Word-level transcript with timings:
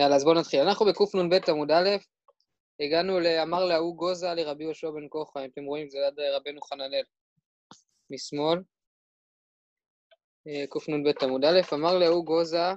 יאללה, 0.00 0.16
אז 0.16 0.24
בואו 0.24 0.40
נתחיל. 0.40 0.60
אנחנו 0.60 0.86
בקנ"ב 0.86 1.50
עמוד 1.50 1.70
א', 1.70 1.88
הגענו 2.80 3.20
לאמר 3.20 3.64
להוא 3.64 3.96
גוזה 3.96 4.34
לרבי 4.34 4.64
יהושע 4.64 4.90
בן 4.90 5.06
כוחה, 5.08 5.44
אם 5.44 5.50
אתם 5.52 5.64
רואים, 5.64 5.88
זה 5.90 5.98
עד 6.06 6.20
רבנו 6.20 6.60
חננאל 6.60 7.02
משמאל. 8.10 8.62
אה, 10.46 10.64
קנ"ב 10.66 11.24
עמוד 11.24 11.44
א', 11.44 11.60
אמר 11.72 11.98
להוא 11.98 12.24
גוזה 12.24 12.68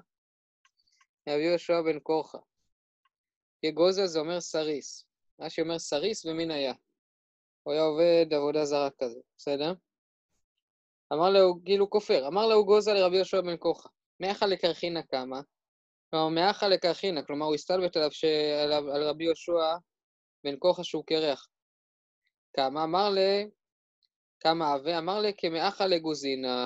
לרבי 1.28 1.44
יהושע 1.44 1.82
בן 1.82 1.98
כוחה. 2.04 2.38
גוזה 3.74 4.08
זה 4.08 4.20
אומר 4.20 4.42
סריס. 4.42 5.06
רש"י 5.40 5.62
אומר 5.62 5.80
סריס 5.80 6.26
ומין 6.26 6.52
היה. 6.52 6.74
הוא 7.64 7.74
היה 7.74 7.84
עובד 7.84 8.34
עבודה 8.34 8.66
זרה 8.66 8.90
כזה, 8.98 9.20
בסדר? 9.38 9.74
אמר 11.14 11.30
לו, 11.30 11.60
כאילו 11.66 11.90
כופר, 11.90 12.28
אמר 12.28 12.48
לו 12.48 12.66
גוזה 12.66 12.94
לרבי 12.94 13.16
יהושע 13.16 13.42
בן 13.42 13.56
כוחה, 13.60 13.90
מאחה 14.20 14.46
לקרחינה 14.46 15.04
קמה, 15.04 15.42
כלומר 16.14 16.30
מאחה 16.30 16.68
לקרחינה, 16.68 17.24
כלומר 17.24 17.46
הוא 17.46 17.56
הסתלבט 17.56 17.98
עליו 17.98 18.12
ש... 18.12 18.26
על, 18.64 18.74
על 18.74 19.04
רבי 19.04 19.24
יהושע 19.24 19.76
בן 20.44 20.56
כוחה 20.60 20.84
שהוא 20.84 21.04
קרח. 21.06 21.48
כמה 22.56 22.84
אמר 22.84 23.10
ל... 23.10 23.18
כמה 24.40 24.74
עבה, 24.74 24.98
אמר 24.98 25.22
ל... 25.22 25.26
כמאחה 25.38 25.88
לגוזינה. 25.88 26.66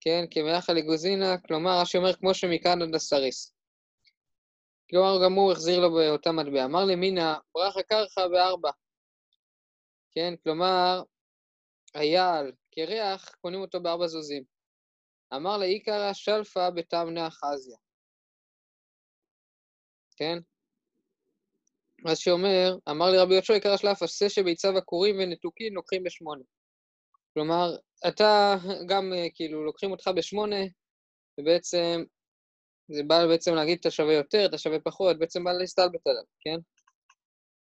כן, 0.00 0.24
כמאחה 0.30 0.72
לגוזינה, 0.72 1.38
כלומר 1.38 1.80
רש"י 1.80 1.98
אומר 1.98 2.12
כמו 2.12 2.34
שמכאן 2.34 2.82
עד 2.82 2.94
הסריס. 2.94 3.54
כלומר 4.90 5.24
גם 5.24 5.32
הוא 5.32 5.52
החזיר 5.52 5.80
לו 5.80 5.94
באותה 5.94 6.32
מטבע. 6.32 6.64
אמר 6.64 6.84
למינה, 6.84 7.38
ברכה 7.54 7.82
קרחה 7.82 8.28
בארבע. 8.28 8.70
כן, 10.10 10.34
כלומר, 10.44 11.02
אייל, 11.94 12.52
קרח, 12.74 13.34
קונים 13.40 13.60
אותו 13.60 13.82
בארבע 13.82 14.06
זוזים. 14.06 14.44
אמר 15.34 15.58
לאיקרא 15.58 16.12
שלפה 16.12 16.70
בתמנה 16.70 17.30
חזיה. 17.30 17.76
כן? 20.16 20.38
אז 22.06 22.18
שאומר, 22.18 22.76
אמר 22.90 23.10
לי 23.10 23.18
רבי 23.18 23.34
יהושע 23.34 23.54
יקרא 23.54 23.76
שלפה, 23.76 24.04
עשה 24.04 24.28
שביציו 24.28 24.78
עקורים 24.78 25.16
ונתוקים 25.18 25.74
לוקחים 25.74 26.04
בשמונה. 26.04 26.42
כלומר, 27.34 27.76
אתה 28.08 28.56
גם 28.88 29.12
כאילו 29.34 29.64
לוקחים 29.64 29.90
אותך 29.90 30.08
בשמונה, 30.16 30.60
ובעצם 31.40 32.04
זה 32.88 33.02
בא 33.06 33.26
בעצם 33.26 33.54
להגיד 33.54 33.78
אתה 33.78 33.90
שווה 33.90 34.14
יותר, 34.14 34.46
אתה 34.46 34.58
שווה 34.58 34.80
פחות, 34.80 35.18
בעצם 35.18 35.44
בא 35.44 35.52
להסתלבט 35.52 36.06
עליו, 36.06 36.24
כן? 36.40 36.56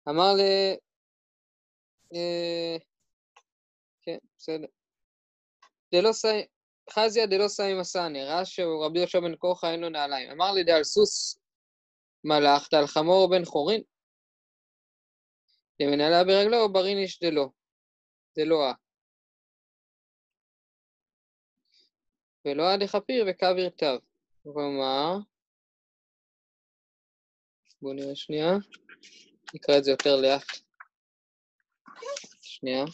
אמר 0.09 0.35
ל... 0.35 0.41
אה... 2.15 2.77
כן, 4.03 4.19
בסדר. 4.39 4.67
דלא 5.95 6.13
סי... 6.13 6.47
חזיה 6.91 7.27
דלא 7.27 7.49
סי 7.49 7.75
מסעני, 7.81 8.25
ראה 8.25 8.45
שרבי 8.45 8.99
יהושע 8.99 9.21
בן 9.21 9.35
כוחה 9.39 9.73
אין 9.73 9.81
לו 9.81 9.89
נעליים. 9.89 10.31
אמר 10.31 10.53
לי 10.53 10.65
דעל 10.65 10.85
סוס 10.85 11.42
מלאך, 12.25 12.69
דעל 12.73 12.87
חמור 12.87 13.31
בן 13.31 13.45
חורין. 13.45 13.83
למנהלה 15.81 16.25
ברגלו, 16.25 16.73
ברין 16.73 16.99
איש 16.99 17.23
דלא. 17.23 17.49
דלא 18.37 18.73
ולא 22.45 22.73
עד 22.73 22.83
דחפיר 22.83 23.25
וקו 23.29 23.47
ירטב. 23.59 23.99
כלומר, 24.43 25.17
בואו 27.83 27.95
נראה 27.95 28.17
שנייה, 28.17 28.51
נקרא 29.55 29.79
את 29.79 29.85
זה 29.85 29.91
יותר 29.91 30.17
לאט. 30.17 30.43
שנייה. 32.41 32.85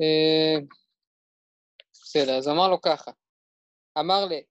אה, 0.00 0.56
בסדר, 1.92 2.38
אז 2.38 2.48
אמר 2.48 2.68
לו 2.68 2.80
ככה, 2.80 3.10
אמר 3.98 4.24
לי, 4.24 4.42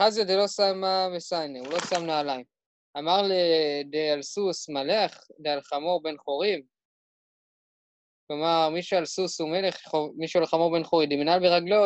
אה, 0.00 0.06
חזיה 0.06 0.24
דלא 0.24 0.48
שמה 0.48 1.08
מסיינה, 1.08 1.58
הוא 1.58 1.68
לא 1.68 1.78
שם 1.80 2.06
נעליים. 2.06 2.44
אמר 2.98 3.22
לדעל 3.22 4.22
סוס 4.22 4.68
מלך, 4.68 5.26
דעל 5.40 5.60
חמור 5.60 6.02
בן 6.02 6.16
חורים. 6.16 6.62
כלומר, 8.26 8.68
מי 8.68 8.82
שעל 8.82 9.04
סוס 9.04 9.40
הוא 9.40 9.50
מלך, 9.50 9.94
מי 10.16 10.28
שעל 10.28 10.46
חמור 10.46 10.72
בן 10.72 10.84
חורי, 10.84 11.06
דמינל 11.06 11.38
ברגלו 11.38 11.76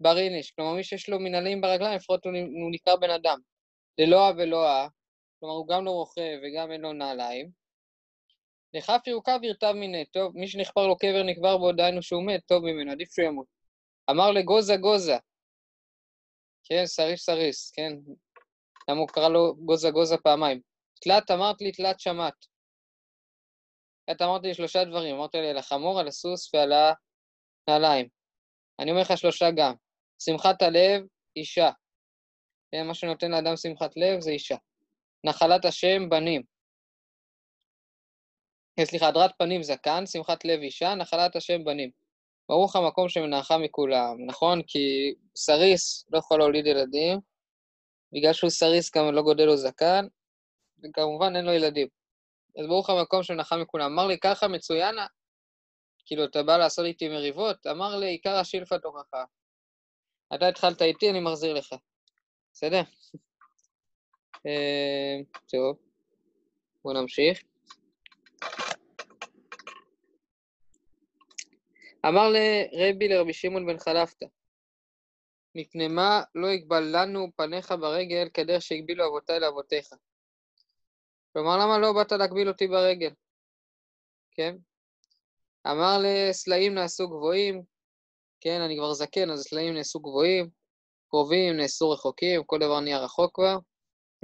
בריניש. 0.00 0.50
כלומר, 0.50 0.74
מי 0.74 0.84
שיש 0.84 1.08
לו 1.08 1.18
מנהלים 1.18 1.60
ברגליים, 1.60 1.96
לפחות 1.96 2.24
הוא, 2.24 2.32
נקרא 2.72 2.96
בן 2.96 3.10
אדם. 3.10 3.38
ללא 3.98 4.32
ולא 4.36 4.66
אה, 4.66 4.88
כלומר, 5.40 5.54
הוא 5.54 5.68
גם 5.68 5.84
לא 5.84 5.90
רוכב 5.90 6.38
וגם 6.42 6.72
אין 6.72 6.80
לו 6.80 6.92
נעליים. 6.92 7.50
לכף 8.74 9.00
ירוקה 9.06 9.36
וירטב 9.42 9.72
מיניה, 9.72 10.04
טוב, 10.04 10.32
מי 10.34 10.48
שנחפר 10.48 10.86
לו 10.86 10.96
קבר 10.96 11.22
נקבר 11.22 11.58
בו, 11.58 11.72
דהיינו 11.72 12.02
שהוא 12.02 12.26
מת, 12.26 12.40
טוב 12.46 12.64
ממנו, 12.64 12.92
עדיף 12.92 13.12
שהוא 13.12 13.26
ימות. 13.26 13.46
אמר 14.10 14.30
לגוזה 14.30 14.76
גוזה, 14.76 15.16
כן, 16.64 16.86
סריס 16.86 17.24
סריס, 17.24 17.70
כן, 17.70 17.92
למה 18.88 19.00
הוא 19.00 19.08
קרא 19.08 19.28
לו 19.28 19.54
גוזה 19.56 19.90
גוזה 19.90 20.16
פעמיים? 20.16 20.60
תלת 21.02 21.30
אמרת 21.30 21.60
לי, 21.60 21.72
תלת 21.72 22.00
שמעת. 22.00 22.46
את 24.10 24.22
אמרת 24.22 24.42
לי 24.42 24.54
שלושה 24.54 24.84
דברים, 24.84 25.16
אמרת 25.16 25.34
לי 25.34 25.50
על 25.50 25.58
החמור, 25.58 26.00
על 26.00 26.08
הסוס 26.08 26.54
ועל 26.54 26.72
הנעליים. 27.68 28.08
אני 28.78 28.90
אומר 28.90 29.00
לך 29.02 29.18
שלושה 29.18 29.46
גם. 29.56 29.74
שמחת 30.18 30.62
הלב, 30.62 31.02
אישה. 31.36 31.70
כן, 32.72 32.86
מה 32.86 32.94
שנותן 32.94 33.30
לאדם 33.30 33.56
שמחת 33.56 33.96
לב 33.96 34.20
זה 34.20 34.30
אישה. 34.30 34.56
נחלת 35.24 35.64
השם, 35.64 36.08
בנים. 36.08 36.42
אה, 38.78 38.84
סליחה, 38.84 39.08
הדרת 39.08 39.30
פנים 39.38 39.62
זקן, 39.62 40.06
שמחת 40.06 40.44
לב 40.44 40.60
אישה, 40.60 40.94
נחלת 40.94 41.36
השם 41.36 41.64
בנים. 41.64 41.90
ברוך 42.52 42.76
המקום 42.76 43.08
שמנחה 43.08 43.58
מכולם, 43.58 44.16
נכון? 44.26 44.62
כי 44.66 45.14
סריס 45.36 46.06
לא 46.12 46.18
יכול 46.18 46.38
להוליד 46.38 46.66
ילדים, 46.66 47.18
בגלל 48.12 48.32
שהוא 48.32 48.50
סריס 48.50 48.96
גם 48.96 49.14
לא 49.14 49.22
גודל 49.22 49.44
לו 49.44 49.56
זקן, 49.56 50.06
וכמובן 50.84 51.36
אין 51.36 51.44
לו 51.44 51.52
ילדים. 51.52 51.88
אז 52.58 52.66
ברוך 52.66 52.90
המקום 52.90 53.22
שמנחה 53.22 53.56
מכולם. 53.56 53.92
אמר 53.92 54.06
לי, 54.06 54.18
ככה 54.18 54.48
מצוינה? 54.48 55.06
כאילו, 56.06 56.24
אתה 56.24 56.42
בא 56.42 56.56
לעשות 56.56 56.84
איתי 56.86 57.08
מריבות? 57.08 57.66
אמר 57.66 57.96
לי, 57.96 58.06
עיקר 58.06 58.34
השילפא 58.34 58.76
תוכחה. 58.82 59.24
אתה 60.34 60.48
התחלת 60.48 60.82
איתי, 60.82 61.10
אני 61.10 61.20
מחזיר 61.20 61.54
לך. 61.54 61.74
בסדר? 62.52 62.82
אה, 64.46 65.20
טוב, 65.48 65.76
בואו 66.84 67.00
נמשיך. 67.00 67.42
אמר 72.06 72.28
לרבי 72.28 73.08
לרבי 73.08 73.32
שמעון 73.32 73.66
בן 73.66 73.78
חלפתא, 73.78 74.26
מפני 75.54 75.88
מה 75.88 76.22
לא 76.34 76.48
יגבל 76.48 76.82
לנו 76.92 77.28
פניך 77.36 77.72
ברגל 77.72 78.28
כדרך 78.34 78.62
שהגבילו 78.62 79.06
אבותיי 79.06 79.40
לאבותיך? 79.40 79.88
כלומר, 81.32 81.56
למה 81.56 81.78
לא 81.78 81.92
באת 81.92 82.12
להגביל 82.12 82.48
אותי 82.48 82.66
ברגל? 82.68 83.10
כן? 84.30 84.56
אמר 85.66 85.98
לסלעים 86.02 86.74
נעשו 86.74 87.08
גבוהים, 87.08 87.62
כן, 88.40 88.60
אני 88.60 88.76
כבר 88.76 88.92
זקן, 88.92 89.30
אז 89.30 89.42
סלעים 89.42 89.74
נעשו 89.74 90.00
גבוהים, 90.00 90.48
קרובים 91.08 91.56
נעשו 91.56 91.90
רחוקים, 91.90 92.44
כל 92.44 92.58
דבר 92.58 92.80
נהיה 92.80 92.98
רחוק 92.98 93.34
כבר. 93.34 93.56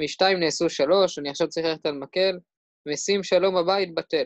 משתיים 0.00 0.40
נעשו 0.40 0.70
שלוש, 0.70 1.18
אני 1.18 1.30
עכשיו 1.30 1.48
צריך 1.48 1.66
ללכת 1.66 1.86
על 1.86 1.94
מקל, 1.94 2.38
משים 2.86 3.22
שלום 3.22 3.54
בבית 3.54 3.94
בטל. 3.94 4.24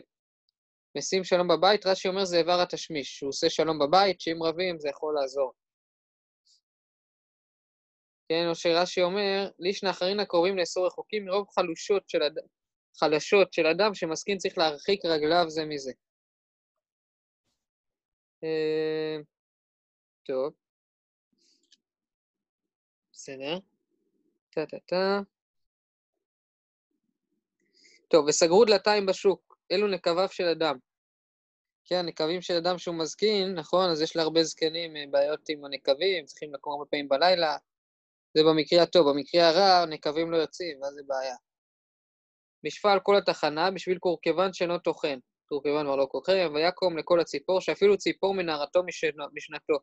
משים 0.97 1.23
שלום 1.23 1.47
בבית, 1.47 1.85
רש"י 1.85 2.07
אומר 2.07 2.25
זה 2.25 2.37
איבר 2.37 2.61
התשמיש, 2.61 3.17
שהוא 3.17 3.29
עושה 3.29 3.49
שלום 3.49 3.79
בבית, 3.79 4.21
שאם 4.21 4.43
רבים 4.43 4.79
זה 4.79 4.89
יכול 4.89 5.15
לעזור. 5.21 5.53
כן, 8.29 8.45
או 8.49 8.55
שרש"י 8.55 9.01
אומר, 9.01 9.49
לישנא 9.59 9.89
אחרין 9.89 10.19
הקרובים 10.19 10.57
לאסור 10.57 10.87
רחוקים 10.87 11.25
מרוב 11.25 11.47
חלושות 11.49 12.09
של, 12.09 12.23
אד... 12.23 12.39
חלשות 12.99 13.53
של 13.53 13.65
אדם 13.67 13.93
שמסכין 13.93 14.37
צריך 14.37 14.57
להרחיק 14.57 15.05
רגליו 15.05 15.49
זה 15.49 15.65
מזה. 15.65 15.91
אה, 18.43 19.17
טוב. 20.25 20.53
בסדר. 23.13 23.57
טה-טה-טה. 24.49 25.19
טוב, 28.07 28.25
וסגרו 28.27 28.65
דלתיים 28.65 29.05
בשוק, 29.05 29.57
אלו 29.71 29.87
נקביו 29.87 30.27
של 30.31 30.43
אדם. 30.43 30.77
כן, 31.85 32.05
נקבים 32.05 32.41
של 32.41 32.53
אדם 32.53 32.77
שהוא 32.77 32.95
מזקין, 32.95 33.55
נכון? 33.55 33.89
אז 33.89 34.01
יש 34.01 34.15
להרבה 34.15 34.43
זקנים 34.43 34.95
אה, 34.95 35.03
בעיות 35.11 35.49
עם 35.49 35.65
הנקבים, 35.65 36.25
צריכים 36.25 36.53
לקום 36.53 36.73
הרבה 36.73 36.85
פעמים 36.85 37.09
בלילה. 37.09 37.57
זה 38.37 38.43
במקרה 38.43 38.83
הטוב, 38.83 39.09
במקרה 39.09 39.49
הרע, 39.49 39.85
נקבים 39.85 40.31
לא 40.31 40.37
יוצאים, 40.37 40.81
ואז 40.81 40.93
זה 40.93 41.01
בעיה. 41.07 41.35
משפה 42.63 42.91
על 42.91 42.99
כל 42.99 43.17
התחנה 43.17 43.71
בשביל 43.71 43.97
קורקבן 43.97 44.53
שאינו 44.53 44.79
טוחן. 44.79 45.19
קורקבן 45.45 45.83
כבר 45.83 45.95
לא 45.95 46.07
כוכב, 46.11 46.51
ויקום 46.53 46.97
לכל 46.97 47.19
הציפור, 47.19 47.61
שאפילו 47.61 47.97
ציפור 47.97 48.33
מנערתו 48.33 48.83
משנתו. 49.33 49.77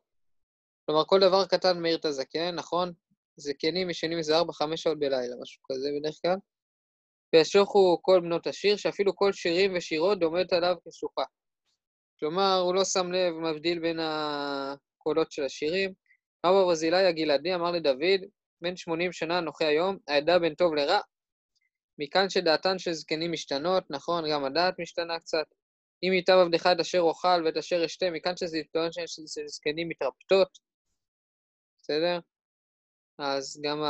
כלומר, 0.85 1.05
כל 1.05 1.19
דבר 1.19 1.45
קטן 1.45 1.81
מאיר 1.81 1.97
את 1.97 2.05
הזקן, 2.05 2.55
נכון? 2.55 2.93
זקנים 3.35 3.89
ישנים 3.89 4.17
איזה 4.17 4.39
4-5 4.39 4.43
שעות 4.75 4.99
בלילה, 4.99 5.35
משהו 5.41 5.61
כזה 5.71 5.89
בדרך 5.99 6.15
כלל. 6.21 6.35
וישוחו 7.35 7.99
כל 8.01 8.19
בנות 8.19 8.47
השיר, 8.47 8.77
שאפילו 8.77 9.15
כל 9.15 9.33
שירים 9.33 9.73
ושירות 9.75 10.19
דומדת 10.19 10.53
עליו 10.53 10.75
כשוחה. 10.89 11.23
כלומר, 12.21 12.59
הוא 12.65 12.75
לא 12.75 12.85
שם 12.85 13.11
לב, 13.11 13.33
מבדיל 13.33 13.79
בין 13.79 13.99
הקולות 13.99 15.31
של 15.31 15.43
השירים. 15.43 15.93
אמר 16.45 16.65
ברזילי 16.65 17.05
הגלעדי 17.05 17.55
אמר 17.55 17.71
לדוד, 17.71 18.21
בן 18.61 18.75
80 18.75 19.11
שנה 19.11 19.39
אנוכי 19.39 19.65
היום, 19.65 19.97
הידע 20.07 20.37
בין 20.37 20.55
טוב 20.55 20.75
לרע. 20.75 20.99
מכאן 21.97 22.29
שדעתן 22.29 22.79
של 22.79 22.93
זקנים 22.93 23.31
משתנות, 23.31 23.83
נכון, 23.89 24.23
גם 24.31 24.45
הדעת 24.45 24.79
משתנה 24.79 25.19
קצת. 25.19 25.45
אם 26.03 26.13
ייטב 26.13 26.33
עבדך 26.33 26.67
את 26.71 26.79
אשר 26.79 26.99
אוכל 26.99 27.41
ואת 27.45 27.57
אשר 27.57 27.85
אשתה, 27.85 28.09
מכאן 28.09 28.37
שזלטון 28.37 28.89
של 28.91 29.47
זקנים 29.47 29.89
מתרפתות, 29.89 30.59
בסדר? 31.77 32.19
אז 33.17 33.61
גם 33.63 33.83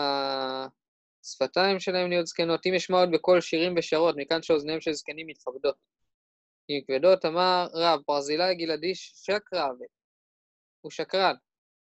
השפתיים 1.23 1.79
שלהם 1.79 2.09
נהיות 2.09 2.27
זקנות. 2.27 2.65
אם 2.65 2.73
יש 2.73 2.89
מאוד 2.89 3.09
בכל 3.11 3.41
שירים 3.41 3.73
ושרות, 3.77 4.15
מכאן 4.17 4.41
שאוזניהם 4.41 4.81
של 4.81 4.93
זקנים 4.93 5.27
מתכבדות. 5.27 5.75
אם 6.77 6.81
כבדות, 6.87 7.25
אמר 7.25 7.67
רב, 7.73 7.99
ברזילי 8.07 8.55
גלעדי 8.55 8.95
שקרא, 8.95 9.67
הוא 10.81 10.91
שקרן. 10.91 11.35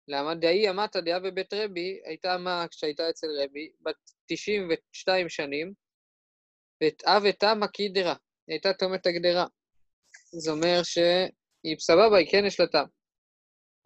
למה 0.07 0.35
דאי 0.35 0.69
אמתא 0.69 0.99
דעה 0.99 1.19
בבית 1.19 1.53
רבי, 1.53 1.99
הייתה 2.05 2.37
מה 2.37 2.65
כשהייתה 2.71 3.09
אצל 3.09 3.27
רבי, 3.43 3.69
בת 3.81 3.95
92 4.25 5.29
שנים, 5.29 5.73
ואת 6.81 7.03
אב 7.03 7.23
ותמה 7.29 7.67
קידרה, 7.67 8.15
היא 8.47 8.53
הייתה 8.53 8.73
תומת 8.73 9.05
הגדרה. 9.05 9.45
זה 10.31 10.51
אומר 10.51 10.83
שהיא 10.83 11.77
סבבה, 11.79 12.17
היא 12.17 12.27
כן 12.31 12.45
יש 12.45 12.59
לה 12.59 12.67
טעם. 12.67 12.87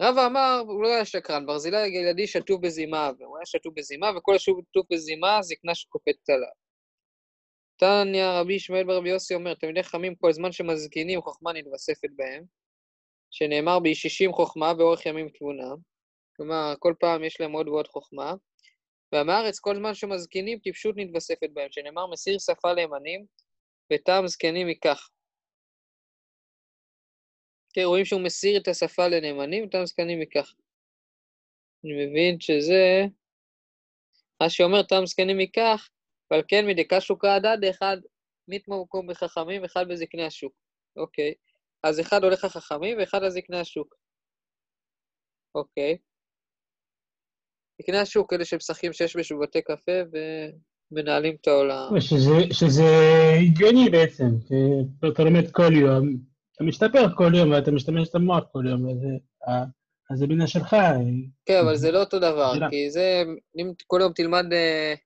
רבא 0.01 0.25
אמר, 0.25 0.63
הוא 0.67 0.83
לא 0.83 0.87
היה 0.87 1.05
שקרן, 1.05 1.45
ברזילי 1.45 1.77
הגלעדי 1.77 2.27
שטוף 2.27 2.61
בזימה, 2.61 3.11
והוא 3.19 3.37
היה 3.37 3.45
שטוף 3.45 3.73
בזימה, 3.75 4.11
וכל 4.17 4.35
השטוף 4.35 4.85
בזימה 4.91 5.41
זקנה 5.41 5.75
שקופצת 5.75 6.29
עליו. 6.29 6.66
תניא 7.77 8.25
רבי 8.25 8.53
ישמעאל 8.53 8.83
ברבי 8.83 9.09
יוסי 9.09 9.35
אומר, 9.35 9.53
תלמידי 9.53 9.83
חכמים 9.83 10.15
כל 10.15 10.33
זמן 10.33 10.51
שמזקינים 10.51 11.21
חוכמה 11.21 11.53
נתווספת 11.53 12.09
בהם, 12.15 12.43
שנאמר 13.31 13.79
בישישים 13.79 14.33
חוכמה 14.33 14.73
באורך 14.73 15.05
ימים 15.05 15.29
תבונה, 15.29 15.73
כלומר, 16.37 16.73
כל 16.79 16.93
פעם 16.99 17.23
יש 17.23 17.41
להם 17.41 17.51
עוד 17.51 17.67
ועוד 17.67 17.87
חוכמה, 17.87 18.33
והמארץ 19.11 19.59
כל 19.59 19.75
זמן 19.75 19.93
שמזקינים 19.93 20.59
טיפשות 20.59 20.95
נתווספת 20.97 21.49
בהם, 21.53 21.67
שנאמר 21.71 22.07
מסיר 22.07 22.39
שפה 22.39 22.73
לימנים, 22.73 23.25
וטעם 23.93 24.27
זקנים 24.27 24.69
ייקח. 24.69 25.09
כן, 27.73 27.81
רואים 27.81 28.05
שהוא 28.05 28.21
מסיר 28.21 28.61
את 28.61 28.67
השפה 28.67 29.07
לנאמנים, 29.07 29.65
וטעם 29.65 29.85
זקנים 29.85 30.19
ייקח. 30.19 30.53
אני 31.83 32.05
מבין 32.05 32.39
שזה 32.39 33.03
מה 34.41 34.49
שאומר 34.49 34.83
טעם 34.83 35.05
זקנים 35.05 35.39
ייקח, 35.39 35.89
ועל 36.31 36.41
כן 36.47 36.67
מדקה 36.67 37.01
שוקה 37.01 37.35
הדד, 37.35 37.57
אחד 37.69 37.97
מתמקום 38.47 39.07
בחכמים, 39.07 39.65
אחד 39.65 39.87
בזקני 39.87 40.23
השוק. 40.23 40.53
אוקיי. 40.97 41.33
אז 41.83 41.99
אחד 41.99 42.23
הולך 42.23 42.45
החכמים 42.45 42.97
ואחד 42.97 43.23
לזקני 43.23 43.59
השוק. 43.59 43.95
אוקיי. 45.55 45.97
זקני 47.81 47.97
השוק, 47.97 48.33
אלה 48.33 48.45
שמשחקים 48.45 48.93
שש 48.93 49.31
בבתי 49.31 49.61
קפה 49.61 49.91
ומנהלים 50.91 51.35
את 51.41 51.47
העולם. 51.47 51.99
שזה, 51.99 52.53
שזה 52.53 52.83
הגיוני 53.41 53.89
בעצם, 53.89 54.29
כי 54.47 54.55
אתה 55.07 55.23
לומד 55.23 55.51
כל 55.51 55.73
יום, 55.73 56.17
אתה 56.55 56.63
משתפר 56.63 57.15
כל 57.15 57.31
יום 57.35 57.51
ואתה 57.51 57.71
משתמש 57.71 58.09
את 58.09 58.15
המוח 58.15 58.43
כל 58.51 58.63
יום, 58.69 58.85
וזה... 58.85 59.07
אז 60.11 60.19
זה 60.19 60.27
בינה 60.27 60.47
שלך. 60.47 60.75
כן, 61.45 61.59
אבל 61.63 61.75
זה 61.75 61.91
לא 61.91 61.99
אותו 61.99 62.19
דבר, 62.19 62.53
כי 62.69 62.91
זה, 62.91 63.23
אם 63.57 63.71
כל 63.87 63.99
יום 64.01 64.13
תלמד 64.13 64.45
uh, 64.45 64.97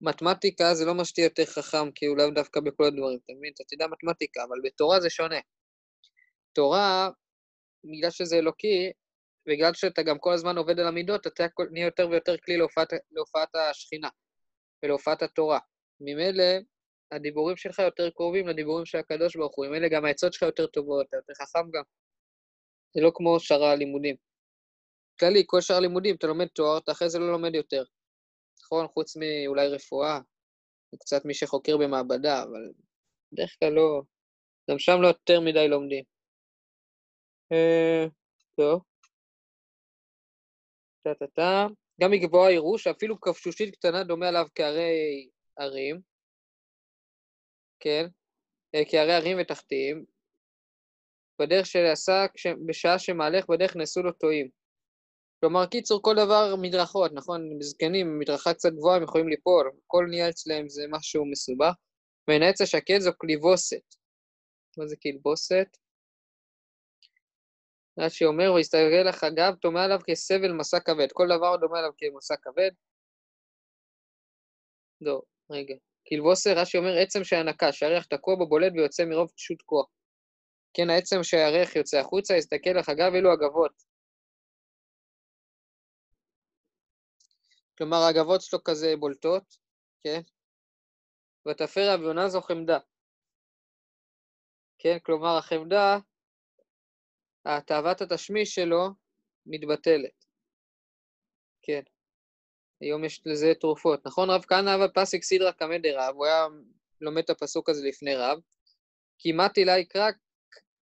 מתמטיקה, 0.00 0.74
זה 0.74 0.84
לא 0.84 0.94
מה 0.94 1.04
שתהיה 1.04 1.24
יותר 1.24 1.44
חכם, 1.44 1.90
כי 1.90 2.06
הוא 2.06 2.16
דווקא 2.34 2.60
בכל 2.60 2.84
הדברים, 2.84 3.18
אתה 3.24 3.32
מבין? 3.36 3.52
אתה 3.54 3.64
תדע 3.64 3.86
מתמטיקה, 3.86 4.44
אבל 4.44 4.56
בתורה 4.64 5.00
זה 5.00 5.10
שונה. 5.10 5.38
תורה, 6.52 7.10
בגלל 7.84 8.10
שזה 8.10 8.36
אלוקי, 8.36 8.92
בגלל 9.48 9.74
שאתה 9.74 10.02
גם 10.02 10.18
כל 10.18 10.32
הזמן 10.32 10.58
עובד 10.58 10.80
על 10.80 10.86
המידות, 10.86 11.26
אתה 11.26 11.46
נהיה 11.70 11.84
יותר 11.84 12.08
ויותר 12.10 12.36
כלי 12.36 12.56
להופעת, 12.56 12.88
להופעת 13.10 13.54
השכינה 13.54 14.08
ולהופעת 14.82 15.22
התורה. 15.22 15.58
ממילא, 16.00 16.44
הדיבורים 17.12 17.56
שלך 17.56 17.78
יותר 17.78 18.10
קרובים 18.10 18.48
לדיבורים 18.48 18.86
של 18.86 18.98
הקדוש 18.98 19.36
ברוך 19.36 19.56
הוא, 19.56 19.66
ממילא 19.66 19.88
גם 19.88 20.04
העצות 20.04 20.32
שלך 20.32 20.42
יותר 20.42 20.66
טובות, 20.66 21.06
אתה 21.08 21.16
יותר 21.16 21.32
חכם 21.34 21.70
גם. 21.70 21.82
זה 22.94 23.00
לא 23.00 23.10
כמו 23.14 23.40
שאר 23.40 23.64
הלימודים. 23.64 24.16
כללי, 25.20 25.42
כל 25.46 25.60
שאר 25.60 25.76
הלימודים, 25.76 26.14
אתה 26.16 26.26
לומד 26.26 26.46
תואר, 26.46 26.78
אתה 26.78 26.92
אחרי 26.92 27.10
זה 27.10 27.18
לא 27.18 27.32
לומד 27.32 27.54
יותר. 27.54 27.84
נכון? 28.68 28.86
חוץ 28.94 29.16
מאולי 29.16 29.68
רפואה, 29.68 30.20
וקצת 30.94 31.24
מי 31.24 31.34
שחוקר 31.34 31.76
במעבדה, 31.76 32.42
אבל 32.42 32.72
בדרך 33.32 33.56
כלל 33.58 33.72
לא... 33.72 34.02
גם 34.70 34.78
שם 34.78 35.02
לא 35.02 35.08
יותר 35.08 35.40
מדי 35.40 35.68
לומדים. 35.68 36.04
אה, 37.52 38.04
טוב. 38.56 38.82
טה-טה-טה. 41.02 41.66
גם 42.00 42.10
מגבוה 42.10 42.52
יראו 42.52 42.78
שאפילו 42.78 43.20
כבשושית 43.20 43.76
קטנה 43.76 44.04
דומה 44.04 44.28
עליו 44.28 44.46
כהרי 44.54 45.28
ערים, 45.56 46.00
כן? 47.80 48.06
אה, 48.74 48.82
כהרי 48.90 49.12
ערים 49.14 49.36
ותחתיים, 49.40 50.04
בדרך 51.40 51.66
שעשה 51.66 52.26
בשעה 52.66 52.98
שמהלך 52.98 53.50
בדרך 53.50 53.76
נעשו 53.76 54.02
לו 54.02 54.12
טועים. 54.12 54.48
כלומר, 55.40 55.66
קיצור, 55.66 56.02
כל 56.02 56.14
דבר 56.14 56.54
מדרכות, 56.56 57.12
נכון? 57.14 57.62
זקנים, 57.62 58.18
מדרכה 58.18 58.54
קצת 58.54 58.72
גבוהה, 58.72 58.96
הם 58.96 59.02
יכולים 59.02 59.28
ליפול, 59.28 59.70
הכל 59.84 60.06
נהיה 60.10 60.28
אצלם 60.28 60.68
זה 60.68 60.82
משהו 60.90 61.30
מסובך. 61.30 61.74
העץ 62.28 62.60
השקט 62.60 62.98
זו 62.98 63.10
כליבוסת. 63.18 63.94
מה 64.78 64.86
זה 64.86 64.96
כלבוסת? 65.02 65.66
רש"י 67.98 68.24
אומר, 68.24 68.52
ויסתכל 68.52 69.08
לך 69.08 69.24
אגב, 69.24 69.54
דומה 69.62 69.84
עליו 69.84 69.98
כסבל 70.06 70.52
מסע 70.52 70.80
כבד. 70.80 71.12
כל 71.12 71.26
דבר 71.36 71.56
דומה 71.56 71.78
עליו 71.78 71.90
כמסע 71.98 72.34
כבד. 72.42 72.70
לא, 75.00 75.22
רגע. 75.50 75.74
כלבוסר, 76.08 76.58
רש"י 76.58 76.78
אומר, 76.78 76.98
עצם 76.98 77.24
שהנקה, 77.24 77.72
שהריח 77.72 78.04
תקוע 78.04 78.34
בו 78.34 78.48
בולט 78.48 78.72
ויוצא 78.72 79.04
מרוב 79.04 79.30
פשוט 79.36 79.62
כוח. 79.62 79.86
כן, 80.74 80.90
העצם 80.90 81.22
שהריח 81.22 81.76
יוצא 81.76 81.98
החוצה, 81.98 82.36
יסתכל 82.36 82.70
לך 82.70 82.88
אגב, 82.88 83.14
אלו 83.14 83.32
הגבות. 83.32 83.87
כלומר, 87.78 87.96
הגבות 88.10 88.40
שלו 88.40 88.64
כזה 88.64 88.94
בולטות, 88.98 89.56
כן? 90.04 90.20
ותפר 91.48 91.94
אביונה 91.94 92.28
זו 92.28 92.40
חמדה. 92.40 92.78
כן, 94.78 94.98
כלומר, 95.02 95.36
החמדה 95.38 95.98
התאוות 97.44 98.00
התשמיש 98.00 98.54
שלו 98.54 98.88
מתבטלת. 99.46 100.24
כן. 101.62 101.82
היום 102.80 103.04
יש 103.04 103.22
לזה 103.26 103.52
תרופות. 103.60 104.06
נכון, 104.06 104.30
רב 104.30 104.44
כהנא 104.48 104.74
אבא 104.74 104.86
פסיק 104.94 105.22
סדרא 105.22 105.50
קמא 105.50 105.78
דרב, 105.78 106.14
הוא 106.14 106.26
היה 106.26 106.46
לומד 107.00 107.22
את 107.22 107.30
הפסוק 107.30 107.68
הזה 107.68 107.88
לפני 107.88 108.14
רב. 108.14 108.38
כמעט 109.18 109.58
אלי 109.58 109.84
קרא 109.84 110.10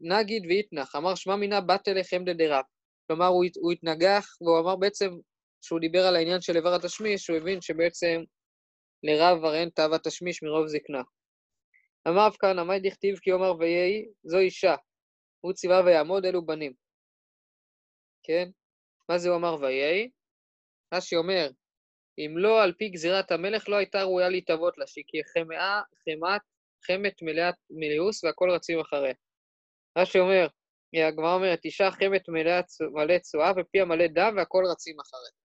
נגיד 0.00 0.42
ויתנח, 0.48 0.96
אמר 0.96 1.14
שמע 1.14 1.36
מינה 1.36 1.60
בת 1.60 1.88
אליכם 1.88 2.24
דדרב. 2.24 2.64
כלומר, 3.06 3.26
הוא, 3.26 3.44
הוא 3.60 3.72
התנגח, 3.72 4.36
והוא 4.40 4.60
אמר 4.60 4.76
בעצם, 4.76 5.10
כשהוא 5.66 5.80
דיבר 5.80 6.06
על 6.06 6.16
העניין 6.16 6.40
של 6.40 6.56
איבר 6.56 6.74
התשמיש, 6.74 7.28
הוא 7.28 7.36
הבין 7.36 7.60
שבעצם 7.60 8.22
לרב 9.02 9.44
הרי 9.44 9.58
אין 9.58 9.68
תאוות 9.68 10.04
תשמיש 10.04 10.42
מרוב 10.42 10.66
זקנה. 10.66 11.02
אמר 12.08 12.28
כהנא, 12.38 12.64
מה 12.64 12.78
דכתיב 12.78 13.18
כי 13.18 13.32
אומר 13.32 13.56
ויהי, 13.58 14.06
זו 14.24 14.38
אישה, 14.38 14.74
הוא 15.40 15.52
ציווה 15.52 15.80
ויעמוד 15.84 16.24
אלו 16.24 16.46
בנים. 16.46 16.72
כן? 18.22 18.48
מה 19.08 19.18
זה 19.18 19.28
הוא 19.28 19.36
אמר 19.36 19.56
ויהי? 19.60 20.10
רש"י 20.94 21.16
אומר, 21.16 21.50
אם 22.18 22.38
לא 22.38 22.62
על 22.62 22.72
פי 22.72 22.88
גזירת 22.88 23.30
המלך 23.30 23.68
לא 23.68 23.76
הייתה 23.76 24.02
ראויה 24.02 24.28
להתאבות 24.28 24.78
לה, 24.78 24.86
שהיא 24.86 25.04
כחמאה, 25.08 25.82
חמת, 26.04 26.40
חמת 26.86 27.22
מלאת 27.22 27.54
מליאוס 27.70 28.24
והכל 28.24 28.50
רצים 28.50 28.80
אחריה. 28.80 29.14
רש"י 29.98 30.18
אומר, 30.18 30.46
הגמרא 31.08 31.34
אומרת, 31.34 31.64
אישה 31.64 31.90
חמת 31.90 32.28
מלא 32.92 33.18
צואה 33.18 33.52
ופיה 33.56 33.84
מלא 33.84 34.06
דם 34.06 34.34
והכל 34.36 34.62
רצים 34.72 34.96
אחריה. 35.00 35.45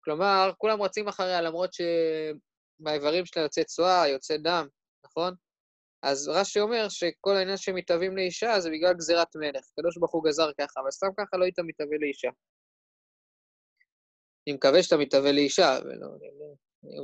כלומר, 0.00 0.50
כולם 0.58 0.82
רצים 0.82 1.08
אחריה 1.08 1.40
למרות 1.40 1.70
שבאיברים 1.72 3.26
שלה 3.26 3.42
יוצא 3.42 3.62
צואה, 3.62 4.08
יוצא 4.08 4.36
דם, 4.36 4.66
נכון? 5.04 5.34
אז 6.02 6.28
רש"י 6.28 6.60
אומר 6.60 6.88
שכל 6.88 7.36
העניין 7.36 7.56
שמתאבים 7.56 8.16
לאישה 8.16 8.60
זה 8.60 8.70
בגלל 8.70 8.94
גזירת 8.94 9.36
מלך. 9.36 9.64
הקדוש 9.72 9.98
ברוך 9.98 10.12
הוא 10.12 10.24
גזר 10.24 10.50
ככה, 10.60 10.80
אבל 10.80 10.90
סתם 10.90 11.06
ככה 11.16 11.36
לא 11.36 11.44
היית 11.44 11.58
מתאבה 11.58 11.96
לאישה. 12.00 12.28
אני 14.46 14.56
מקווה 14.56 14.82
שאתה 14.82 14.96
מתאבה 14.96 15.32
לאישה, 15.32 15.78
ולא, 15.84 16.08
לא, 16.38 16.54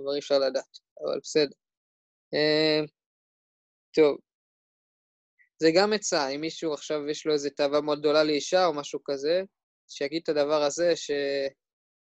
כבר 0.02 0.14
אי 0.14 0.18
אפשר 0.18 0.38
לדעת, 0.38 0.78
אבל 1.04 1.18
בסדר. 1.22 1.56
אמ, 2.32 2.86
טוב, 3.94 4.18
זה 5.58 5.68
גם 5.76 5.92
עצה, 5.92 6.28
אם 6.28 6.40
מישהו 6.40 6.72
עכשיו 6.72 7.08
יש 7.08 7.26
לו 7.26 7.32
איזו 7.32 7.50
תאווה 7.50 7.80
מאוד 7.80 7.98
גדולה 7.98 8.24
לאישה 8.24 8.66
או 8.66 8.74
משהו 8.74 9.00
כזה, 9.04 9.42
שיגיד 9.88 10.22
את 10.22 10.28
הדבר 10.28 10.62
הזה, 10.62 10.92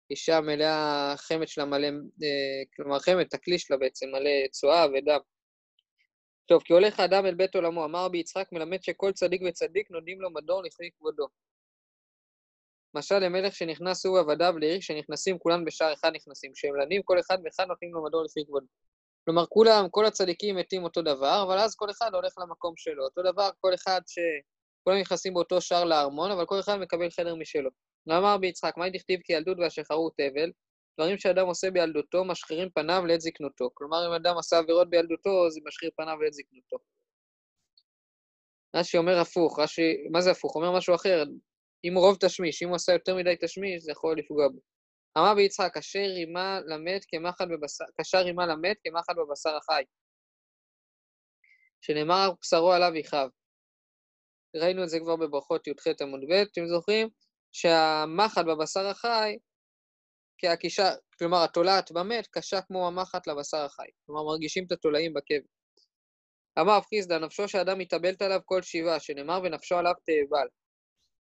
שאישה 0.08 0.40
מלאה, 0.40 1.14
חמת 1.16 1.48
שלה 1.48 1.64
מלא, 1.64 1.86
אה, 1.86 2.62
כלומר 2.76 2.98
חמת, 2.98 3.34
הכלי 3.34 3.58
שלה 3.58 3.76
בעצם 3.76 4.06
מלא 4.08 4.48
צואה 4.50 4.86
ודם. 4.86 5.20
טוב, 6.46 6.62
כי 6.62 6.72
הולך 6.72 7.00
האדם 7.00 7.26
אל 7.26 7.34
בית 7.34 7.54
עולמו, 7.54 7.84
אמר 7.84 8.04
רבי 8.04 8.18
יצחק, 8.18 8.52
מלמד 8.52 8.82
שכל 8.82 9.12
צדיק 9.12 9.42
וצדיק 9.48 9.90
נותנים 9.90 10.20
לו 10.20 10.30
מדור 10.30 10.62
לפני 10.62 10.90
כבודו. 10.98 11.26
משל 12.94 13.18
למלך 13.18 13.54
שנכנס 13.54 14.06
הוא 14.06 14.18
ועבדיו 14.18 14.58
לעיר 14.58 14.80
שנכנסים 14.80 15.38
כולם 15.38 15.64
בשער 15.64 15.92
אחד 15.92 16.12
נכנסים. 16.14 16.52
כשהם 16.52 16.76
לנים 16.76 17.02
כל 17.02 17.20
אחד 17.20 17.38
ואחד 17.44 17.66
נותנים 17.68 17.94
לו 17.94 18.04
מדור 18.04 18.22
לפי 18.22 18.44
כבודו. 18.46 18.66
כלומר, 19.24 19.46
כולם, 19.46 19.86
כל 19.90 20.06
הצדיקים 20.06 20.56
מתים 20.56 20.84
אותו 20.84 21.02
דבר, 21.02 21.42
אבל 21.46 21.58
אז 21.58 21.74
כל 21.74 21.90
אחד 21.90 22.14
הולך 22.14 22.34
למקום 22.38 22.74
שלו. 22.76 23.04
אותו 23.04 23.22
דבר, 23.22 23.50
כל 23.60 23.74
אחד 23.74 24.00
ש... 24.06 24.18
כולם 24.84 24.98
נכנסים 25.00 25.34
באותו 25.34 25.60
שער 25.60 25.84
לארמון, 25.84 26.30
אבל 26.30 26.46
כל 26.46 26.60
אחד 26.60 26.76
מקבל 26.76 27.10
חדר 27.10 27.34
משלו. 27.34 27.70
ואמר 28.06 28.36
ביצחק, 28.38 28.76
מה 28.76 28.90
דכתיב 28.90 29.20
כי 29.24 29.32
ילדות 29.32 29.58
והשחרות 29.58 30.12
תבל? 30.16 30.50
דברים 30.98 31.18
שאדם 31.18 31.46
עושה 31.46 31.70
בילדותו 31.70 32.24
משחירים 32.24 32.70
פניו 32.70 33.06
לעת 33.06 33.20
זקנותו. 33.20 33.70
כלומר, 33.74 34.08
אם 34.08 34.12
אדם 34.12 34.38
עשה 34.38 34.58
עבירות 34.58 34.90
בילדותו, 34.90 35.50
זה 35.50 35.60
משחיר 35.64 35.90
פניו 35.96 36.22
לעת 36.22 36.32
זקנותו. 36.32 36.76
רש"י 38.76 38.98
אומר 38.98 39.18
הפוך, 39.18 39.58
רש"י, 39.58 40.08
מה 40.10 40.20
זה 40.20 40.30
הפוך? 40.30 40.56
אומר 40.56 40.76
משהו 40.76 40.94
אחר. 40.94 41.24
אם 41.84 41.94
רוב 41.96 42.16
תשמיש, 42.20 42.62
אם 42.62 42.68
הוא 42.68 42.76
עשה 42.76 42.92
יותר 42.92 43.16
מדי 43.16 43.34
תשמיש, 43.40 43.82
זה 43.82 43.92
יכול 43.92 44.18
לפגוע 44.18 44.48
בו. 44.48 44.60
אמר 45.18 45.34
ביצחק, 45.34 45.76
אשר 45.76 45.98
רימה 45.98 46.60
למת 46.66 47.04
כמחט 47.08 47.46
בבשר, 47.50 47.84
קשר 48.00 48.18
רימה 48.18 48.46
למת 48.46 48.76
כמחט 48.84 49.16
בבשר 49.16 49.56
החי. 49.56 49.82
שנאמר 51.80 52.30
בשרו 52.42 52.72
עליו 52.72 52.96
יכאב. 52.96 53.30
ראינו 54.56 54.82
את 54.84 54.88
זה 54.88 54.98
כבר 55.00 55.16
בברכות 55.16 55.66
י"ח 55.66 55.86
עמוד 56.00 56.20
ב', 56.30 56.32
אתם 56.32 56.66
זוכרים? 56.66 57.08
שהמחט 57.54 58.44
בבשר 58.44 58.86
החי, 58.86 59.38
כהקישה, 60.38 60.90
כלומר 61.18 61.44
התולעת 61.44 61.92
במת, 61.92 62.26
קשה 62.26 62.60
כמו 62.60 62.86
המחט 62.86 63.26
לבשר 63.26 63.64
החי. 63.64 63.86
כלומר, 64.06 64.22
מרגישים 64.22 64.64
את 64.66 64.72
התולעים 64.72 65.14
בקבר. 65.14 65.48
אמר 66.60 66.76
רב 66.76 66.82
חיסדא, 66.88 67.18
נפשו 67.18 67.48
של 67.48 67.58
אדם 67.58 67.78
מתאבלת 67.78 68.22
עליו 68.22 68.40
כל 68.44 68.62
שבעה, 68.62 69.00
שנאמר 69.00 69.40
ונפשו 69.44 69.76
עליו 69.76 69.92
תאבל. 70.06 70.46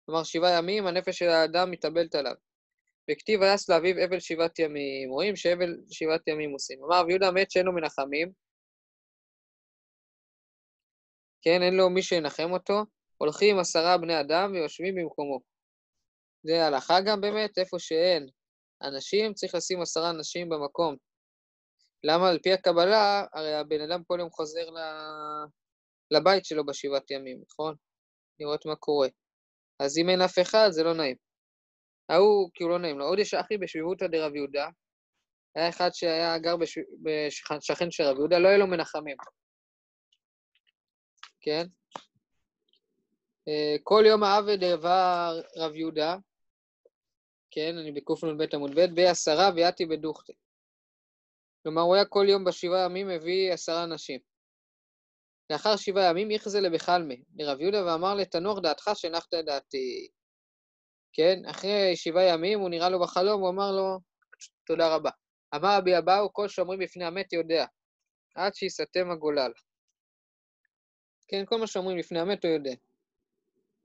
כלומר, 0.06 0.24
שבעה 0.24 0.58
ימים 0.58 0.88
הנפש 0.88 1.20
של 1.20 1.30
האדם 1.30 1.72
מתאבלת 1.72 2.16
עליו. 2.16 2.36
וכתיב 3.12 3.42
ויעש 3.42 3.70
לאביו 3.70 3.96
אבל 4.10 4.20
שבעת 4.20 4.60
ימים. 4.60 5.10
רואים 5.10 5.36
שהבל 5.36 5.78
שבעת 5.92 6.28
ימים 6.28 6.52
עושים. 6.52 6.84
אמר 6.84 7.00
רב 7.00 7.10
יהודה 7.10 7.32
מת 7.32 7.52
שאין 7.52 7.66
לו 7.66 7.74
מנחמים. 7.74 8.32
כן, 11.42 11.62
אין 11.62 11.74
לו 11.74 11.90
מי 11.90 12.02
שינחם 12.02 12.52
אותו. 12.52 12.86
הולכים 13.18 13.60
עשרה 13.60 13.98
בני 13.98 14.20
אדם 14.20 14.52
ויושבים 14.54 14.96
במקומו. 14.96 15.51
זה 16.44 16.66
הלכה 16.66 17.02
גם 17.02 17.22
באמת, 17.22 17.58
איפה 17.58 17.80
שאין 17.80 18.28
אנשים, 18.84 19.34
צריך 19.34 19.56
לשים 19.56 19.82
עשרה 19.82 20.10
אנשים 20.10 20.50
במקום. 20.50 20.96
למה? 22.04 22.30
על 22.30 22.40
פי 22.44 22.54
הקבלה, 22.54 23.26
הרי 23.34 23.54
הבן 23.54 23.82
אדם 23.82 24.04
כל 24.04 24.18
יום 24.20 24.30
חוזר 24.30 24.70
לבית 26.12 26.46
שלו 26.46 26.66
בשבעת 26.66 27.12
ימים, 27.12 27.42
נכון? 27.50 27.76
לראות 28.40 28.66
מה 28.66 28.76
קורה. 28.76 29.08
אז 29.80 29.98
אם 29.98 30.10
אין 30.10 30.22
אף 30.22 30.40
אחד, 30.40 30.68
זה 30.72 30.84
לא 30.84 30.94
נעים. 30.94 31.16
ההוא, 32.10 32.50
כאילו 32.54 32.70
לא 32.70 32.80
נעים 32.80 33.00
לו. 33.00 33.06
עוד 33.06 33.20
יש 33.20 33.34
אחי 33.34 33.58
בשביבותא 33.58 34.08
דרב 34.08 34.36
יהודה. 34.36 34.68
היה 35.56 35.70
אחד 35.70 35.90
שהיה 35.94 36.38
גר 36.38 36.56
בשכן 37.04 37.92
של 37.92 38.04
רב 38.04 38.18
יהודה, 38.18 38.40
לא 38.40 38.48
היה 38.48 38.58
לו 38.58 38.68
מנחמים. 38.68 39.18
כן? 41.42 41.66
אה, 43.48 43.76
כל 43.84 44.04
יום 44.08 44.24
העבד 44.24 44.60
דבר 44.60 45.42
רב 45.58 45.76
יהודה, 45.76 46.16
כן, 47.52 47.78
אני 47.78 47.92
בקנ"ב 47.92 48.42
עמוד 48.54 48.72
ב', 48.76 48.96
בעשרה 48.96 49.50
ויעתי 49.56 49.86
בדוכתא. 49.86 50.34
כלומר, 51.64 51.82
הוא 51.82 51.96
היה 51.96 52.06
כל 52.06 52.26
יום 52.30 52.44
בשבעה 52.44 52.86
ימים 52.86 53.08
מביא 53.08 53.54
עשרה 53.54 53.84
אנשים. 53.84 54.20
לאחר 55.50 55.76
שבעה 55.76 56.10
ימים 56.10 56.32
יחזה 56.32 56.62
לבחלמי, 56.62 57.24
לרב 57.36 57.62
יהודה, 57.62 57.86
ואמר 57.86 58.16
לתנוח 58.16 58.60
דעתך 58.60 58.92
שהנחת 58.96 59.34
את 59.34 59.46
דעתי. 59.46 60.08
כן, 61.14 61.46
אחרי 61.46 61.96
שבעה 61.96 62.24
ימים 62.24 62.60
הוא 62.60 62.70
נראה 62.70 62.90
לו 62.90 63.00
בחלום, 63.00 63.42
הוא 63.42 63.50
אמר 63.50 63.72
לו, 63.72 64.00
תודה 64.66 64.96
רבה. 64.96 65.10
אמר 65.56 65.78
רבי 65.78 65.98
אבאו, 65.98 66.34
כל 66.34 66.48
שאומרים 66.48 66.80
בפני 66.80 67.06
המת 67.06 67.34
יודע, 67.34 67.66
עד 68.36 68.56
שיסתם 68.56 69.12
הגולל. 69.12 69.52
כן, 71.28 71.46
כל 71.46 71.60
מה 71.60 71.68
שאומרים 71.68 71.98
לפני 71.98 72.20
המת 72.20 72.46
הוא 72.46 72.54
יודע. 72.54 72.74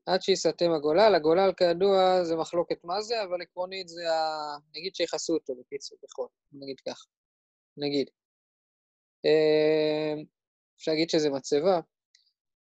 עד 0.07 0.23
שיסתם 0.23 0.73
הגולל, 0.73 1.15
הגולל 1.15 1.53
כידוע 1.57 2.25
זה 2.25 2.37
מחלוקת 2.37 2.85
מה 2.85 3.03
זה, 3.03 3.23
אבל 3.23 3.43
עקרונית 3.43 3.89
זה 3.89 4.13
ה... 4.13 4.57
נגיד 4.75 4.95
שיכסו 4.95 5.35
אותו 5.35 5.55
בקיצור, 5.55 5.99
בכל, 6.03 6.27
נגיד 6.53 6.81
ככה. 6.89 7.05
נגיד. 7.77 8.11
אמ, 9.25 10.25
אפשר 10.77 10.91
להגיד 10.91 11.11
שזה 11.11 11.31
מצבה. 11.31 11.81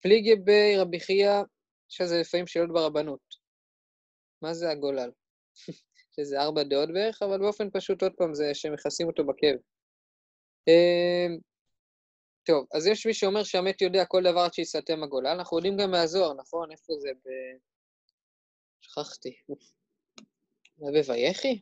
פליגי 0.01 0.37
בי 0.37 0.77
רבי 0.79 1.01
חייא, 1.01 1.43
יש 1.91 2.01
לזה 2.01 2.21
לפעמים 2.21 2.47
שאלות 2.47 2.73
ברבנות. 2.73 3.21
מה 4.43 4.55
זה 4.55 4.71
הגולל? 4.71 5.11
שזה 6.17 6.41
ארבע 6.41 6.63
דעות 6.63 6.89
בערך, 6.93 7.23
אבל 7.23 7.39
באופן 7.39 7.71
פשוט, 7.73 8.03
עוד 8.03 8.13
פעם, 8.17 8.35
זה 8.35 8.55
שמכסים 8.55 9.07
אותו 9.07 9.25
בקב. 9.27 9.57
טוב, 12.49 12.67
אז 12.75 12.87
יש 12.87 13.07
מי 13.07 13.15
שאומר 13.15 13.45
שהמת 13.45 13.83
יודע 13.83 14.05
כל 14.05 14.23
דבר 14.23 14.41
עד 14.41 14.55
שיסתם 14.55 15.03
הגולל, 15.03 15.27
אנחנו 15.27 15.57
יודעים 15.57 15.77
גם 15.77 15.91
מהזוהר, 15.91 16.35
נכון? 16.35 16.71
איפה 16.71 16.93
זה? 16.99 17.09
ב... 17.09 17.29
שכחתי. 18.81 19.37
זה 20.79 21.03
בויחי? 21.07 21.61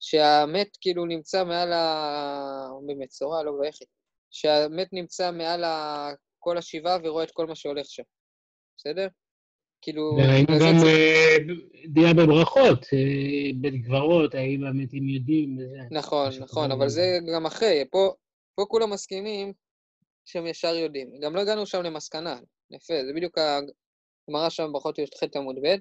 שהמת 0.00 0.76
כאילו 0.80 1.04
נמצא 1.04 1.44
מעל 1.44 1.72
ה... 1.72 2.68
במצורע, 2.86 3.42
לא 3.42 3.50
ויחי. 3.50 3.84
שהמת 4.30 4.88
נמצא 4.92 5.30
מעל 5.30 5.64
ה... 5.64 6.08
כל 6.38 6.58
השבעה 6.58 6.98
ורואה 7.04 7.24
את 7.24 7.30
כל 7.30 7.46
מה 7.46 7.54
שהולך 7.54 7.86
שם. 7.86 8.02
בסדר? 8.76 9.06
כאילו... 9.82 10.02
וראינו 10.02 10.58
גם 10.60 10.86
אה, 10.86 11.36
דעה 11.86 12.14
בברכות, 12.14 12.86
אה, 12.92 13.50
בית 13.60 13.84
קברות, 13.84 14.34
האם 14.34 14.64
המתים 14.64 15.08
יודעים. 15.08 15.58
נכון, 15.90 16.28
נכון, 16.40 16.72
אבל 16.72 16.88
זה 16.88 17.18
גם 17.34 17.46
אחרי. 17.46 17.84
פה, 17.90 18.14
פה 18.54 18.64
כולם 18.68 18.90
מסכימים 18.90 19.52
שהם 20.24 20.46
ישר 20.46 20.74
יודעים. 20.74 21.20
גם 21.20 21.36
לא 21.36 21.40
הגענו 21.40 21.66
שם 21.66 21.82
למסקנה. 21.82 22.40
יפה, 22.70 22.94
זה 23.06 23.12
בדיוק 23.16 23.38
הגמרא 23.38 24.50
שם 24.50 24.72
ברכות 24.72 24.98
י"ח 24.98 25.36
עמוד 25.36 25.56
ב', 25.64 25.76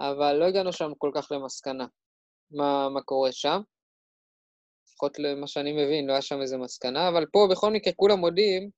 אבל 0.00 0.32
לא 0.32 0.44
הגענו 0.44 0.72
שם 0.72 0.92
כל 0.98 1.10
כך 1.14 1.32
למסקנה 1.32 1.86
מה, 2.50 2.88
מה 2.88 3.02
קורה 3.02 3.32
שם. 3.32 3.60
לפחות 4.86 5.18
למה 5.18 5.46
שאני 5.46 5.72
מבין, 5.72 6.06
לא 6.06 6.12
היה 6.12 6.22
שם 6.22 6.40
איזה 6.40 6.56
מסקנה, 6.58 7.08
אבל 7.08 7.26
פה 7.26 7.48
בכל 7.50 7.72
מקרה 7.72 7.92
כולם 7.92 8.18
מודים 8.18 8.70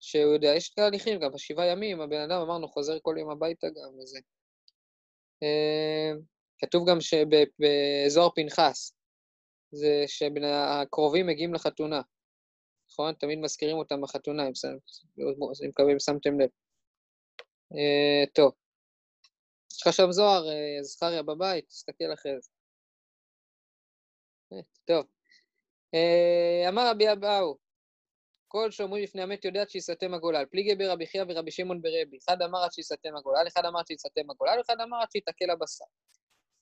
שהוא 0.00 0.32
יודע, 0.34 0.48
יש 0.56 0.68
תהליכים, 0.70 1.20
גם 1.20 1.32
בשבעה 1.32 1.66
ימים 1.66 2.00
הבן 2.00 2.20
אדם, 2.20 2.40
אמרנו, 2.40 2.68
חוזר 2.68 2.98
כל 3.02 3.14
יום 3.18 3.30
הביתה 3.30 3.66
גם 3.66 3.98
וזה. 3.98 4.18
אה, 5.42 6.12
כתוב 6.58 6.88
גם 6.90 7.00
שבאזור 7.00 8.32
פנחס, 8.34 8.92
זה 9.70 10.04
שהקרובים 10.06 11.26
מגיעים 11.26 11.54
לחתונה, 11.54 12.00
נכון? 12.98 13.14
תמיד 13.14 13.38
מזכירים 13.38 13.76
אותם 13.76 14.00
בחתונה, 14.00 14.46
אם 15.92 15.98
שמתם 15.98 16.40
לב. 16.40 16.48
אה, 17.72 18.26
טוב. 18.34 18.52
יש 19.72 19.86
לך 19.86 19.92
שם 19.92 20.12
זוהר, 20.12 20.48
אה, 20.48 20.82
זכריה 20.82 21.22
בבית, 21.22 21.68
תסתכל 21.68 22.12
אחרי 22.14 22.32
זה. 22.40 22.50
טוב. 24.84 25.06
אמר 26.68 26.90
רבי 26.90 27.12
אבאו, 27.12 27.58
כל 28.48 28.70
שאומרים 28.70 29.04
לפני 29.04 29.22
המת 29.22 29.44
יודע 29.44 29.62
שיסתם 29.68 30.14
הגולל. 30.14 30.44
פליגי 30.50 30.74
ברבי 30.74 31.06
חייא 31.06 31.24
ורבי 31.28 31.50
שמעון 31.50 31.82
ברבי. 31.82 32.18
אחד 32.24 32.42
אמר 32.42 32.64
עד 32.64 32.72
שיסתם 32.72 33.16
הגולל, 33.16 33.48
אחד 33.48 33.64
אמר 33.64 33.78
עד 33.80 33.86
שיסתם 33.86 34.30
הגולל, 34.30 34.60
אחד 34.60 34.80
אמר 34.80 35.02
עד 35.02 35.10
שיתקל 35.12 35.50
הבשר. 35.50 35.84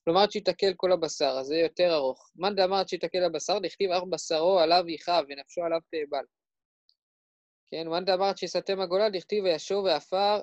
כלומר, 0.06 0.20
עד 0.22 0.30
שיתקל 0.30 0.72
כל 0.76 0.92
הבשר, 0.92 1.36
אז 1.40 1.46
זה 1.46 1.56
יותר 1.56 1.94
ארוך. 1.94 2.30
מאן 2.36 2.54
דאמר 2.54 2.76
עד 2.76 2.88
שיתקל 2.88 3.24
הבשר, 3.24 3.58
דכתיב 3.58 3.90
אך 3.90 4.02
בשרו 4.10 4.58
עליו 4.60 4.88
יכאב 4.88 5.24
ונפשו 5.28 5.62
עליו 5.64 5.80
תאבל. 5.90 6.24
כן, 7.66 7.88
מאן 7.88 8.04
דאמר 8.04 8.24
עד 8.24 8.38
שיסתם 8.38 8.80
הגולל, 8.80 9.10
דכתיב 9.12 9.44
וישוב 9.44 9.84
ועפר 9.84 10.40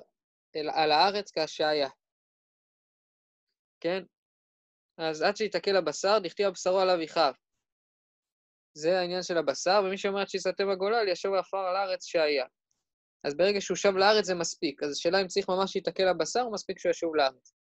על 0.74 0.92
הארץ 0.92 1.32
כהשעיה. 1.32 1.88
כן? 3.80 4.02
אז 4.98 5.22
עד 5.22 5.36
שיתקל 5.36 5.76
הבשר, 5.76 6.18
דכתיב 6.18 6.46
הבשרו 6.46 6.80
עליו 6.80 7.00
יכאב. 7.00 7.34
זה 8.74 8.98
העניין 8.98 9.22
של 9.22 9.38
הבשר, 9.38 9.82
ומי 9.84 9.98
שאומר 9.98 10.20
עד 10.20 10.28
שיסתם 10.28 10.70
הגולל, 10.70 11.08
ישוב 11.08 11.32
ועפר 11.32 11.58
על 11.58 11.76
הארץ 11.76 12.04
שהיה. 12.04 12.46
אז 13.24 13.36
ברגע 13.36 13.60
שהוא 13.60 13.76
שב 13.76 13.96
לארץ 13.96 14.24
זה 14.24 14.34
מספיק. 14.34 14.82
אז 14.82 14.92
השאלה 14.92 15.20
אם 15.20 15.26
צריך 15.26 15.48
ממש 15.48 15.76
להתקל 15.76 16.08
הבשר, 16.08 16.40
או 16.40 16.52
מספיק 16.52 16.78
שהוא 16.78 16.90
ישוב 16.90 17.16
לארץ. 17.16 17.63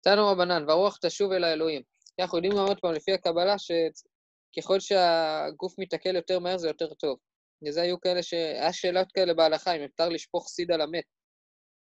תנו 0.00 0.26
רבנן, 0.26 0.64
והרוח 0.68 0.98
תשוב 1.02 1.32
אל 1.32 1.44
האלוהים. 1.44 1.82
אנחנו 2.20 2.38
יודעים 2.38 2.52
גם 2.52 2.66
עוד 2.66 2.80
פעם, 2.80 2.92
לפי 2.92 3.12
הקבלה, 3.12 3.54
שככל 3.58 4.80
שהגוף 4.80 5.74
מתעכל 5.78 6.16
יותר 6.16 6.38
מהר 6.38 6.58
זה 6.58 6.68
יותר 6.68 6.94
טוב. 6.94 7.18
וזה 7.66 7.82
היו 7.82 8.00
כאלה 8.00 8.22
ש... 8.22 8.32
היה 8.32 8.72
שאלות 8.72 9.12
כאלה 9.12 9.34
בהלכה, 9.34 9.76
אם 9.76 9.82
אפשר 9.82 10.08
לשפוך 10.08 10.48
סיד 10.48 10.70
על 10.72 10.80
המת, 10.80 11.04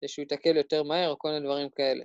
שהוא 0.07 0.23
יתעכל 0.23 0.57
יותר 0.57 0.83
מהר, 0.83 1.11
או 1.11 1.19
כל 1.19 1.29
מיני 1.29 1.45
דברים 1.45 1.71
כאלה. 1.71 2.05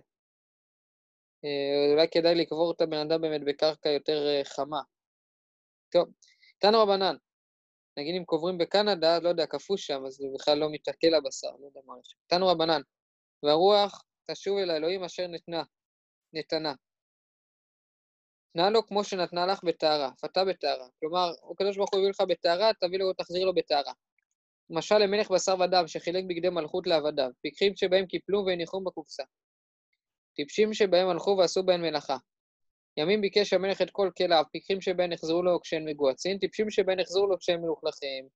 אה, 1.46 1.92
אולי 1.94 2.08
כדאי 2.12 2.36
לקבור 2.36 2.72
את 2.72 2.82
הבן 2.82 2.98
אדם 2.98 3.22
באמת 3.22 3.42
בקרקע 3.46 3.90
יותר 3.90 4.28
אה, 4.28 4.42
חמה. 4.46 4.82
טוב, 5.92 6.08
תנו 6.60 6.80
רבנן, 6.80 7.16
נגיד 7.98 8.16
אם 8.16 8.26
קוברים 8.26 8.58
בקנדה, 8.58 9.20
לא 9.20 9.30
יודע, 9.30 9.46
קפוא 9.46 9.78
שם, 9.78 10.06
אז 10.06 10.14
זה 10.14 10.28
בכלל 10.36 10.58
לא 10.58 10.68
מתעכל 10.72 11.14
הבשר, 11.14 11.52
לא 11.60 11.66
יודע 11.66 11.80
מה 11.86 11.94
יש. 12.00 12.16
תנו 12.28 12.48
רבנן, 12.48 12.82
והרוח 13.44 14.04
תשוב 14.32 14.58
אל 14.58 14.70
האלוהים 14.70 15.04
אשר 15.04 15.28
נתנה, 15.28 15.64
נתנה. 16.34 16.74
נע 18.56 18.70
לו 18.70 18.88
כמו 18.88 19.04
שנתנה 19.04 19.46
לך 19.46 19.64
בטהרה, 19.64 20.12
פתה 20.22 20.46
בטהרה. 20.46 20.88
כלומר, 21.00 21.32
הקדוש 21.52 21.78
ברוך 21.78 21.94
הוא 21.94 22.00
הביא 22.00 22.10
לך 22.10 22.22
בטהרה, 22.22 22.72
תביא 22.80 23.00
לו, 23.00 23.14
תחזיר 23.14 23.46
לו 23.46 23.54
בטהרה. 23.54 23.94
משל 24.70 24.98
למלך 24.98 25.32
בשר 25.32 25.56
ודם 25.60 25.88
שחילק 25.88 26.24
בגדי 26.28 26.50
מלכות 26.50 26.88
לעבדיו, 26.88 27.30
פיקחים 27.42 27.76
שבהם 27.76 28.06
קיפלו 28.06 28.46
והניחום 28.46 28.84
בקופסה. 28.84 29.24
טיפשים 30.36 30.74
שבהם 30.74 31.10
הלכו 31.10 31.36
ועשו 31.40 31.64
בהן 31.64 31.82
מלאכה. 31.82 32.18
ימים 32.98 33.22
ביקש 33.22 33.54
המלך 33.54 33.82
את 33.82 33.92
כל 33.92 34.10
כליו, 34.18 34.44
פיקחים 34.52 34.82
שבהן 34.82 35.12
יחזרו 35.12 35.44
לו 35.44 35.62
כשהן 35.62 35.90
מגועצים, 35.90 36.38
טיפשים 36.38 36.70
שבהן 36.70 37.00
יחזרו 37.00 37.28
לו 37.28 37.40
כשהן 37.40 37.62
מלוכלכים. 37.62 38.28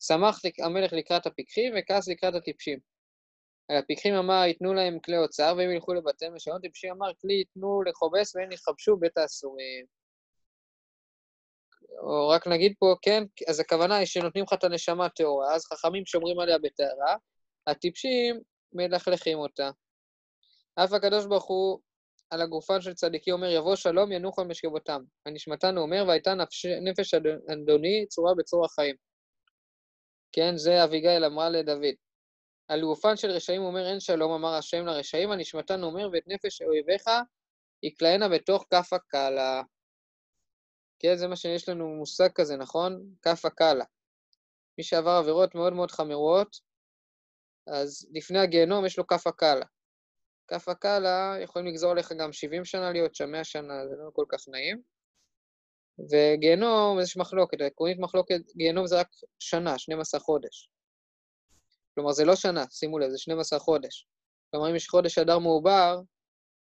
שמח 0.00 0.40
המלך 0.64 0.92
לקראת 0.92 1.26
הפיקחים 1.26 1.72
וכעס 1.78 2.08
לקראת 2.08 2.34
הטיפשים. 2.34 2.78
הפיקחים 3.78 4.14
אמר, 4.14 4.42
ייתנו 4.46 4.74
להם 4.74 4.98
כלי 4.98 5.16
אוצר 5.18 5.54
והם 5.58 5.70
ילכו 5.70 5.94
לבתיהם 5.94 6.34
ושלום, 6.34 6.60
טיפשים 6.60 6.92
אמר, 6.92 7.10
כלי 7.20 7.34
ייתנו 7.34 7.82
לכובס 7.82 8.36
והם 8.36 8.52
יכבשו 8.52 8.96
בית 8.96 9.18
האסורים. 9.18 9.86
או 12.02 12.28
רק 12.28 12.46
נגיד 12.46 12.74
פה, 12.78 12.94
כן, 13.02 13.24
אז 13.48 13.60
הכוונה 13.60 13.96
היא 13.96 14.06
שנותנים 14.06 14.44
לך 14.44 14.52
את 14.52 14.64
הנשמה 14.64 15.06
הטהורה, 15.06 15.54
אז 15.54 15.64
חכמים 15.64 16.06
שומרים 16.06 16.38
עליה 16.38 16.58
בטהרה, 16.58 17.16
הטיפשים 17.66 18.40
מלכלכים 18.72 19.38
אותה. 19.38 19.70
אף 20.74 20.92
הקדוש 20.92 21.26
ברוך 21.26 21.44
הוא 21.44 21.80
על 22.30 22.42
הגופן 22.42 22.80
של 22.80 22.94
צדיקי 22.94 23.32
אומר, 23.32 23.48
יבוא 23.48 23.76
שלום 23.76 24.12
ינוחו 24.12 24.40
על 24.40 24.46
משכבותם. 24.46 25.02
הנשמתן 25.26 25.76
הוא 25.76 25.82
אומר, 25.82 26.04
והייתה 26.08 26.34
נפש, 26.34 26.66
נפש 26.66 27.14
אדוני 27.52 28.06
צורה 28.08 28.34
בצור 28.34 28.64
החיים. 28.64 28.96
כן, 30.32 30.56
זה 30.56 30.84
אביגיל 30.84 31.24
אמרה 31.24 31.50
לדוד. 31.50 32.09
על 32.70 32.80
גופן 32.80 33.16
של 33.16 33.30
רשעים 33.30 33.62
אומר, 33.62 33.86
אין 33.86 34.00
שלום, 34.00 34.32
אמר 34.32 34.54
השם 34.54 34.86
לרשעים, 34.86 35.30
הנשמתן 35.30 35.82
אומר, 35.82 36.08
ואת 36.12 36.22
נפש 36.26 36.62
אויביך 36.62 37.04
יקלענה 37.82 38.28
בתוך 38.28 38.66
כף 38.70 38.92
הקלה. 38.92 39.62
כן, 40.98 41.16
זה 41.16 41.28
מה 41.28 41.36
שיש 41.36 41.68
לנו 41.68 41.88
מושג 41.88 42.28
כזה, 42.34 42.56
נכון? 42.56 43.14
כף 43.22 43.44
הקלה. 43.44 43.84
מי 44.78 44.84
שעבר 44.84 45.10
עבירות 45.10 45.54
מאוד 45.54 45.72
מאוד 45.72 45.90
חמורות, 45.90 46.60
אז 47.66 48.08
לפני 48.12 48.38
הגיהנום 48.38 48.86
יש 48.86 48.98
לו 48.98 49.06
כף 49.06 49.26
הקלה. 49.26 49.66
כף 50.48 50.68
הקלה 50.68 51.36
יכולים 51.42 51.68
לגזור 51.68 51.90
עליך 51.90 52.12
גם 52.12 52.32
70 52.32 52.64
שנה 52.64 52.92
להיות 52.92 53.14
שם, 53.14 53.30
100 53.30 53.44
שנה, 53.44 53.88
זה 53.88 53.96
לא 53.96 54.10
כל 54.12 54.24
כך 54.28 54.48
נעים. 54.48 54.82
וגיהנום, 56.10 57.00
יש 57.02 57.16
מחלוקת, 57.16 57.60
עקרונית 57.60 57.98
מחלוקת, 57.98 58.40
גיהנום 58.56 58.86
זה 58.86 59.00
רק 59.00 59.08
שנה, 59.38 59.78
12 59.78 60.20
חודש. 60.20 60.70
כלומר, 62.00 62.12
זה 62.12 62.24
לא 62.24 62.36
שנה, 62.36 62.64
שימו 62.70 62.98
לב, 62.98 63.10
זה 63.10 63.18
12 63.18 63.58
חודש. 63.58 64.06
כלומר, 64.50 64.70
אם 64.70 64.76
יש 64.76 64.88
חודש 64.88 65.18
אדר 65.18 65.38
מעובר, 65.38 66.00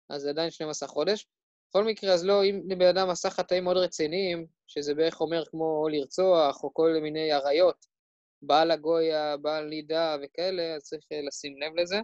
אז 0.10 0.22
זה 0.22 0.30
עדיין 0.30 0.52
12 0.52 0.90
חודש. 0.90 1.28
בכל 1.70 1.84
מקרה, 1.84 2.14
אז 2.14 2.26
לא, 2.26 2.44
אם 2.44 2.62
לבן 2.70 2.86
אדם 2.86 3.10
עשה 3.10 3.30
חטאים 3.30 3.64
מאוד 3.64 3.78
רציניים, 3.78 4.48
שזה 4.68 4.96
בערך 4.96 5.22
אומר 5.22 5.46
כמו 5.46 5.88
לרצוח, 5.90 6.64
או 6.64 6.74
כל 6.74 7.00
מיני 7.02 7.32
עריות, 7.32 7.86
בעל 8.42 8.72
הגויה, 8.72 9.38
בעל 9.38 9.66
נידה 9.66 10.16
וכאלה, 10.24 10.76
אז 10.76 10.84
צריך 10.84 11.06
אה, 11.12 11.22
לשים 11.28 11.62
לב 11.62 11.76
לזה. 11.76 11.98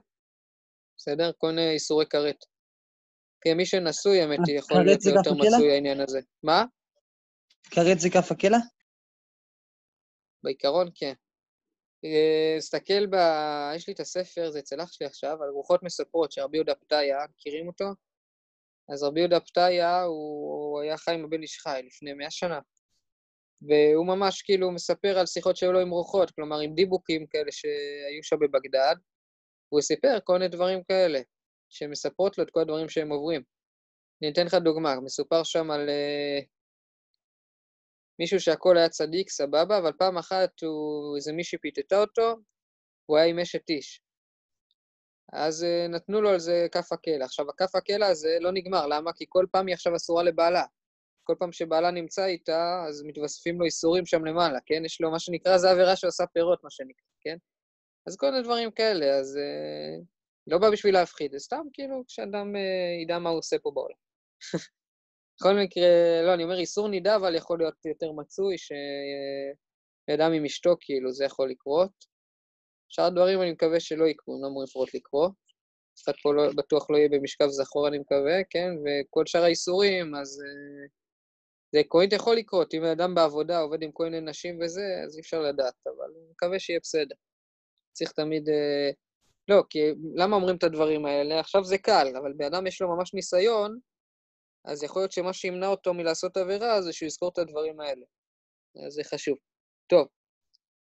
בסדר? 0.98 1.32
כל 1.38 1.48
מיני 1.48 1.72
איסורי 1.72 2.06
כרת. 2.06 2.46
כי 3.42 3.54
מי 3.54 3.66
שנשוי, 3.66 4.22
האמת 4.22 4.40
היא, 4.48 4.58
יכול 4.58 4.86
להיות 4.86 5.06
יותר 5.06 5.34
מצוי 5.34 5.72
העניין 5.72 6.00
הזה. 6.02 6.20
מה? 6.44 6.64
כרת 7.72 8.00
זה 8.00 8.10
כף 8.10 8.32
הקלע? 8.32 8.58
בעיקרון, 10.44 10.90
כן. 10.96 11.14
תסתכל 12.58 13.08
ב... 13.08 13.16
יש 13.76 13.88
לי 13.88 13.94
את 13.94 14.00
הספר, 14.00 14.52
זה 14.52 14.60
אצל 14.60 14.82
אח 14.82 14.92
שלי 14.92 15.08
עכשיו, 15.08 15.44
על 15.44 15.50
רוחות 15.50 15.84
מספרות 15.84 16.32
שרבי 16.32 16.58
יהודה 16.58 16.76
פתאיה, 16.76 17.18
מכירים 17.30 17.68
אותו? 17.68 17.86
אז 18.90 19.04
רבי 19.04 19.20
יהודה 19.20 19.40
פתאיה, 19.40 20.04
הוא 20.04 20.82
היה 20.82 20.98
חי 20.98 21.14
עם 21.14 21.24
הבן 21.24 21.42
איש 21.42 21.60
חי 21.60 21.82
לפני 21.86 22.14
מאה 22.14 22.32
שנה. 22.32 22.60
והוא 23.62 24.08
ממש 24.08 24.42
כאילו 24.42 24.72
מספר 24.72 25.20
על 25.20 25.26
שיחות 25.26 25.58
שהיו 25.58 25.72
לו 25.72 25.80
עם 25.80 25.90
רוחות, 25.90 26.32
כלומר 26.32 26.60
עם 26.60 26.76
דיבוקים 26.76 27.28
כאלה 27.28 27.52
שהיו 27.52 28.24
שם 28.24 28.36
בבגדד, 28.40 28.96
הוא 29.70 29.82
סיפר 29.82 30.18
כל 30.24 30.34
מיני 30.34 30.48
דברים 30.48 30.84
כאלה, 30.84 31.20
שמספרות 31.70 32.38
לו 32.38 32.44
את 32.44 32.50
כל 32.52 32.60
הדברים 32.60 32.90
שהם 32.90 33.12
עוברים. 33.12 33.42
אני 34.22 34.32
אתן 34.32 34.46
לך 34.46 34.54
דוגמה, 34.54 35.00
מסופר 35.00 35.44
שם 35.44 35.72
על 35.72 35.90
uh, 35.90 36.46
מישהו 38.22 38.40
שהכל 38.40 38.78
היה 38.78 38.90
צדיק, 38.90 39.30
סבבה, 39.30 39.78
אבל 39.78 39.92
פעם 39.98 40.18
אחת 40.18 40.62
הוא, 40.62 41.16
איזה 41.16 41.34
מישהי 41.34 41.58
פיתתה 41.60 42.02
אותו, 42.02 42.36
הוא 43.06 43.18
היה 43.18 43.26
עם 43.26 43.40
אשת 43.40 43.70
איש. 43.70 44.02
אז 45.34 45.64
uh, 45.64 45.88
נתנו 45.88 46.22
לו 46.22 46.30
על 46.30 46.40
זה 46.40 46.68
כף 46.72 46.92
הקלע. 46.92 47.26
עכשיו, 47.26 47.50
הכף 47.50 47.76
הקלע 47.76 48.08
הזה 48.08 48.38
לא 48.40 48.52
נגמר, 48.52 48.88
למה? 48.88 49.14
כי 49.14 49.26
כל 49.30 49.46
פעם 49.52 49.68
היא 49.68 49.74
עכשיו 49.74 49.96
אסורה 49.96 50.24
לבעלה. 50.24 50.64
כל 51.24 51.36
פעם 51.40 51.52
שבעלה 51.52 51.92
נמצא 51.92 52.26
איתה, 52.26 52.84
אז 52.88 53.04
מתווספים 53.04 53.60
לו 53.60 53.66
איסורים 53.66 54.06
שם 54.06 54.26
למעלה, 54.26 54.60
כן? 54.66 54.86
יש 54.86 55.02
לו 55.02 55.12
מה 55.12 55.20
שנקרא, 55.20 55.58
זה 55.58 55.72
עבירה 55.72 55.96
שעושה 55.96 56.24
פירות, 56.34 56.64
מה 56.64 56.70
שנקרא, 56.70 57.08
כן? 57.22 57.38
אז 58.08 58.18
כל 58.18 58.32
מיני 58.32 58.44
דברים 58.44 58.72
כאלה, 58.72 59.06
אז 59.20 59.38
uh, 59.38 60.04
לא 60.48 60.58
בא 60.58 60.70
בשביל 60.70 60.94
להפחיד, 60.94 61.32
זה 61.32 61.40
סתם 61.40 61.64
כאילו 61.74 62.04
כשאדם 62.08 62.56
uh, 62.56 63.04
ידע 63.04 63.20
מה 63.20 63.30
הוא 63.30 63.38
עושה 63.38 63.60
פה 63.60 63.72
בעולם. 63.74 63.98
בכל 65.42 65.54
מקרה, 65.54 66.22
לא, 66.26 66.34
אני 66.34 66.44
אומר, 66.44 66.60
איסור 66.60 66.88
נידה, 66.88 67.16
אבל 67.16 67.36
יכול 67.36 67.60
להיות 67.60 67.86
יותר 67.86 68.12
מצוי, 68.12 68.56
שאדם 68.58 70.34
עם 70.34 70.46
אשתו, 70.46 70.76
כאילו, 70.80 71.12
זה 71.12 71.26
יכול 71.26 71.50
לקרות. 71.50 71.92
שאר 72.90 73.06
הדברים 73.06 73.42
אני 73.42 73.52
מקווה 73.52 73.80
שלא 73.80 74.06
יקרו, 74.06 74.36
הם 74.36 74.42
לא 74.42 74.48
אמורים 74.48 74.64
לפחות 74.64 74.94
לקרות. 74.94 75.32
אף 75.96 76.04
אחד 76.04 76.14
פה 76.24 76.34
לא, 76.34 76.44
בטוח 76.56 76.90
לא 76.90 76.98
יהיה 76.98 77.10
במשכב 77.10 77.48
זכור, 77.48 77.88
אני 77.88 78.00
מקווה, 78.00 78.44
כן? 78.50 78.70
וכל 78.84 79.26
שאר 79.26 79.44
האיסורים, 79.44 80.16
אז 80.16 80.40
uh, 80.40 80.90
זה 81.72 81.80
עקרונית 81.80 82.14
יכול 82.14 82.36
לקרות. 82.36 82.74
אם 82.74 82.84
אדם 82.84 83.16
בעבודה 83.16 83.60
עובד 83.60 83.84
עם 83.84 83.92
כל 83.92 84.04
מיני 84.04 84.22
נשים 84.22 84.60
וזה, 84.62 84.86
אז 85.06 85.16
אי 85.16 85.22
אפשר 85.22 85.42
לדעת, 85.42 85.74
אבל 85.86 86.06
אני 86.16 86.32
מקווה 86.32 86.60
שיהיה 86.60 86.80
בסדר. 86.84 87.16
צריך 87.94 88.12
תמיד... 88.12 88.50
אה, 88.50 88.92
לא, 89.48 89.64
כי 89.70 89.80
למה 90.16 90.36
אומרים 90.36 90.56
את 90.56 90.64
הדברים 90.64 91.06
האלה? 91.06 91.40
עכשיו 91.40 91.64
זה 91.64 91.78
קל, 91.78 92.08
אבל 92.22 92.34
בן 92.38 92.46
אדם 92.46 92.68
יש 92.68 92.82
לו 92.82 92.96
ממש 92.96 93.14
ניסיון, 93.14 93.80
אז 94.66 94.84
יכול 94.84 95.02
להיות 95.02 95.12
שמה 95.12 95.34
שימנע 95.34 95.68
אותו 95.68 95.94
מלעשות 95.94 96.38
עבירה 96.38 96.82
זה 96.82 96.94
שהוא 96.94 97.08
יזכור 97.08 97.30
את 97.30 97.38
הדברים 97.38 97.80
האלה. 97.80 98.06
אז 98.86 98.94
זה 98.94 99.04
חשוב. 99.04 99.38
טוב, 99.88 100.08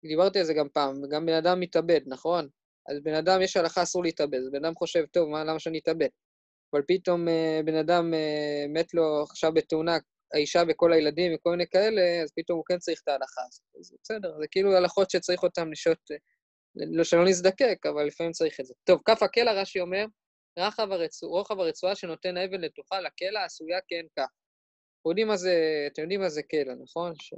דיברתי 0.05 0.39
על 0.39 0.45
זה 0.45 0.53
גם 0.53 0.67
פעם, 0.73 1.01
גם 1.11 1.25
בן 1.25 1.33
אדם 1.33 1.59
מתאבד, 1.59 2.01
נכון? 2.05 2.47
אז 2.89 2.99
בן 3.03 3.13
אדם, 3.13 3.41
יש 3.41 3.57
הלכה 3.57 3.83
אסור 3.83 4.03
להתאבד, 4.03 4.37
אז 4.37 4.49
בן 4.51 4.65
אדם 4.65 4.75
חושב, 4.75 5.05
טוב, 5.05 5.29
מה, 5.29 5.43
למה 5.43 5.59
שאני 5.59 5.79
אתאבד? 5.79 6.07
אבל 6.73 6.81
פתאום 6.87 7.27
אה, 7.27 7.59
בן 7.65 7.75
אדם 7.75 8.13
אה, 8.13 8.65
מת 8.69 8.93
לו 8.93 9.23
עכשיו 9.23 9.53
בתאונה, 9.53 9.97
האישה 10.33 10.63
וכל 10.67 10.93
הילדים 10.93 11.35
וכל 11.35 11.49
מיני 11.51 11.67
כאלה, 11.67 12.21
אז 12.23 12.31
פתאום 12.35 12.57
הוא 12.57 12.65
כן 12.65 12.77
צריך 12.77 13.01
את 13.03 13.07
ההלכה 13.07 13.41
הזאת. 13.47 13.65
אז 13.79 13.95
בסדר, 14.03 14.37
זה 14.39 14.47
כאילו 14.51 14.75
הלכות 14.75 15.09
שצריך 15.09 15.43
אותן 15.43 15.69
לשעות 15.69 16.11
לא 16.75 17.03
שלא 17.03 17.25
נזדקק, 17.25 17.85
אבל 17.85 18.05
לפעמים 18.05 18.31
צריך 18.31 18.59
את 18.59 18.65
זה. 18.65 18.73
טוב, 18.83 19.01
כף 19.05 19.23
הקלע, 19.23 19.61
רש"י 19.61 19.79
אומר, 19.79 20.05
רחב 20.57 20.91
הרצוע, 20.91 21.29
רוחב 21.29 21.59
הרצועה 21.59 21.95
שנותן 21.95 22.37
האבן 22.37 22.61
לתוכה 22.61 23.01
לקלע 23.01 23.43
עשויה 23.43 23.79
כן 23.87 24.05
כך. 24.17 24.29
אתם 25.01 25.09
יודעים 25.09 25.27
מה 25.27 25.37
זה, 25.37 25.87
אתם 25.93 26.01
יודעים 26.01 26.21
מה 26.21 26.29
זה 26.29 26.43
קלע, 26.43 26.73
נכון? 26.83 27.13
ש... 27.15 27.33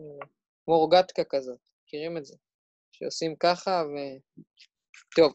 כמו 0.66 0.90
כזאת, 1.30 1.60
מכירים 1.84 2.18
את 2.18 2.26
זה? 2.26 2.36
שעושים 2.92 3.36
ככה 3.36 3.84
ו... 3.86 3.96
טוב, 5.16 5.34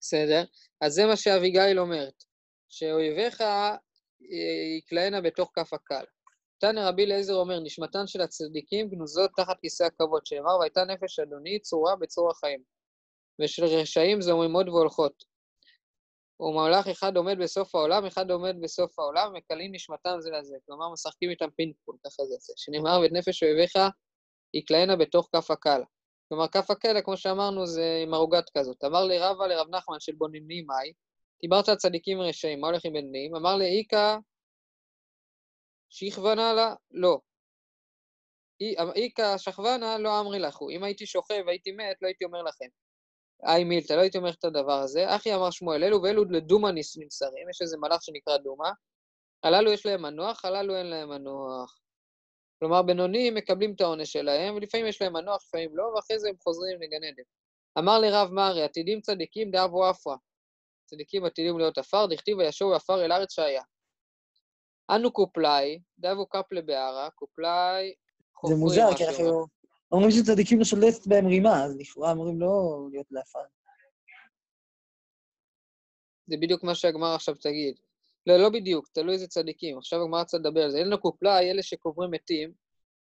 בסדר. 0.00 0.44
אז 0.80 0.92
זה 0.92 1.06
מה 1.06 1.16
שאביגיל 1.16 1.78
אומרת, 1.78 2.24
שאויביך 2.68 3.40
אה, 3.40 3.76
יקלענה 4.78 5.20
בתוך 5.20 5.50
כף 5.54 5.72
הקל. 5.72 6.04
תנא 6.58 6.80
רבי 6.80 7.04
אליעזר 7.04 7.34
אומר, 7.34 7.60
נשמתן 7.60 8.06
של 8.06 8.20
הצדיקים 8.20 8.88
גנוזות 8.90 9.30
תחת 9.36 9.60
כיסא 9.60 9.84
הכבוד, 9.84 10.26
שאמר, 10.26 10.58
והייתה 10.60 10.84
נפש 10.84 11.18
אדוני 11.18 11.58
צורה 11.58 11.96
בצור 11.96 12.30
החיים. 12.30 12.62
ושל 13.40 13.64
רשעים 13.64 14.18
עוד 14.52 14.68
והולכות. 14.68 15.31
ומלאך 16.42 16.88
אחד 16.88 17.16
עומד 17.16 17.38
בסוף 17.38 17.74
העולם, 17.74 18.06
אחד 18.06 18.30
עומד 18.30 18.56
בסוף 18.60 18.98
העולם, 18.98 19.32
מקלים 19.34 19.74
נשמתם 19.74 20.16
זה 20.20 20.30
לזה. 20.30 20.56
כלומר, 20.66 20.92
משחקים 20.92 21.30
איתם 21.30 21.50
פינג-פונג, 21.56 21.98
ככה 22.04 22.24
זה 22.24 22.34
יוצא. 22.34 22.52
שנאמר, 22.56 23.00
ואת 23.02 23.12
נפש 23.12 23.42
אויביך 23.42 23.72
יקלענה 24.54 24.96
בתוך 24.96 25.28
כף 25.36 25.50
הקל. 25.50 25.82
כלומר, 26.28 26.48
כף 26.48 26.70
הקלע, 26.70 27.02
כמו 27.02 27.16
שאמרנו, 27.16 27.66
זה 27.66 28.00
עם 28.02 28.14
ערוגת 28.14 28.44
כזאת. 28.58 28.84
אמר 28.84 29.04
לי 29.04 29.18
רבא 29.18 29.46
לרב 29.46 29.68
נחמן 29.70 30.00
של 30.00 30.12
בוננים 30.12 30.66
מאי, 30.66 30.92
דיברת 31.42 31.68
על 31.68 31.76
צדיקים 31.76 32.18
ורשעים, 32.18 32.60
מה 32.60 32.66
הולך 32.66 32.84
עם 32.84 32.92
בינונים? 32.92 33.36
אמר 33.36 33.56
לי, 33.56 33.78
איכא 33.78 34.16
שכבנה 35.88 36.52
לה, 36.52 36.74
לא. 36.90 37.20
איכא 38.94 39.38
שכבנה 39.38 39.98
לא 39.98 40.20
אמרי 40.20 40.38
לכו. 40.38 40.70
אם 40.70 40.84
הייתי 40.84 41.06
שוכב 41.06 41.42
והייתי 41.46 41.72
מת, 41.72 41.96
לא 42.02 42.06
הייתי 42.06 42.24
אומר 42.24 42.42
לכם. 42.42 42.81
היי 43.42 43.64
מילתא, 43.64 43.92
לא 43.92 44.00
הייתי 44.00 44.18
אומר 44.18 44.30
את 44.30 44.44
הדבר 44.44 44.80
הזה. 44.80 45.16
אחי 45.16 45.34
אמר 45.34 45.50
שמואל, 45.50 45.84
אלו 45.84 46.02
ואלו 46.02 46.24
לדומה 46.24 46.70
נמסרים, 46.72 47.50
יש 47.50 47.62
איזה 47.62 47.76
מלאך 47.76 48.02
שנקרא 48.02 48.36
דומה. 48.36 48.72
הללו 49.42 49.72
יש 49.72 49.86
להם 49.86 50.02
מנוח, 50.02 50.44
הללו 50.44 50.76
אין 50.76 50.86
להם 50.86 51.08
מנוח. 51.08 51.78
כלומר, 52.58 52.82
בינונים 52.82 53.34
מקבלים 53.34 53.74
את 53.74 53.80
העונש 53.80 54.12
שלהם, 54.12 54.54
ולפעמים 54.54 54.86
יש 54.86 55.02
להם 55.02 55.12
מנוח, 55.12 55.42
לפעמים 55.46 55.76
לא, 55.76 55.84
ואחרי 55.84 56.18
זה 56.18 56.28
הם 56.28 56.34
חוזרים 56.42 56.82
לגן 56.82 57.04
עדן. 57.04 57.22
אמר 57.78 57.98
לרב 57.98 58.30
מרי, 58.30 58.62
עתידים 58.62 59.00
צדיקים 59.00 59.50
דאבו 59.50 59.84
עפרא. 59.84 60.16
צדיקים 60.84 61.24
עתידים 61.24 61.58
להיות 61.58 61.78
עפר, 61.78 62.06
דכתיב 62.06 62.38
וישוב 62.38 62.72
עפר 62.72 63.04
אל 63.04 63.12
ארץ 63.12 63.32
שהיה. 63.32 63.62
אנו 64.90 65.12
קופלאי, 65.12 65.80
דבו 65.98 66.26
קפלה 66.26 66.62
בערה, 66.62 67.10
קופלאי 67.10 67.94
זה 68.46 68.54
מוזר, 68.54 68.94
כי. 68.96 69.04
אנחנו 69.04 69.46
אומרים 69.92 70.10
שצדיקים 70.10 70.58
לא 70.58 70.64
שולטת 70.64 71.06
בהם 71.06 71.26
רימה, 71.26 71.64
אז 71.64 71.76
לכאורה 71.78 72.12
אמורים 72.12 72.40
לא 72.40 72.86
להיות 72.92 73.06
לעפר. 73.10 73.38
זה 76.26 76.36
בדיוק 76.40 76.64
מה 76.64 76.74
שהגמרא 76.74 77.14
עכשיו 77.14 77.34
תגיד. 77.34 77.80
לא, 78.26 78.36
לא 78.36 78.48
בדיוק, 78.48 78.88
תלוי 78.88 79.14
איזה 79.14 79.28
צדיקים. 79.28 79.78
עכשיו 79.78 80.02
הגמרא 80.02 80.20
רוצה 80.20 80.38
לדבר 80.38 80.62
על 80.62 80.70
זה. 80.70 80.78
אין 80.78 80.88
לו 80.88 81.00
קופלאי, 81.00 81.50
אלה 81.50 81.62
שקוברים 81.62 82.10
מתים, 82.10 82.52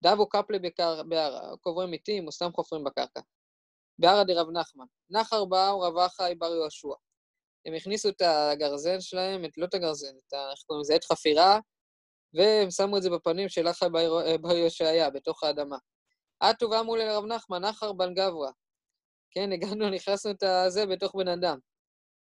דבו 0.02 0.28
קפלה 0.28 0.58
בקר- 0.58 1.02
בערה, 1.02 1.56
קוברים 1.60 1.90
מתים 1.90 2.26
או 2.26 2.32
סתם 2.32 2.50
חופרים 2.54 2.84
בקרקע. 2.84 3.20
בערה 3.98 4.24
דרב 4.24 4.50
נחמן. 4.50 4.84
נחר 5.10 5.44
באו 5.44 5.80
רב 5.80 5.98
אחי 5.98 6.34
בר 6.38 6.54
יהושע. 6.54 6.94
הם 7.66 7.74
הכניסו 7.74 8.08
את 8.08 8.22
הגרזן 8.22 9.00
שלהם, 9.00 9.44
את, 9.44 9.58
לא 9.58 9.64
את 9.64 9.74
הגרזן, 9.74 10.14
את 10.28 10.32
ה... 10.32 10.50
איך 10.50 10.62
קוראים 10.66 10.80
לזה? 10.80 10.96
את 10.96 11.04
חפירה, 11.04 11.58
והם 12.34 12.70
שמו 12.70 12.96
את 12.96 13.02
זה 13.02 13.10
בפנים 13.10 13.48
של 13.48 13.68
אחי 13.68 13.86
בר 13.92 14.36
בר 14.36 14.56
יהושעיה, 14.56 15.10
בתוך 15.10 15.44
האדמה. 15.44 15.76
עטו 16.42 16.70
ואמרו 16.70 16.96
לרב 16.96 17.24
נחמן, 17.24 17.64
נחר 17.64 17.92
בן 17.92 18.14
גברא. 18.14 18.50
כן, 19.30 19.52
הגענו, 19.52 19.90
נכנסנו 19.96 20.30
את 20.30 20.42
הזה 20.42 20.86
בתוך 20.86 21.14
בן 21.14 21.28
אדם. 21.28 21.58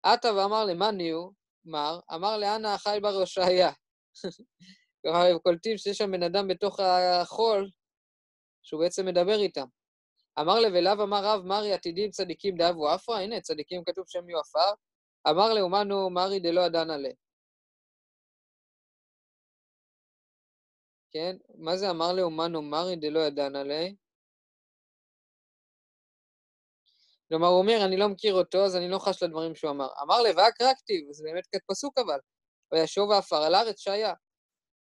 עטה 0.02 0.34
ואמר 0.34 0.64
למאני 0.64 1.10
הוא, 1.10 1.32
מר, 1.64 2.00
אמר 2.14 2.38
לאנה 2.38 2.74
החי 2.74 2.98
בר 3.02 3.12
יהושעיה. 3.12 3.70
כלומר, 5.02 5.18
הם 5.30 5.38
קולטים 5.38 5.78
שיש 5.78 5.98
שם 5.98 6.12
בן 6.12 6.22
אדם 6.22 6.48
בתוך 6.48 6.80
החול, 6.80 7.70
שהוא 8.62 8.80
בעצם 8.82 9.06
מדבר 9.06 9.38
איתם. 9.40 9.66
אמר 10.40 10.60
לבלאו 10.60 10.92
אמר 11.02 11.24
רב 11.24 11.44
מרי 11.44 11.72
עתידים 11.72 12.10
צדיקים 12.10 12.56
דאבו 12.56 12.88
עפרא, 12.88 13.18
הנה 13.18 13.40
צדיקים 13.40 13.84
כתוב 13.84 14.04
שהם 14.08 14.28
יהיו 14.28 14.40
עפר. 14.40 14.72
אמר 15.30 15.54
לאומנו 15.54 16.10
מרי 16.10 16.40
דלא 16.40 16.66
אדן 16.66 16.90
עלה. 16.90 17.10
כן? 21.16 21.36
מה 21.58 21.76
זה 21.76 21.90
אמר 21.90 22.12
לאומנו 22.12 22.62
מרי 22.62 22.96
דלא 22.96 23.20
ידען 23.20 23.56
עלי? 23.56 23.96
כלומר, 27.28 27.46
הוא 27.46 27.58
אומר, 27.58 27.84
אני 27.84 27.96
לא 27.96 28.08
מכיר 28.08 28.34
אותו, 28.34 28.64
אז 28.64 28.76
אני 28.76 28.88
לא 28.88 28.98
חש 28.98 29.22
לדברים 29.22 29.54
שהוא 29.54 29.70
אמר. 29.70 29.88
אמר 30.02 30.22
לבק 30.22 30.60
רק 30.60 30.76
כתיב, 30.78 31.04
זה 31.10 31.24
באמת 31.24 31.44
פסוק 31.70 31.98
אבל. 31.98 32.18
וישוב 32.72 33.08
ועפר 33.10 33.42
על 33.42 33.54
הארץ 33.54 33.80
שהיה. 33.80 34.14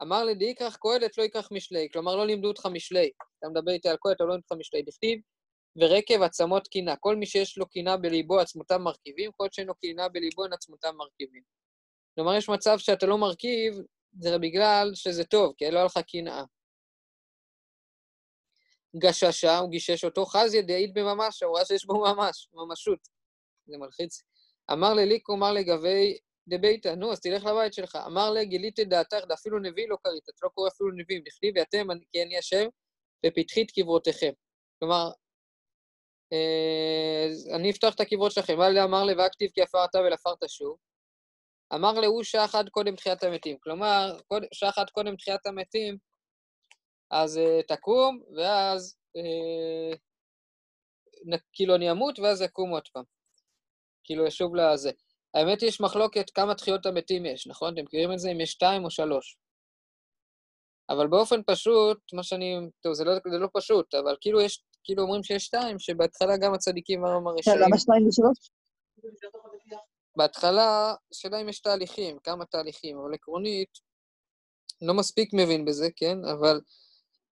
אמר 0.03 0.25
לדי 0.25 0.45
יקרח 0.45 0.77
קהלת, 0.77 1.19
לא 1.19 1.23
יקרח 1.23 1.49
משלי. 1.53 1.89
כלומר, 1.93 2.17
לא 2.17 2.27
לימדו 2.27 2.49
אותך 2.49 2.67
משלי. 2.67 3.11
אתה 3.39 3.49
מדבר 3.49 3.73
איתי 3.73 3.89
על 3.89 3.97
קהלת, 4.03 4.21
אבל 4.21 4.29
לא 4.29 4.35
לימדו 4.35 4.47
אותך 4.51 4.61
משלי. 4.61 4.83
דכתיב, 4.83 5.21
ורקב 5.81 6.23
עצמות 6.23 6.69
קינה. 6.69 6.97
כל 6.97 7.17
מי 7.17 7.27
שיש 7.27 7.59
לו 7.59 7.69
קינה 7.69 7.97
בליבו, 7.97 8.41
עצמותיו 8.41 8.79
מרכיבים, 8.79 9.31
כל 9.37 9.49
שאין 9.53 9.67
לו 9.67 9.75
קינה 9.75 10.09
בליבו, 10.09 10.45
אין 10.45 10.53
עצמותיו 10.53 10.93
מרכיבים. 10.93 11.43
כלומר, 12.15 12.35
יש 12.35 12.49
מצב 12.49 12.79
שאתה 12.79 13.07
לא 13.07 13.19
מרכיב, 13.19 13.75
זה 14.21 14.39
בגלל 14.39 14.91
שזה 14.95 15.25
טוב, 15.25 15.55
כי 15.57 15.71
לא 15.71 15.79
היה 15.79 15.87
לך 15.87 15.99
קנאה. 16.13 16.45
גששה, 18.99 19.59
הוא 19.59 19.71
גישש 19.71 20.05
אותו, 20.05 20.27
חזיה 20.27 20.63
דעיד 20.63 20.95
בממש, 20.95 21.43
הוא 21.43 21.57
ראה 21.57 21.65
שיש 21.65 21.87
בו 21.87 21.95
ממש, 22.01 22.49
ממשות. 22.53 22.99
זה 23.67 23.79
מלחיץ. 23.79 24.23
אמר 24.73 24.95
לליקו, 24.95 25.35
אמר 25.35 25.53
לגבי 25.53 26.19
דביתא, 26.49 26.89
נו, 26.89 27.13
אז 27.13 27.21
תלך 27.21 27.45
לבית 27.45 27.75
שלך. 27.75 27.99
אמר 28.07 28.31
לה, 28.31 28.45
גילית 28.45 28.81
את 28.81 28.89
דעתך, 28.89 29.17
אפילו 29.35 29.59
נביא 29.59 29.89
לא 29.89 29.97
קראת, 30.03 30.23
אתה 30.23 30.47
לא 30.47 30.49
קורא 30.49 30.69
אפילו 30.69 30.91
נביאים, 30.91 31.23
דכתיב 31.25 31.55
ואתם, 31.57 31.87
כי 32.13 32.23
אני 32.23 32.39
השם, 32.39 32.67
ופתחי 33.27 33.63
את 33.63 33.71
קברותיכם. 33.71 34.33
כלומר, 34.79 35.11
אה, 36.33 37.57
אני 37.57 37.71
אפתח 37.71 37.95
את 37.95 38.01
הקברות 38.01 38.33
שלכם. 38.33 38.55
אבל 38.55 38.79
אמר 38.79 39.05
לה, 39.05 39.13
ואכתיב 39.19 39.51
כי 39.55 39.63
עפרת 39.63 39.95
ולעפרת 39.95 40.39
שוב. 40.49 40.77
אמר 41.75 41.93
להוא 41.93 42.23
שעה 42.23 42.45
אחת 42.45 42.69
קודם 42.69 42.97
תחיית 42.97 43.23
המתים. 43.23 43.57
כלומר, 43.61 44.19
שעה 44.53 44.69
אחת 44.69 44.91
קודם 44.91 45.17
תחיית 45.17 45.47
המתים, 45.47 45.99
אז 47.15 47.37
uh, 47.37 47.63
תקום, 47.67 48.21
ואז 48.37 48.97
uh, 49.19 49.97
נ, 51.27 51.37
כאילו 51.53 51.75
אני 51.75 51.91
אמות, 51.91 52.19
ואז 52.19 52.43
אקום 52.43 52.71
עוד 52.71 52.89
פעם. 52.93 53.05
כאילו 54.05 54.29
אשוב 54.29 54.57
לזה. 54.57 54.91
האמת, 55.35 55.63
יש 55.63 55.81
מחלוקת 55.81 56.31
כמה 56.31 56.55
תחיות 56.55 56.87
המתים 56.87 57.27
יש, 57.27 57.47
נכון? 57.47 57.75
אתם 57.75 57.83
מכירים 57.83 58.13
את 58.13 58.19
זה? 58.19 58.31
אם 58.31 58.41
יש 58.41 58.51
שתיים 58.51 58.85
או 58.85 58.91
שלוש. 58.91 59.39
אבל 60.91 61.07
באופן 61.07 61.41
פשוט, 61.47 61.99
מה 62.13 62.23
שאני... 62.23 62.57
טוב, 62.81 62.93
זה 62.95 63.05
לא, 63.05 63.13
זה 63.31 63.39
לא 63.39 63.49
פשוט, 63.53 63.95
אבל 63.95 64.17
כאילו 64.21 64.41
יש, 64.41 64.65
כאילו 64.85 65.03
אומרים 65.03 65.23
שיש 65.23 65.45
שתיים, 65.45 65.79
שבהתחלה 65.79 66.37
גם 66.37 66.55
הצדיקים 66.55 67.03
והרם 67.03 67.27
הרשעים... 67.27 67.59
למה 67.59 67.79
שתיים 67.79 68.09
ושלוש? 68.09 68.51
בהתחלה, 70.17 70.95
השאלה 71.13 71.41
אם 71.41 71.49
יש 71.49 71.61
תהליכים, 71.61 72.19
כמה 72.19 72.45
תהליכים, 72.45 72.99
אבל 72.99 73.15
עקרונית, 73.15 73.79
לא 74.83 74.95
מספיק 74.95 75.31
מבין 75.33 75.65
בזה, 75.65 75.89
כן? 75.97 76.19
אבל 76.25 76.61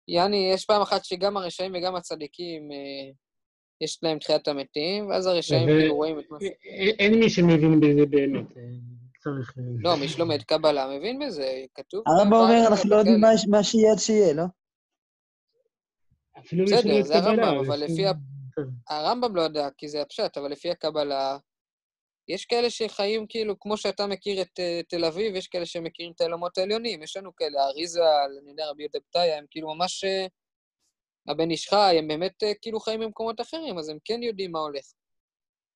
יעני, 0.09 0.51
יש 0.55 0.65
פעם 0.65 0.83
אחת 0.83 1.05
שגם 1.05 1.37
הרשעים 1.37 1.73
וגם 1.75 1.95
הצדיקים, 1.95 2.73
אה, 2.73 3.11
יש 3.81 3.99
להם 4.03 4.19
תחיית 4.19 4.49
המתים, 4.49 5.09
ואז 5.09 5.27
הרשעים 5.27 5.69
כאילו 5.69 5.95
רואים 5.95 6.19
את 6.19 6.25
מה 6.31 6.39
ש... 6.41 6.45
אין- 6.99 7.19
מי 7.21 7.31
שמבין 7.31 7.81
בזה 7.81 8.07
באמת. 8.07 8.57
אה, 8.57 8.63
צריך... 9.23 9.55
אה, 9.59 9.63
לא, 9.79 9.97
מי 9.97 10.09
שלומד 10.09 10.43
קבלה 10.43 10.97
מבין 10.99 11.19
בזה, 11.19 11.47
כתוב... 11.75 12.03
הרמב"ם 12.07 12.31
גם 12.37 12.41
אומר, 12.43 12.67
אנחנו 12.71 12.91
לא 12.91 12.97
יודעים. 12.97 13.21
מה 13.51 13.63
שיהיה 13.65 13.93
עד 13.93 13.99
שיהיה, 13.99 14.33
לא? 14.35 14.45
בסדר, 16.65 17.03
זה 17.03 17.15
הרמב"ם, 17.17 17.43
אבל 17.67 17.81
לפי- 17.85 18.07
ה- 18.07 18.13
הרמב"ם 18.91 19.37
לא 19.37 19.43
יודע, 19.43 19.69
כי 19.79 19.89
זה 19.89 20.03
הפשט, 20.03 20.37
אבל 20.37 20.51
לפי 20.51 20.71
הקבלה, 20.71 21.39
יש 22.29 22.45
כאלה 22.45 22.71
שחיים 22.71 23.27
כאילו, 23.27 23.61
כמו 23.61 23.77
שאתה 23.77 24.07
מכיר 24.07 24.43
את 24.43 24.59
uh, 24.59 24.87
תל 24.89 25.05
אביב, 25.05 25.37
יש 25.37 25.49
כאלה 25.49 25.67
שמכירים 25.67 26.13
את 26.13 26.21
העולמות 26.21 26.59
העליונים, 26.59 27.03
יש 27.03 27.17
לנו 27.17 27.37
כאלה, 27.37 27.65
אריזה, 27.65 28.01
אני 28.41 28.51
יודע, 28.51 28.71
רבי 28.71 28.83
יהודה 28.83 29.01
פתאיה, 29.01 29.39
הם 29.39 29.45
כאילו 29.51 29.75
ממש... 29.75 30.05
Uh, 30.05 30.29
הבן 31.29 31.51
איש 31.51 31.69
חי, 31.69 31.95
הם 31.99 32.09
באמת 32.09 32.43
uh, 32.43 32.47
כאילו 32.63 32.81
חיים 32.81 33.01
במקומות 33.01 33.41
אחרים, 33.41 33.79
אז 33.79 33.89
הם 33.89 33.99
כן 34.05 34.23
יודעים 34.23 34.53
מה 34.53 34.59
הולך. 34.59 34.85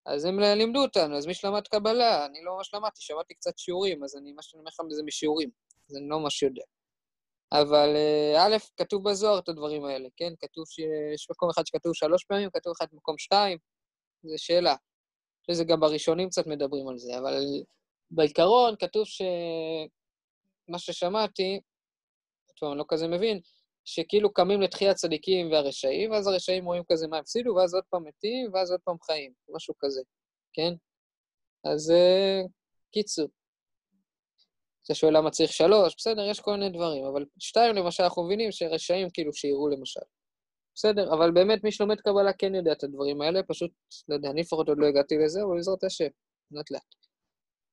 אז 0.06 0.24
הם 0.24 0.40
לימדו 0.40 0.82
אותנו, 0.82 1.16
אז 1.16 1.26
מי 1.26 1.34
שלמד 1.34 1.68
קבלה, 1.68 2.26
אני 2.26 2.42
לא 2.44 2.56
ממש 2.56 2.74
למדתי, 2.74 3.02
שמעתי 3.02 3.34
קצת 3.34 3.58
שיעורים, 3.58 4.04
אז 4.04 4.16
אני, 4.16 4.32
מה 4.32 4.42
שאני 4.42 4.60
אומר 4.60 4.68
לך 4.68 4.94
זה 4.94 5.02
משיעורים, 5.02 5.50
אז 5.90 5.96
אני 5.96 6.08
לא 6.08 6.20
ממש 6.20 6.42
יודע. 6.42 6.62
אבל 7.52 7.96
א', 8.38 8.56
כתוב 8.76 9.10
בזוהר 9.10 9.38
את 9.38 9.48
הדברים 9.48 9.84
האלה, 9.84 10.08
כן? 10.16 10.32
כתוב 10.40 10.64
שיש 10.68 11.30
מקום 11.30 11.50
אחד 11.50 11.66
שכתוב 11.66 11.94
שלוש 11.94 12.24
פעמים, 12.24 12.50
כתוב 12.50 12.72
אחד 12.78 12.86
במקום 12.92 13.18
שתיים, 13.18 13.58
זו 14.22 14.34
שאלה. 14.36 14.74
שזה 15.50 15.64
גם 15.64 15.80
בראשונים 15.80 16.28
קצת 16.28 16.46
מדברים 16.46 16.88
על 16.88 16.98
זה, 16.98 17.18
אבל 17.18 17.42
בעיקרון 18.10 18.74
כתוב 18.78 19.04
ש... 19.06 19.22
מה 20.68 20.78
ששמעתי, 20.78 21.60
טוב, 22.56 22.70
אני 22.70 22.78
לא 22.78 22.84
כזה 22.88 23.08
מבין, 23.08 23.40
שכאילו 23.84 24.32
קמים 24.32 24.60
לתחיית 24.60 24.90
הצדיקים 24.90 25.52
והרשעים, 25.52 26.10
ואז 26.10 26.26
הרשעים 26.26 26.64
רואים 26.64 26.82
כזה 26.92 27.08
מה 27.08 27.18
הפסידו, 27.18 27.54
ואז 27.54 27.74
עוד 27.74 27.84
פעם 27.90 28.04
מתים, 28.04 28.50
ואז 28.54 28.70
עוד 28.70 28.80
פעם 28.84 28.96
חיים, 29.02 29.32
משהו 29.48 29.74
כזה, 29.78 30.00
כן? 30.52 30.72
אז 31.64 31.90
uh, 31.90 32.48
קיצור. 32.92 33.28
אתה 34.84 34.94
שואל 34.94 35.16
למה 35.16 35.30
צריך 35.30 35.52
שלוש, 35.52 35.94
בסדר, 35.96 36.22
יש 36.30 36.40
כל 36.40 36.52
מיני 36.52 36.70
דברים, 36.70 37.04
אבל 37.04 37.24
שתיים 37.38 37.74
למשל, 37.74 38.02
אנחנו 38.02 38.24
מבינים 38.24 38.52
שרשעים 38.52 39.10
כאילו 39.10 39.32
שיראו 39.32 39.68
למשל. 39.68 40.00
בסדר, 40.76 41.14
אבל 41.14 41.30
באמת 41.30 41.64
מי 41.64 41.72
שלומד 41.72 42.00
קבלה 42.00 42.32
כן 42.32 42.54
יודע 42.54 42.72
את 42.72 42.84
הדברים 42.84 43.20
האלה, 43.20 43.42
פשוט, 43.42 43.70
לא 44.08 44.14
יודע, 44.14 44.30
אני 44.30 44.40
לפחות 44.40 44.68
עוד 44.68 44.78
לא 44.78 44.86
הגעתי 44.86 45.18
לזה, 45.18 45.42
אבל 45.42 45.56
בעזרת 45.56 45.84
השם, 45.84 46.08
לאט 46.50 46.70
לאט. 46.70 46.94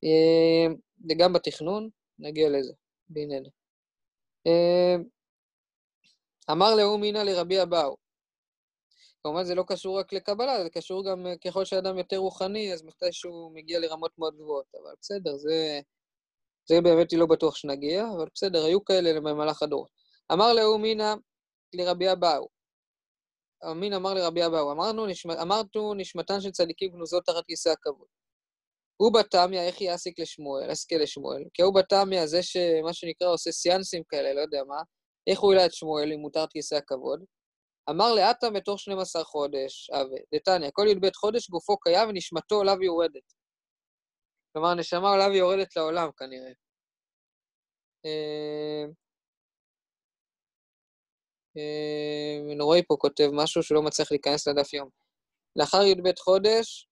אה, 0.04 0.74
וגם 1.10 1.34
בתכנון, 1.34 1.90
נגיע 2.20 2.50
לזה, 2.50 2.74
בעניין. 3.10 3.44
אה, 4.48 4.96
אמר 6.52 6.76
לאום 6.76 7.02
מינא 7.02 7.18
לרבי 7.18 7.62
אבאו. 7.62 7.96
כמובן 9.24 9.44
זה 9.44 9.56
לא 9.56 9.64
קשור 9.68 10.00
רק 10.00 10.14
לקבלה, 10.14 10.64
זה 10.64 10.70
קשור 10.70 11.12
גם 11.12 11.28
אה, 11.28 11.38
ככל 11.38 11.66
שאדם 11.66 11.98
יותר 11.98 12.18
רוחני, 12.18 12.74
אז 12.74 12.84
מתי 12.84 13.12
שהוא 13.12 13.56
מגיע 13.56 13.80
לרמות 13.80 14.12
מאוד 14.18 14.36
גבוהות, 14.36 14.76
אבל 14.84 14.92
בסדר, 15.02 15.38
זה, 15.38 15.80
זה 16.66 16.82
באמת 16.82 17.14
לא 17.14 17.26
בטוח 17.26 17.56
שנגיע, 17.56 18.06
אבל 18.18 18.28
בסדר, 18.36 18.66
היו 18.66 18.86
כאלה 18.86 19.20
במהלך 19.20 19.64
הדורות. 19.64 19.90
אמר 20.32 20.54
לאום 20.54 20.82
מינא 20.82 21.14
לרבי 21.74 22.12
אבאו. 22.12 22.53
אמין 23.72 23.94
אמר 23.94 24.14
לרבי 24.14 24.46
אבאו, 24.46 24.72
אמרנו, 24.72 25.06
נשמע, 25.06 25.42
אמרתו 25.42 25.94
נשמתן 25.94 26.42
של 26.42 26.52
צדיקים 26.52 26.92
גנוזות 26.92 27.26
תחת 27.26 27.46
כיסא 27.46 27.70
הכבוד. 27.70 28.08
הוא 28.98 29.14
בתמיא, 29.14 29.62
איך 29.62 29.82
יעסיק 29.82 30.20
לשמואל, 30.20 30.72
אסקל 30.72 30.98
לשמואל? 30.98 31.44
כי 31.54 31.62
הוא 31.62 31.74
בתמיא, 31.76 32.26
זה 32.26 32.44
שמה 32.44 32.94
שנקרא 32.94 33.28
עושה 33.28 33.52
סיאנסים 33.52 34.04
כאלה, 34.10 34.34
לא 34.34 34.42
יודע 34.42 34.64
מה, 34.68 34.82
איך 35.28 35.40
הוא 35.40 35.54
העלה 35.54 35.66
את 35.66 35.74
שמואל 35.74 36.12
אם 36.14 36.20
מותר 36.20 36.46
כיסא 36.48 36.76
הכבוד? 36.76 37.24
אמר 37.90 38.14
לאטה 38.16 38.50
בתוך 38.50 38.80
12 38.80 39.24
חודש, 39.24 39.90
אבה, 39.90 40.18
דתניא, 40.36 40.70
כל 40.74 40.88
י"ב 40.90 41.10
חודש 41.16 41.50
גופו 41.50 41.78
קיים 41.78 42.10
ונשמתו 42.10 42.56
עולה 42.56 42.74
ויורדת. 42.80 43.34
כלומר, 44.54 44.70
הנשמה 44.70 45.10
עולה 45.10 45.28
ויורדת 45.28 45.76
לעולם 45.76 46.10
כנראה. 46.18 46.52
אה, 51.58 52.56
נוראי 52.56 52.82
פה 52.88 52.96
כותב 53.00 53.30
משהו 53.34 53.64
שלא 53.64 53.82
מצליח 53.82 54.12
להיכנס 54.12 54.48
לדף 54.48 54.74
יום. 54.74 54.90
לאחר 55.56 55.84
י"ב 55.84 56.12
חודש, 56.20 56.88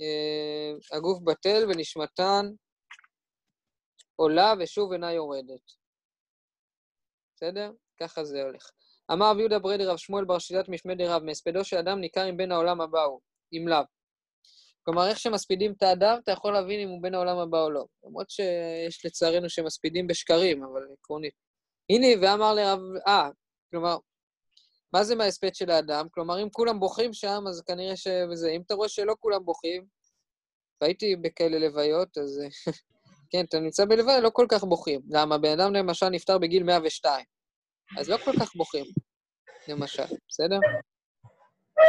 אה, 0.00 0.96
הגוף 0.96 1.18
בטל 1.24 1.66
ונשמתן 1.68 2.46
עולה 4.16 4.54
ושוב 4.60 4.92
אינה 4.92 5.12
יורדת. 5.12 5.72
בסדר? 7.36 7.72
ככה 8.00 8.24
זה 8.24 8.42
הולך. 8.42 8.70
אמר 9.12 9.30
רב 9.30 9.38
יהודה 9.38 9.58
ברדי 9.58 9.84
רב 9.84 9.96
שמואל 9.96 10.24
בר 10.24 10.38
שיטת 10.38 10.68
משמי 10.68 10.94
דרב, 10.94 11.22
מהספדו 11.22 11.64
של 11.64 11.76
אדם 11.76 12.00
ניכר 12.00 12.28
אם 12.28 12.36
בין 12.36 12.52
העולם 12.52 12.80
הבא 12.80 13.02
הוא, 13.02 13.20
אם 13.52 13.68
לאו. 13.68 13.84
כלומר, 14.82 15.08
איך 15.08 15.18
שמספידים 15.18 15.72
את 15.72 15.82
האדם, 15.82 16.18
אתה 16.22 16.32
יכול 16.32 16.52
להבין 16.52 16.80
אם 16.80 16.88
הוא 16.88 17.02
בין 17.02 17.14
העולם 17.14 17.38
הבא 17.38 17.62
או 17.62 17.70
לא. 17.70 17.84
למרות 18.04 18.30
שיש 18.30 19.06
לצערנו 19.06 19.48
שמספידים 19.48 20.06
בשקרים, 20.06 20.64
אבל 20.64 20.82
עקרונית. 20.98 21.34
הנה, 21.92 22.06
ואמר 22.22 22.54
לרב... 22.54 22.80
אה, 23.06 23.28
כלומר, 23.70 23.96
מה 24.92 25.04
זה 25.04 25.14
מההספד 25.14 25.54
של 25.54 25.70
האדם? 25.70 26.06
כלומר, 26.10 26.42
אם 26.42 26.50
כולם 26.50 26.80
בוכים 26.80 27.12
שם, 27.12 27.44
אז 27.48 27.62
כנראה 27.66 27.96
ש... 27.96 28.06
וזה. 28.30 28.50
אם 28.50 28.62
אתה 28.66 28.74
רואה 28.74 28.88
שלא 28.88 29.14
כולם 29.20 29.44
בוכים, 29.44 29.86
והייתי 30.80 31.16
בכאלה 31.16 31.58
לוויות, 31.58 32.18
אז 32.18 32.40
כן, 33.30 33.44
אתה 33.48 33.60
נמצא 33.60 33.84
בלוויה, 33.84 34.20
לא 34.20 34.30
כל 34.32 34.46
כך 34.48 34.64
בוכים. 34.64 35.00
למה? 35.10 35.38
בן 35.38 35.60
אדם 35.60 35.74
למשל 35.74 36.08
נפטר 36.08 36.38
בגיל 36.38 36.62
102, 36.62 37.24
אז 37.98 38.08
לא 38.08 38.16
כל 38.16 38.32
כך 38.40 38.56
בוכים, 38.56 38.84
למשל, 39.68 40.16
בסדר? 40.28 40.58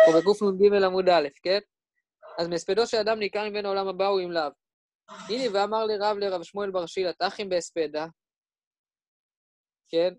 או 0.08 0.20
בגוף 0.20 0.42
נ"ג 0.42 0.84
עמוד 0.84 1.10
א', 1.10 1.28
כן? 1.44 1.60
אז 2.40 2.48
מהספדו 2.48 2.88
של 2.88 2.98
אדם 2.98 3.20
ניכר 3.20 3.50
מבין 3.50 3.66
העולם 3.66 3.88
הבא 3.88 4.08
הוא 4.08 4.20
עם 4.20 4.32
לאו. 4.32 4.50
הנה, 5.30 5.44
ואמר 5.54 5.86
לרב 5.86 6.18
לרב 6.18 6.44
שמואל 6.44 6.72
בר 6.72 6.86
שילה, 6.86 7.12
אחים 7.20 7.50
בהספדה, 7.50 8.08
כן? 9.90 10.14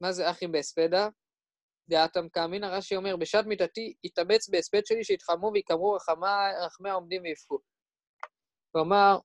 מה 0.00 0.12
זה 0.12 0.30
אחים 0.30 0.52
בהספדה? 0.52 1.08
דעתם 1.88 2.28
כאמינא, 2.28 2.66
רש"י 2.66 2.96
אומר, 2.96 3.16
בשעת 3.16 3.46
מיתתי 3.46 3.94
יתאבץ 4.04 4.48
בהספד 4.48 4.86
שלי 4.86 5.04
שיתחמו 5.04 5.50
ויקמרו 5.54 5.96
רחמי 6.60 6.90
העומדים 6.90 7.22
ויבכו. 7.22 7.58
כלומר, 8.72 9.18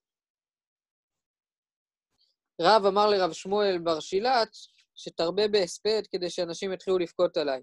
רב 2.60 2.84
אמר 2.86 3.06
לרב 3.10 3.32
שמואל 3.32 3.78
בר 3.78 4.00
שילת, 4.00 4.48
שתרבה 4.94 5.48
בהספד 5.48 6.02
כדי 6.12 6.30
שאנשים 6.30 6.72
יתחילו 6.72 6.98
לבכות 6.98 7.36
עליי. 7.36 7.62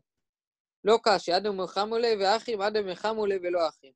לא 0.84 1.00
קשי, 1.04 1.32
עד 1.32 1.46
המלחמו 1.46 1.98
ליה 1.98 2.18
ואחים, 2.20 2.62
עד 2.62 2.78
המלחמו 2.78 3.26
ליה 3.26 3.40
ולא 3.44 3.70
אחים. 3.70 3.94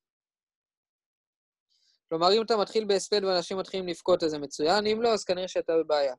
כלומר, 2.10 2.28
אם 2.38 2.42
אתה 2.42 2.58
מתחיל 2.58 2.86
בהספד 2.86 3.24
ואנשים 3.24 3.58
מתחילים 3.58 3.88
לבכות, 3.88 4.24
אז 4.24 4.32
זה 4.32 4.38
מצוין, 4.40 4.88
אם 4.88 5.02
לא, 5.02 5.14
אז 5.14 5.24
כנראה 5.24 5.48
שאתה 5.48 5.74
בבעיה. 5.84 6.16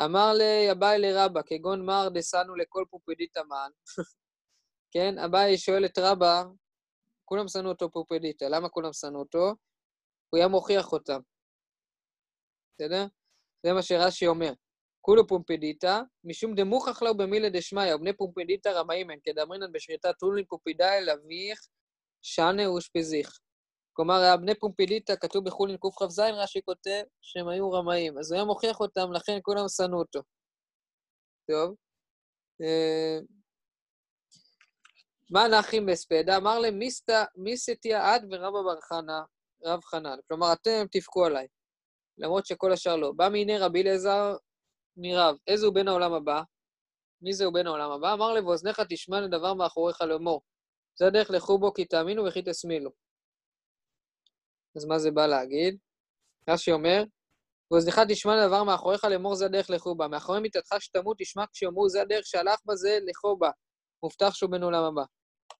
אמר 0.00 0.32
לי 0.32 0.72
אביי 0.72 0.98
לרבא, 0.98 1.40
כגון 1.46 1.86
מר 1.86 2.08
דסנו 2.14 2.54
לכל 2.54 2.84
פופדיתא 2.90 3.40
מן. 3.48 3.70
כן, 4.92 5.18
אביי 5.18 5.58
שואל 5.58 5.84
את 5.84 5.98
רבא, 5.98 6.44
כולם 7.24 7.48
שנאו 7.48 7.68
אותו 7.68 7.90
פופדיתא, 7.90 8.44
למה 8.44 8.68
כולם 8.68 8.92
שנאו 8.92 9.20
אותו? 9.20 9.54
הוא 10.30 10.38
היה 10.38 10.48
מוכיח 10.48 10.92
אותם. 10.92 11.20
בסדר? 12.74 13.06
זה 13.66 13.72
מה 13.72 13.82
שרש"י 13.82 14.26
אומר. 14.26 14.52
כולו 15.00 15.26
פומפדיתא, 15.26 16.00
משום 16.24 16.54
דמוכח 16.54 17.02
לו 17.02 17.16
במילה 17.16 17.48
דשמיא, 17.48 17.94
ובני 17.94 18.16
פומפדיתא 18.16 18.68
רמאים 18.68 19.10
הן, 19.10 19.18
כדאמרינן 19.24 19.72
בשמיטה 19.72 20.12
טולין 20.12 20.44
פומפידאי 20.44 21.04
לביך 21.04 21.68
שנה 22.22 22.66
אושפזיך. 22.66 23.38
כלומר, 23.96 24.36
בני 24.40 24.54
פומפדיתא, 24.54 25.14
כתוב 25.20 25.44
בחולין 25.44 25.76
קכ"ז, 25.76 26.18
רש"י 26.18 26.60
כותב 26.64 27.02
שהם 27.22 27.48
היו 27.48 27.72
רמאים. 27.72 28.18
אז 28.18 28.32
הוא 28.32 28.36
היה 28.36 28.44
מוכיח 28.44 28.80
אותם, 28.80 29.12
לכן 29.12 29.38
כולם 29.42 29.68
שנאו 29.68 29.98
אותו. 29.98 30.20
טוב. 31.50 31.74
אה, 32.62 33.18
מה 35.30 35.48
נחים 35.48 35.86
בספדה? 35.86 36.36
אמר 36.36 36.58
להם, 36.58 36.78
מי 37.36 37.56
סטיה 37.56 38.14
עד 38.14 38.26
ורבא 38.30 38.62
בר 38.62 38.80
חנה, 38.80 39.22
רב 39.64 39.80
חנן. 39.84 40.18
כלומר, 40.28 40.52
אתם 40.52 40.84
תבכו 40.90 41.24
עליי. 41.24 41.46
למרות 42.18 42.46
שכל 42.46 42.72
השאר 42.72 42.96
לא. 42.96 43.12
בא 43.16 43.28
מיני 43.28 43.58
רבי 43.58 43.82
אליעזר 43.82 44.36
מרב, 44.96 45.36
איזה 45.46 45.66
הוא 45.66 45.74
בן 45.74 45.88
העולם 45.88 46.12
הבא? 46.12 46.42
מי 47.22 47.32
זה 47.32 47.44
הוא 47.44 47.54
בן 47.54 47.66
העולם 47.66 47.90
הבא? 47.90 48.12
אמר 48.12 48.34
לו, 48.34 48.46
ואוזניך 48.46 48.80
תשמע 48.88 49.20
לדבר 49.20 49.54
מאחוריך 49.54 50.00
לאמור. 50.00 50.42
זה 50.98 51.06
הדרך 51.06 51.30
לכו 51.30 51.58
בו 51.58 51.74
כי 51.74 51.84
תאמינו 51.84 52.24
וכי 52.24 52.42
תשמילו. 52.46 53.03
אז 54.76 54.84
מה 54.84 54.98
זה 54.98 55.10
בא 55.10 55.26
להגיד? 55.26 55.76
רש"י 56.50 56.72
אומר, 56.72 57.04
ואוזנך 57.70 58.00
תשמע 58.08 58.36
לדבר 58.36 58.64
מאחוריך 58.64 59.04
לאמור 59.04 59.34
זה 59.34 59.44
הדרך 59.44 59.70
לכו 59.70 59.94
בה. 59.94 60.08
מאחורי 60.08 60.40
מיתתך 60.40 60.76
שתמות 60.78 61.16
תשמע 61.20 61.44
כשיאמרו 61.52 61.88
זה 61.88 62.02
הדרך 62.02 62.26
שהלך 62.26 62.60
בה 62.64 62.76
זה 62.76 62.98
לכו 63.06 63.36
בה. 63.36 63.50
מובטח 64.02 64.34
שהוא 64.34 64.50
בן 64.50 64.62
עולם 64.62 64.84
הבא. 64.84 65.02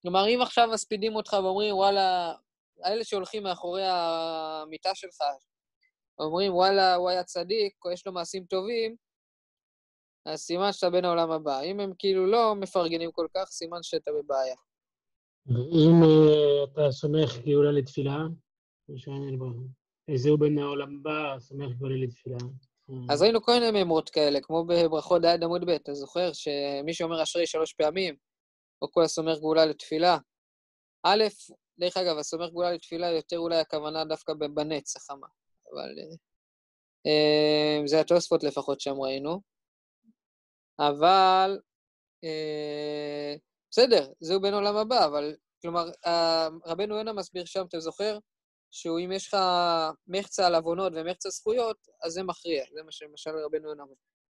כלומר, 0.02 0.28
אם 0.28 0.38
עכשיו 0.42 0.68
מספידים 0.72 1.16
אותך 1.16 1.32
ואומרים, 1.32 1.74
וואלה, 1.74 2.34
האלה 2.82 3.04
שהולכים 3.04 3.42
מאחורי 3.42 3.82
המיטה 3.86 4.94
שלך, 4.94 5.20
אומרים, 6.18 6.54
וואלה, 6.54 6.94
הוא 6.94 7.10
היה 7.10 7.24
צדיק, 7.24 7.74
או 7.84 7.90
יש 7.90 8.06
לו 8.06 8.12
מעשים 8.12 8.44
טובים, 8.44 8.96
אז 10.26 10.40
סימן 10.40 10.72
שאתה 10.72 10.90
בן 10.90 11.04
העולם 11.04 11.30
הבא. 11.30 11.60
אם 11.60 11.80
הם 11.80 11.92
כאילו 11.98 12.26
לא 12.26 12.54
מפרגנים 12.54 13.12
כל 13.12 13.26
כך, 13.34 13.44
סימן 13.48 13.82
שאתה 13.82 14.10
בבעיה. 14.12 14.56
אם 15.50 16.02
uh, 16.02 16.72
אתה 16.72 16.92
סומך 16.92 17.38
גאולה 17.46 17.72
לתפילה, 17.72 18.16
הוא 20.28 20.38
בן 20.38 20.58
העולם 20.58 20.96
הבא, 20.96 21.38
סומך 21.38 21.76
גאולה 21.76 21.96
לתפילה. 21.96 22.36
אז 23.10 23.22
ראינו 23.22 23.42
כל 23.42 23.52
מיני 23.52 23.70
מימרות 23.70 24.10
כאלה, 24.10 24.40
כמו 24.40 24.64
בברכות 24.64 25.22
ד' 25.22 25.42
עמוד 25.42 25.66
ב', 25.66 25.68
אתה 25.68 25.94
זוכר 25.94 26.32
שמי 26.32 26.94
שאומר 26.94 27.22
אשרי 27.22 27.46
שלוש 27.46 27.72
פעמים, 27.72 28.14
או 28.82 28.92
כל 28.92 29.02
הסומך 29.02 29.38
גאולה 29.38 29.66
לתפילה, 29.66 30.18
א', 31.02 31.24
דרך 31.78 31.96
אגב, 31.96 32.18
הסומך 32.18 32.50
גאולה 32.50 32.72
לתפילה 32.72 33.10
יותר 33.10 33.38
אולי 33.38 33.56
הכוונה 33.56 34.04
דווקא 34.04 34.32
בנץ, 34.54 34.96
החמה. 34.96 35.26
אבל 35.72 35.94
אה, 37.06 37.86
זה 37.86 38.00
התוספות 38.00 38.42
לפחות 38.42 38.80
שם 38.80 39.00
ראינו. 39.00 39.40
אבל 40.78 41.58
אה, 42.24 43.34
בסדר, 43.70 44.12
זהו 44.20 44.40
בן 44.40 44.54
עולם 44.54 44.76
הבא, 44.76 45.06
אבל 45.06 45.36
כלומר, 45.62 45.84
רבנו 46.66 46.96
יונה 46.96 47.12
מסביר 47.12 47.44
שם, 47.44 47.64
אתה 47.68 47.80
זוכר? 47.80 48.18
שהוא 48.74 49.00
אם 49.00 49.12
יש 49.12 49.26
לך 49.26 49.36
מחצה 50.06 50.46
על 50.46 50.54
עוונות 50.54 50.92
ומחצה 50.96 51.30
זכויות, 51.30 51.76
אז 52.02 52.12
זה 52.12 52.22
מכריע, 52.22 52.64
זה 52.74 52.82
מה 52.82 52.92
שלמשל 52.92 53.30
רבנו 53.30 53.68
יונה 53.68 53.82
אומר. 53.82 53.94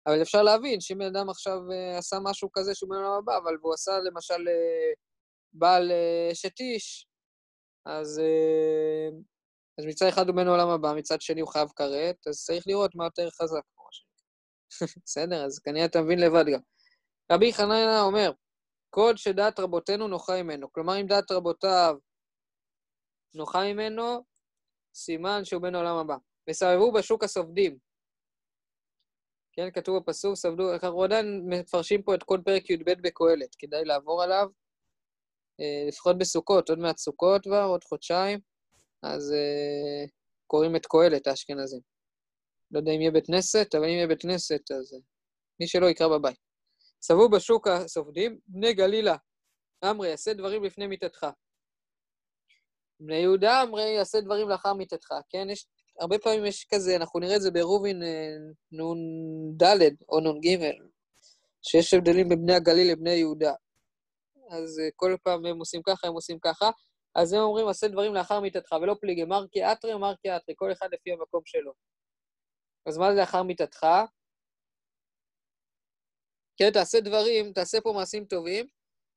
אבל 0.07 0.21
אפשר 0.21 0.43
להבין 0.43 0.81
שאם 0.81 0.97
בן 0.97 1.05
אדם 1.05 1.29
עכשיו 1.29 1.71
אה, 1.71 1.97
עשה 1.97 2.17
משהו 2.23 2.49
כזה 2.53 2.75
שהוא 2.75 2.89
בן 2.89 2.95
עולם 2.95 3.11
הבא, 3.11 3.37
אבל 3.37 3.55
הוא 3.61 3.73
עשה 3.73 3.99
למשל 3.99 4.47
בעל 5.53 5.91
שטיש, 6.33 7.07
אז 7.85 8.21
אז 9.79 9.85
מצד 9.85 10.05
אחד 10.07 10.27
הוא 10.27 10.35
בן 10.35 10.47
העולם 10.47 10.69
הבא, 10.69 10.93
מצד 10.93 11.21
שני 11.21 11.41
הוא 11.41 11.49
חייב 11.49 11.69
כרת, 11.75 12.27
אז 12.27 12.43
צריך 12.43 12.63
לראות 12.67 12.95
מה 12.95 13.05
יותר 13.05 13.29
חזק. 13.29 13.61
בסדר? 15.05 15.45
אז 15.45 15.59
כנראה 15.59 15.85
אתה 15.85 16.01
מבין 16.01 16.19
לבד 16.19 16.45
גם. 16.53 16.59
רבי 17.31 17.53
חננה 17.53 18.01
אומר, 18.01 18.31
קוד 18.89 19.17
שדעת 19.17 19.59
רבותינו 19.59 20.07
נוחה 20.07 20.43
ממנו. 20.43 20.71
כלומר, 20.71 21.01
אם 21.01 21.07
דעת 21.07 21.31
רבותיו 21.31 21.95
נוחה 23.35 23.63
ממנו, 23.63 24.23
סימן 24.95 25.45
שהוא 25.45 25.61
בן 25.61 25.75
העולם 25.75 25.95
הבא. 25.95 26.15
וסבבו 26.49 26.91
בשוק 26.91 27.23
הסופדים. 27.23 27.77
כן, 29.53 29.71
כתוב 29.71 29.97
בפסוק, 29.97 30.35
סבדו, 30.35 30.73
אנחנו 30.73 31.03
עדיין 31.03 31.41
מפרשים 31.49 32.03
פה 32.03 32.15
את 32.15 32.23
כל 32.23 32.39
פרק 32.45 32.69
י"ב 32.69 32.91
בקהלת, 33.01 33.55
כדאי 33.59 33.85
לעבור 33.85 34.23
עליו, 34.23 34.47
אה, 35.59 35.87
לפחות 35.87 36.17
בסוכות, 36.17 36.69
עוד 36.69 36.79
מעט 36.79 36.97
סוכות 36.97 37.43
כבר, 37.43 37.63
עוד 37.63 37.83
חודשיים. 37.83 38.39
אז 39.05 39.33
uh, 39.33 40.09
קוראים 40.47 40.75
את 40.75 40.85
קהלת 40.85 41.27
האשכנזים. 41.27 41.79
לא 42.71 42.79
יודע 42.79 42.91
אם 42.91 43.01
יהיה 43.01 43.11
בית 43.11 43.27
כנסת, 43.27 43.75
אבל 43.75 43.83
אם 43.83 43.89
יהיה 43.89 44.07
בית 44.07 44.21
כנסת, 44.21 44.71
אז 44.71 44.93
uh, 44.93 44.97
מי 45.59 45.67
שלא 45.67 45.85
יקרא 45.85 46.07
בבית. 46.07 46.37
סבו 47.01 47.29
בשוק 47.29 47.67
הסופדים, 47.67 48.39
בני 48.47 48.73
גלילה, 48.73 49.15
אמרי, 49.89 50.09
יעשה 50.09 50.33
דברים 50.33 50.63
לפני 50.63 50.87
מיתתך. 50.87 51.27
בני 52.99 53.15
יהודה, 53.15 53.63
אמרי, 53.63 53.89
יעשה 53.89 54.21
דברים 54.21 54.49
לאחר 54.49 54.73
מיתתך, 54.73 55.13
כן? 55.29 55.47
יש, 55.49 55.65
הרבה 55.99 56.19
פעמים 56.19 56.45
יש 56.45 56.67
כזה, 56.73 56.95
אנחנו 56.95 57.19
נראה 57.19 57.35
את 57.35 57.41
זה 57.41 57.51
בעירובין 57.51 58.03
אה, 58.03 58.35
נ"ד 58.71 59.63
או 60.09 60.19
נ"ג, 60.19 60.57
שיש 61.61 61.93
הבדלים 61.93 62.29
בין 62.29 62.41
בני 62.41 62.53
הגליל 62.53 62.91
לבני 62.91 63.11
יהודה. 63.11 63.53
אז 64.49 64.81
כל 64.95 65.15
פעם 65.23 65.45
הם 65.45 65.59
עושים 65.59 65.81
ככה, 65.83 66.07
הם 66.07 66.13
עושים 66.13 66.39
ככה. 66.39 66.69
אז 67.15 67.33
הם 67.33 67.39
אומרים, 67.39 67.67
עשה 67.67 67.87
דברים 67.87 68.13
לאחר 68.13 68.39
מיתתך, 68.39 68.71
ולא 68.81 68.95
פליגי, 69.01 69.23
מרקי 69.23 69.65
אתרי 69.71 69.93
או 69.93 69.99
מרקי 69.99 70.35
אתרי, 70.35 70.55
כל 70.57 70.71
אחד 70.71 70.87
לפי 70.91 71.11
המקום 71.11 71.41
שלו. 71.45 71.73
אז 72.85 72.97
מה 72.97 73.13
זה 73.13 73.19
לאחר 73.19 73.43
מיתתך? 73.43 73.87
כן, 76.57 76.71
תעשה 76.71 76.99
דברים, 76.99 77.53
תעשה 77.53 77.81
פה 77.81 77.93
מעשים 77.93 78.25
טובים, 78.25 78.67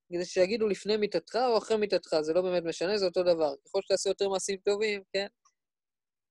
כדי 0.09 0.25
שיגידו 0.25 0.69
לפני 0.69 0.97
מיתתך 0.97 1.39
או 1.53 1.59
אחרי 1.59 1.77
מיתתך, 1.77 2.17
זה 2.21 2.33
לא 2.33 2.43
באמת 2.43 2.63
משנה, 2.65 2.99
זה 2.99 3.07
אותו 3.07 3.23
דבר. 3.23 3.55
ככל 3.65 3.83
שתעשה 3.83 4.11
יותר 4.11 4.29
מעשים 4.29 4.57
טובים, 4.57 5.03
כן, 5.13 5.27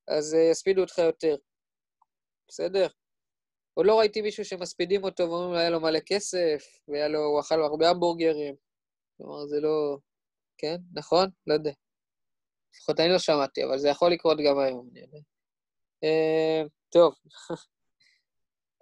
אז 0.08 0.34
uh, 0.34 0.52
יספידו 0.52 0.82
אותך 0.82 0.98
יותר. 0.98 1.36
בסדר? 2.48 2.88
עוד 3.74 3.86
לא 3.86 4.00
ראיתי 4.00 4.22
מישהו 4.22 4.46
שמספידים 4.46 5.04
אותו 5.04 5.24
ואומרים 5.24 5.52
לו, 5.52 5.58
היה 5.58 5.70
לו 5.70 5.80
מלא 5.80 6.00
כסף, 6.06 6.64
והיה 6.88 7.08
לו, 7.08 7.20
הוא 7.20 7.40
אכל 7.40 7.62
הרבה 7.62 7.90
המבורגרים. 7.90 8.56
כלומר, 9.18 9.46
זה 9.46 9.60
לא... 9.60 9.98
כן? 10.58 10.76
נכון? 10.94 11.30
לא 11.48 11.54
יודע. 11.54 11.72
לפחות 12.76 13.00
אני 13.00 13.10
לא 13.10 13.20
שמעתי, 13.20 13.64
אבל 13.64 13.78
זה 13.78 13.90
יכול 13.90 14.12
לקרות 14.12 14.38
גם 14.48 14.60
היום, 14.60 14.90
אני 14.92 15.00
יודע. 15.00 15.18
Uh, 16.06 16.70
טוב, 16.90 17.16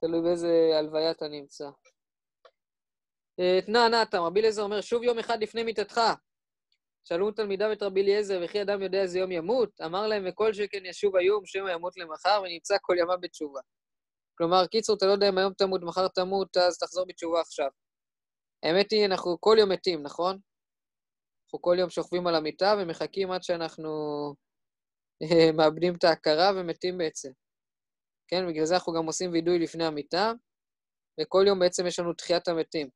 תלוי 0.02 0.22
באיזה 0.22 0.72
הלוויה 0.80 1.12
אתה 1.12 1.28
נמצא. 1.28 1.70
אה, 3.40 3.60
תנא 3.66 3.88
נתם, 3.88 4.18
רבי 4.18 4.40
אליעזר 4.40 4.62
אומר, 4.62 4.82
שוב 4.82 5.04
יום 5.04 5.20
אחד 5.20 5.44
לפני 5.44 5.64
מיתתך. 5.64 6.02
שאלו 7.08 7.32
תלמידיו 7.32 7.72
את 7.72 7.84
רבי 7.84 8.02
אליעזר, 8.02 8.42
וכי 8.44 8.62
אדם 8.62 8.82
יודע 8.82 9.02
איזה 9.02 9.20
יום 9.20 9.32
ימות? 9.32 9.82
אמר 9.86 10.08
להם, 10.08 10.24
וכל 10.30 10.54
שכן 10.54 10.86
ישוב 10.86 11.16
היום, 11.16 11.46
שמא 11.46 11.70
ימות 11.70 11.98
למחר, 11.98 12.42
ונמצא 12.44 12.76
כל 12.82 12.96
ימיו 13.00 13.18
בתשובה. 13.22 13.60
כלומר, 14.38 14.68
קיצור, 14.68 14.96
אתה 14.98 15.06
לא 15.06 15.12
יודע 15.12 15.30
אם 15.30 15.38
היום 15.38 15.54
תמות, 15.54 15.82
מחר 15.84 16.08
תמות, 16.08 16.58
אז 16.58 16.78
תחזור 16.78 17.06
בתשובה 17.08 17.42
עכשיו. 17.42 17.70
האמת 18.64 18.92
היא, 18.92 19.06
אנחנו 19.06 19.38
כל 19.40 19.56
יום 19.60 19.72
מתים, 19.72 20.04
נכון? 20.04 20.38
אנחנו 21.46 21.62
כל 21.62 21.76
יום 21.80 21.90
שוכבים 21.90 22.28
על 22.28 22.36
המיטה 22.36 22.76
ומחכים 22.80 23.32
עד 23.32 23.44
שאנחנו 23.44 23.90
אה, 25.24 25.52
מאבדים 25.52 25.96
את 25.96 26.04
ההכרה 26.04 26.52
ומתים 26.56 26.98
בעצם. 26.98 27.30
כן, 28.28 28.48
בגלל 28.48 28.66
זה 28.66 28.76
אנחנו 28.76 28.94
גם 28.94 29.06
עושים 29.06 29.32
וידוי 29.32 29.60
לפני 29.60 29.86
המיטה, 29.86 30.32
וכל 31.22 31.44
יום 31.48 31.60
בעצם 31.60 31.88
יש 31.88 32.00
לנו 32.00 32.14
תחיית 32.14 32.48
המתים. 32.48 32.90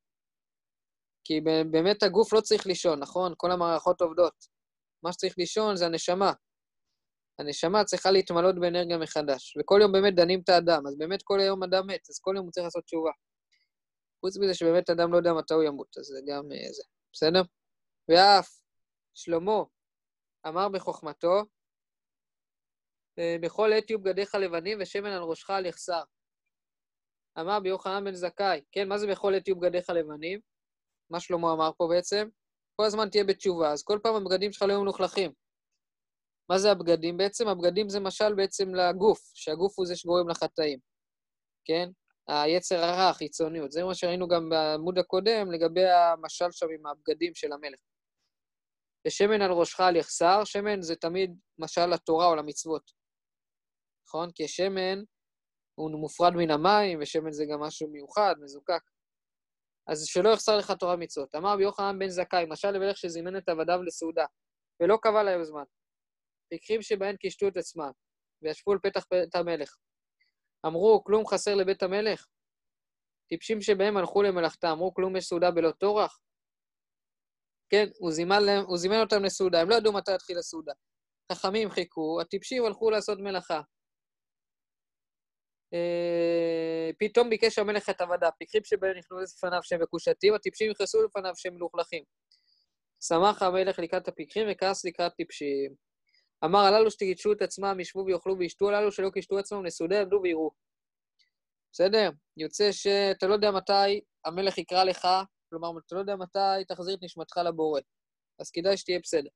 כי 1.24 1.42
באמת 1.72 2.04
הגוף 2.04 2.34
לא 2.34 2.42
צריך 2.42 2.68
לישון, 2.68 3.00
נכון? 3.00 3.34
כל 3.38 3.52
המערכות 3.52 4.02
עובדות. 4.02 4.34
מה 5.04 5.14
שצריך 5.14 5.38
לישון 5.38 5.76
זה 5.76 5.86
הנשמה. 5.86 6.32
הנשמה 7.40 7.84
צריכה 7.84 8.12
להתמלות 8.12 8.56
באנרגיה 8.60 8.98
מחדש. 8.98 9.58
וכל 9.60 9.80
יום 9.82 9.92
באמת 9.92 10.16
דנים 10.16 10.42
את 10.44 10.50
האדם, 10.50 10.88
אז 10.88 10.98
באמת 10.98 11.22
כל 11.24 11.40
היום 11.40 11.64
אדם 11.64 11.88
מת, 11.88 12.10
אז 12.10 12.20
כל 12.20 12.34
יום 12.36 12.46
הוא 12.46 12.52
צריך 12.52 12.64
לעשות 12.64 12.84
תשובה. 12.84 13.12
חוץ 14.26 14.38
מזה 14.38 14.54
שבאמת 14.54 14.90
אדם 14.90 15.12
לא 15.12 15.18
יודע 15.18 15.34
מתי 15.34 15.54
הוא 15.54 15.64
ימות, 15.64 15.98
אז 15.98 16.06
זה 16.06 16.20
גם 16.28 16.52
אה, 16.52 16.72
זה, 16.72 16.84
בסדר? 17.14 17.42
ואף 18.10 18.50
שלמה 19.14 19.64
אמר 20.48 20.70
בחוכמתו, 20.70 21.44
אה, 23.20 23.36
בכל 23.42 23.74
עת 23.74 23.90
יהיו 23.90 24.00
בגדיך 24.00 24.36
לבנים 24.36 24.78
ושמן 24.82 25.10
על 25.10 25.24
ראשך 25.24 25.50
על 25.50 25.66
יחסר. 25.66 26.02
אמר 27.40 27.60
ביוחנן 27.60 28.06
בן 28.06 28.16
זכאי, 28.16 28.62
כן, 28.72 28.88
מה 28.88 28.98
זה 28.98 29.08
בכל 29.08 29.36
עת 29.36 29.48
יהיו 29.48 29.60
בגדיך 29.60 29.90
לבנים? 29.90 30.40
מה 31.10 31.20
שלמה 31.20 31.54
אמר 31.54 31.72
פה 31.78 31.88
בעצם? 31.90 32.28
כל 32.76 32.86
הזמן 32.86 33.10
תהיה 33.10 33.24
בתשובה, 33.24 33.72
אז 33.72 33.84
כל 33.84 34.00
פעם 34.04 34.16
הבגדים 34.16 34.52
שלך 34.52 34.62
לא 34.62 34.72
יהיו 34.72 34.82
מלוכלכים. 34.82 35.34
מה 36.50 36.58
זה 36.58 36.72
הבגדים 36.72 37.18
בעצם? 37.18 37.48
הבגדים 37.48 37.90
זה 37.90 38.00
משל 38.00 38.34
בעצם 38.34 38.76
לגוף, 38.76 39.20
שהגוף 39.34 39.80
הוא 39.80 39.86
זה 39.86 39.96
שגורם 39.96 40.30
לחטאים, 40.30 40.80
כן? 41.66 41.90
היצר 42.28 42.84
הרע, 42.84 43.10
החיצוניות. 43.10 43.72
זה 43.72 43.84
מה 43.84 43.96
שראינו 43.96 44.28
גם 44.28 44.50
בעמוד 44.50 44.98
הקודם 44.98 45.52
לגבי 45.52 45.90
המשל 45.90 46.52
שם 46.52 46.66
עם 46.80 46.86
הבגדים 46.88 47.36
של 47.36 47.54
המלך. 47.54 47.80
ושמן 49.08 49.42
על 49.42 49.52
ראשך 49.52 49.80
על 49.80 49.96
יחסר, 49.96 50.44
שמן 50.44 50.82
זה 50.82 50.96
תמיד 50.96 51.36
משל 51.60 51.86
לתורה 51.86 52.26
או 52.26 52.36
למצוות, 52.36 52.92
נכון? 54.08 54.32
כי 54.32 54.48
שמן 54.48 55.04
הוא 55.76 55.92
מופרד 55.92 56.34
מן 56.36 56.52
המים, 56.52 57.00
ושמן 57.02 57.32
זה 57.32 57.46
גם 57.52 57.60
משהו 57.60 57.90
מיוחד, 57.90 58.36
מזוקק. 58.42 58.82
אז 59.92 60.06
שלא 60.06 60.30
יחסר 60.30 60.58
לך 60.58 60.72
תורה 60.72 60.96
מצוות. 60.96 61.36
אמר 61.36 61.54
רבי 61.54 61.64
יוחנן 61.64 62.00
בן 62.00 62.10
זכאי, 62.10 62.46
משל 62.48 62.72
למלך 62.72 62.98
שזימן 62.98 63.38
את 63.38 63.50
עבדיו 63.50 63.84
לסעודה, 63.84 64.26
ולא 64.80 64.98
קבע 65.02 65.24
להם 65.24 65.44
זמן. 65.44 65.64
פיקחים 66.50 66.82
שבהן 66.82 67.16
קישטו 67.16 67.48
את 67.48 67.58
עצמם, 67.58 67.92
וישבו 68.42 68.72
על 68.72 68.80
פתח 68.84 69.06
בית 69.12 69.36
המלך. 69.36 69.78
אמרו, 70.66 71.04
כלום 71.04 71.28
חסר 71.28 71.56
לבית 71.56 71.84
המלך? 71.84 72.26
טיפשים 73.30 73.62
שבהם 73.62 73.98
הלכו 73.98 74.22
למלאכתה, 74.24 74.72
אמרו, 74.72 74.94
כלום 74.94 75.16
יש 75.16 75.26
סעודה 75.26 75.52
בלא 75.52 75.72
טורח? 75.72 76.20
כן, 77.70 77.86
הוא 78.00 78.12
זימן, 78.12 78.44
להם, 78.44 78.66
הוא 78.66 78.78
זימן 78.78 79.00
אותם 79.02 79.24
לסעודה, 79.24 79.62
הם 79.62 79.70
לא 79.70 79.76
ידעו 79.76 79.94
מתי 79.94 80.12
התחיל 80.12 80.38
הסעודה. 80.38 80.74
חכמים 81.32 81.70
חיכו, 81.70 82.22
הטיפשים 82.22 82.66
הלכו 82.66 82.90
לעשות 82.90 83.20
מלאכה. 83.20 83.62
אה, 85.74 86.90
פתאום 87.00 87.30
ביקש 87.30 87.60
המלך 87.60 87.90
את 87.90 88.02
עבדה, 88.02 88.32
פיקחים 88.32 88.64
שבהם 88.64 88.98
נכנסו 88.98 89.36
לפניו 89.38 89.60
שהם 89.64 89.82
מקושטים, 89.82 90.34
הטיפשים 90.34 90.72
נכנסו 90.72 91.04
לפניו 91.04 91.32
שהם 91.36 91.56
מלוכלכים. 91.56 92.04
שמח 93.04 93.42
המלך 93.42 93.80
לקראת 93.80 94.08
הפיקחים 94.08 94.48
וכעס 94.52 94.86
לקראת 94.86 95.14
טיפשים. 95.14 95.74
אמר 96.46 96.60
הללו 96.60 96.92
שתגידשו 96.92 97.32
את 97.32 97.42
עצמם, 97.42 97.80
ישבו 97.80 98.06
ויאכלו 98.06 98.38
וישתו, 98.38 98.70
הללו 98.70 98.92
שלא 98.92 99.10
קישטו 99.10 99.38
עצמם, 99.38 99.66
נסודי 99.66 99.96
יעבדו 99.96 100.20
ויראו. 100.24 100.52
בסדר? 101.72 102.10
יוצא 102.38 102.72
שאתה 102.72 103.28
לא 103.28 103.34
יודע 103.34 103.52
מתי 103.52 104.02
המלך 104.26 104.58
יקרא 104.58 104.84
לך, 104.84 105.08
כלומר, 105.50 105.70
אתה 105.88 105.96
לא 105.96 106.00
יודע 106.00 106.16
מתי 106.16 106.66
תחזיר 106.68 106.96
את 106.96 107.04
נשמתך 107.04 107.38
לבורא. 107.38 107.82
אז 108.40 108.52
כדאי 108.52 108.78
שתהיה 108.78 109.00
בסדר. 109.00 109.30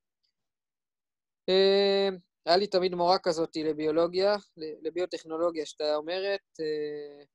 היה 2.45 2.57
לי 2.57 2.67
תמיד 2.67 2.95
מורה 2.95 3.19
כזאת 3.19 3.55
לביולוגיה, 3.55 4.35
לביוטכנולוגיה, 4.57 5.65
שאתה 5.65 5.95
אומרת, 5.95 6.41
אה, 6.59 7.25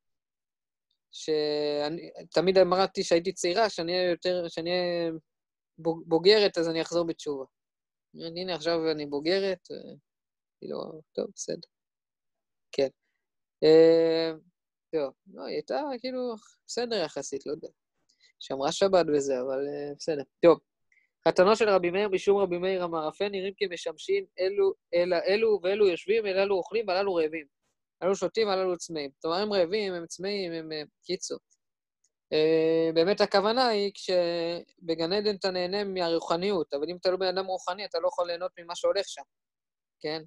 שתמיד 1.12 2.58
אמרתי 2.58 3.02
שהייתי 3.02 3.32
צעירה, 3.32 3.70
שאני 3.70 3.92
אהיה 3.92 4.10
יותר, 4.10 4.48
שאני 4.48 4.70
אהיה 4.70 5.12
בוגרת, 6.06 6.58
אז 6.58 6.68
אני 6.68 6.82
אחזור 6.82 7.06
בתשובה. 7.06 7.44
הנה, 8.14 8.54
עכשיו 8.54 8.90
אני 8.90 9.06
בוגרת, 9.06 9.68
כאילו, 10.58 11.02
טוב, 11.12 11.26
בסדר. 11.34 11.68
כן. 12.72 12.88
אה, 13.64 14.32
טוב, 14.92 15.12
לא, 15.34 15.44
היא 15.44 15.54
הייתה 15.54 15.82
כאילו 16.00 16.34
בסדר 16.66 16.96
יחסית, 16.96 17.46
לא 17.46 17.52
יודע. 17.52 17.68
שמרה 18.40 18.72
שבת 18.72 19.06
וזה, 19.16 19.40
אבל 19.40 19.58
בסדר. 19.96 20.22
טוב. 20.42 20.58
חתנו 21.28 21.56
של 21.56 21.68
רבי 21.68 21.90
מאיר 21.90 22.08
משום 22.08 22.38
רבי 22.38 22.58
מאיר 22.58 22.84
המרפא 22.84 23.24
נראים 23.24 23.54
כמשמשים 23.56 24.24
אלו, 24.40 24.72
אלא 24.94 25.16
אלו 25.26 25.60
ואלו 25.62 25.86
יושבים, 25.86 26.26
אלא 26.26 26.42
אלו 26.42 26.56
אוכלים 26.56 26.88
והללו 26.88 27.14
רעבים. 27.14 27.46
אלו 28.02 28.16
שותים 28.16 28.48
והללו 28.48 28.76
צמאים. 28.76 29.10
כלומר, 29.22 29.36
הם 29.36 29.52
רעבים, 29.52 29.94
הם 29.94 30.06
צמאים, 30.06 30.52
הם... 30.52 30.68
קיצור. 31.02 31.38
Uh, 32.34 32.92
באמת 32.94 33.20
הכוונה 33.20 33.68
היא 33.68 33.92
כשבגן 33.94 35.12
עדן 35.12 35.36
אתה 35.36 35.50
נהנה 35.50 35.84
מהרוחניות, 35.84 36.74
אבל 36.74 36.90
אם 36.90 36.96
אתה 36.96 37.10
לא 37.10 37.16
בן 37.16 37.26
אדם 37.26 37.46
רוחני, 37.46 37.84
אתה 37.84 37.98
לא 37.98 38.08
יכול 38.08 38.26
ליהנות 38.26 38.52
ממה 38.58 38.76
שהולך 38.76 39.08
שם, 39.08 39.22
כן? 40.00 40.22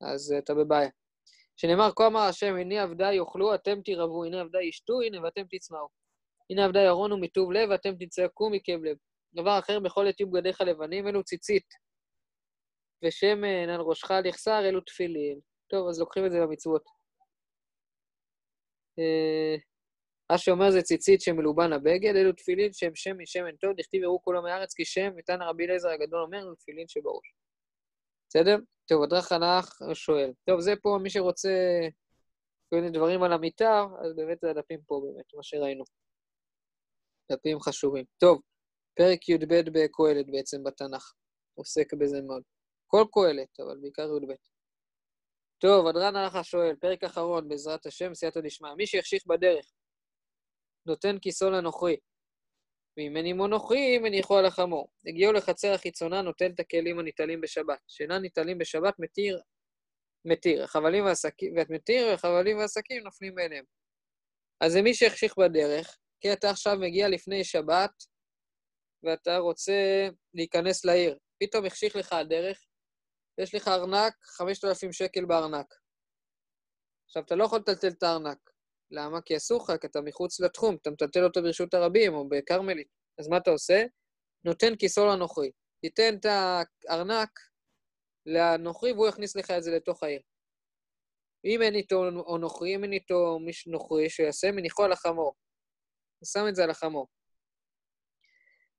אז 0.00 0.34
אתה 0.38 0.54
בבעיה. 0.54 0.90
שנאמר, 1.56 1.90
כה 1.96 2.06
אמר 2.06 2.20
השם, 2.20 2.56
הנה 2.56 2.82
עבדי 2.82 3.14
יאכלו, 3.14 3.54
אתם 3.54 3.80
תירבו, 3.80 4.24
הנה 4.24 4.40
עבדי 4.40 4.62
ישתו, 4.62 5.00
הנה 5.00 5.22
ואתם 5.22 5.42
תצמאו. 5.50 5.88
הנה 6.50 6.64
עבדי 6.64 6.82
ירונו 6.82 7.18
מטוב 7.18 7.52
לב, 7.52 7.70
ואתם 7.70 7.94
תצעקו 7.98 8.50
מכאב 8.50 8.84
לב. 8.84 8.96
דבר 9.36 9.58
אחר 9.58 9.80
בכל 9.80 10.06
עת 10.06 10.20
יהיו 10.20 10.30
בגדיך 10.30 10.60
לבנים, 10.60 11.08
אלו 11.08 11.24
ציצית. 11.24 11.66
ושמן 13.04 13.68
על 13.68 13.80
ראשך 13.80 14.10
על 14.10 14.26
יחסר, 14.26 14.60
אלו 14.68 14.80
תפילין. 14.80 15.40
טוב, 15.66 15.88
אז 15.88 16.00
לוקחים 16.00 16.26
את 16.26 16.30
זה 16.30 16.38
למצוות. 16.38 16.84
אה, 18.98 19.56
מה 20.30 20.38
שאומר 20.38 20.70
זה 20.70 20.82
ציצית 20.82 21.20
שמלובן 21.20 21.72
הבגד, 21.72 22.16
אלו 22.16 22.32
תפילין 22.32 22.72
שהם 22.72 22.94
שם 22.94 23.18
משמן 23.18 23.56
טוב, 23.56 23.70
דכתיב 23.76 24.02
יראו 24.02 24.22
כולו 24.22 24.42
מארץ, 24.42 24.74
כי 24.74 24.84
שם, 24.84 25.10
ותנא 25.16 25.44
רבי 25.44 25.64
אליעזר 25.64 25.88
הגדול 25.88 26.22
אומר, 26.22 26.38
אלו 26.38 26.54
תפילין 26.54 26.88
שבראש. 26.88 27.34
בסדר? 28.28 28.56
טוב, 28.88 29.02
הדרך 29.02 29.32
הנח 29.32 29.78
שואל. 29.94 30.32
טוב, 30.44 30.60
זה 30.60 30.72
פה, 30.82 30.98
מי 31.02 31.10
שרוצה 31.10 31.48
כל 32.70 32.76
מיני 32.76 32.90
דברים 32.90 33.22
על 33.22 33.32
המיתר, 33.32 33.84
אז 34.04 34.16
באמת 34.16 34.38
זה 34.40 34.50
הדפים 34.50 34.80
פה 34.86 35.02
באמת, 35.04 35.34
מה 35.34 35.42
שראינו. 35.42 35.84
דפים 37.32 37.60
חשובים. 37.60 38.04
טוב. 38.18 38.40
פרק 38.96 39.28
י"ב 39.28 39.54
בקהלת 39.72 40.26
בעצם 40.30 40.64
בתנ"ך, 40.64 41.12
עוסק 41.54 41.94
בזה 41.94 42.22
מאוד. 42.22 42.42
כל 42.86 43.04
קהלת, 43.12 43.60
אבל 43.60 43.78
בעיקר 43.80 44.02
י"ב. 44.02 44.32
טוב, 45.58 45.86
אדרן 45.86 46.16
הלכה 46.16 46.44
שואל, 46.44 46.76
פרק 46.80 47.04
אחרון, 47.04 47.48
בעזרת 47.48 47.86
השם, 47.86 48.14
סייעתא 48.14 48.40
דשמיא. 48.40 48.70
מי 48.76 48.86
שיחשיך 48.86 49.26
בדרך, 49.26 49.72
נותן 50.86 51.18
כיסו 51.18 51.50
לנוכרי. 51.50 51.96
ואם 52.96 53.16
אין 53.16 53.26
עמו 53.26 53.46
נוכרי, 53.46 53.98
מניחו 53.98 54.38
על 54.38 54.46
החמור. 54.46 54.88
הגיעו 55.06 55.32
לחצר 55.32 55.72
החיצונה, 55.72 56.22
נוטל 56.22 56.50
את 56.54 56.60
הכלים 56.60 56.98
הניטלים 56.98 57.40
בשבת. 57.40 57.78
שאינם 57.86 58.22
ניטלים 58.22 58.58
בשבת, 58.58 58.94
מתיר, 58.98 59.40
מתיר. 60.24 60.64
החבלים 60.64 61.04
והשקים, 61.04 61.56
ואת 61.56 61.70
מתיר, 61.70 62.06
והחבלים 62.06 62.58
והשקים 62.58 63.02
נופלים 63.02 63.34
מאליהם. 63.34 63.64
אז 64.60 64.72
זה 64.72 64.82
מי 64.82 64.94
שהחשיך 64.94 65.38
בדרך, 65.38 65.98
כי 66.20 66.32
אתה 66.32 66.50
עכשיו 66.50 66.76
מגיע 66.80 67.08
לפני 67.08 67.44
שבת, 67.44 67.90
ואתה 69.02 69.38
רוצה 69.38 70.08
להיכנס 70.34 70.84
לעיר. 70.84 71.18
פתאום 71.38 71.66
החשיך 71.66 71.96
לך 71.96 72.12
הדרך, 72.12 72.64
יש 73.40 73.54
לך 73.54 73.68
ארנק, 73.68 74.14
5,000 74.24 74.92
שקל 74.92 75.24
בארנק. 75.24 75.74
עכשיו, 77.06 77.22
אתה 77.22 77.34
לא 77.34 77.44
יכול 77.44 77.58
לטלטל 77.58 77.88
את 77.88 78.02
הארנק. 78.02 78.50
למה? 78.90 79.20
כי 79.20 79.36
אסור 79.36 79.62
לך, 79.62 79.80
כי 79.80 79.86
אתה 79.86 80.00
מחוץ 80.00 80.40
לתחום, 80.40 80.76
אתה 80.82 80.90
מטלטל 80.90 81.24
אותו 81.24 81.42
ברשות 81.42 81.74
הרבים 81.74 82.14
או 82.14 82.28
בכרמלית. 82.28 82.88
אז 83.18 83.28
מה 83.28 83.36
אתה 83.36 83.50
עושה? 83.50 83.84
נותן 84.44 84.76
כיסו 84.76 85.06
לנוכרי. 85.06 85.50
תיתן 85.80 86.16
את 86.20 86.26
הארנק 86.88 87.30
לנוכרי 88.26 88.92
והוא 88.92 89.08
יכניס 89.08 89.36
לך 89.36 89.50
את 89.50 89.62
זה 89.62 89.70
לתוך 89.70 90.02
העיר. 90.02 90.20
אם 91.44 91.62
אין 91.62 91.74
איתו 91.74 92.04
או 92.26 92.38
נוכרי, 92.38 92.74
אם 92.74 92.84
אין 92.84 92.92
איתו 92.92 93.38
מישהו 93.38 93.72
נוכרי, 93.72 94.10
שיעשה 94.10 94.52
מניחו 94.52 94.84
על 94.84 94.92
החמור. 94.92 95.34
הוא 96.18 96.26
שם 96.26 96.48
את 96.48 96.56
זה 96.56 96.64
על 96.64 96.70
החמור. 96.70 97.06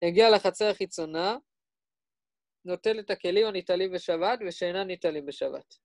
הגיע 0.02 0.30
לחצר 0.30 0.66
החיצונה, 0.70 1.38
נוטל 2.66 3.00
את 3.00 3.10
הכלים 3.10 3.48
הניטלים 3.48 3.92
בשבת 3.92 4.40
ושאינם 4.48 4.88
ניטלים 4.88 5.26
בשבת. 5.26 5.76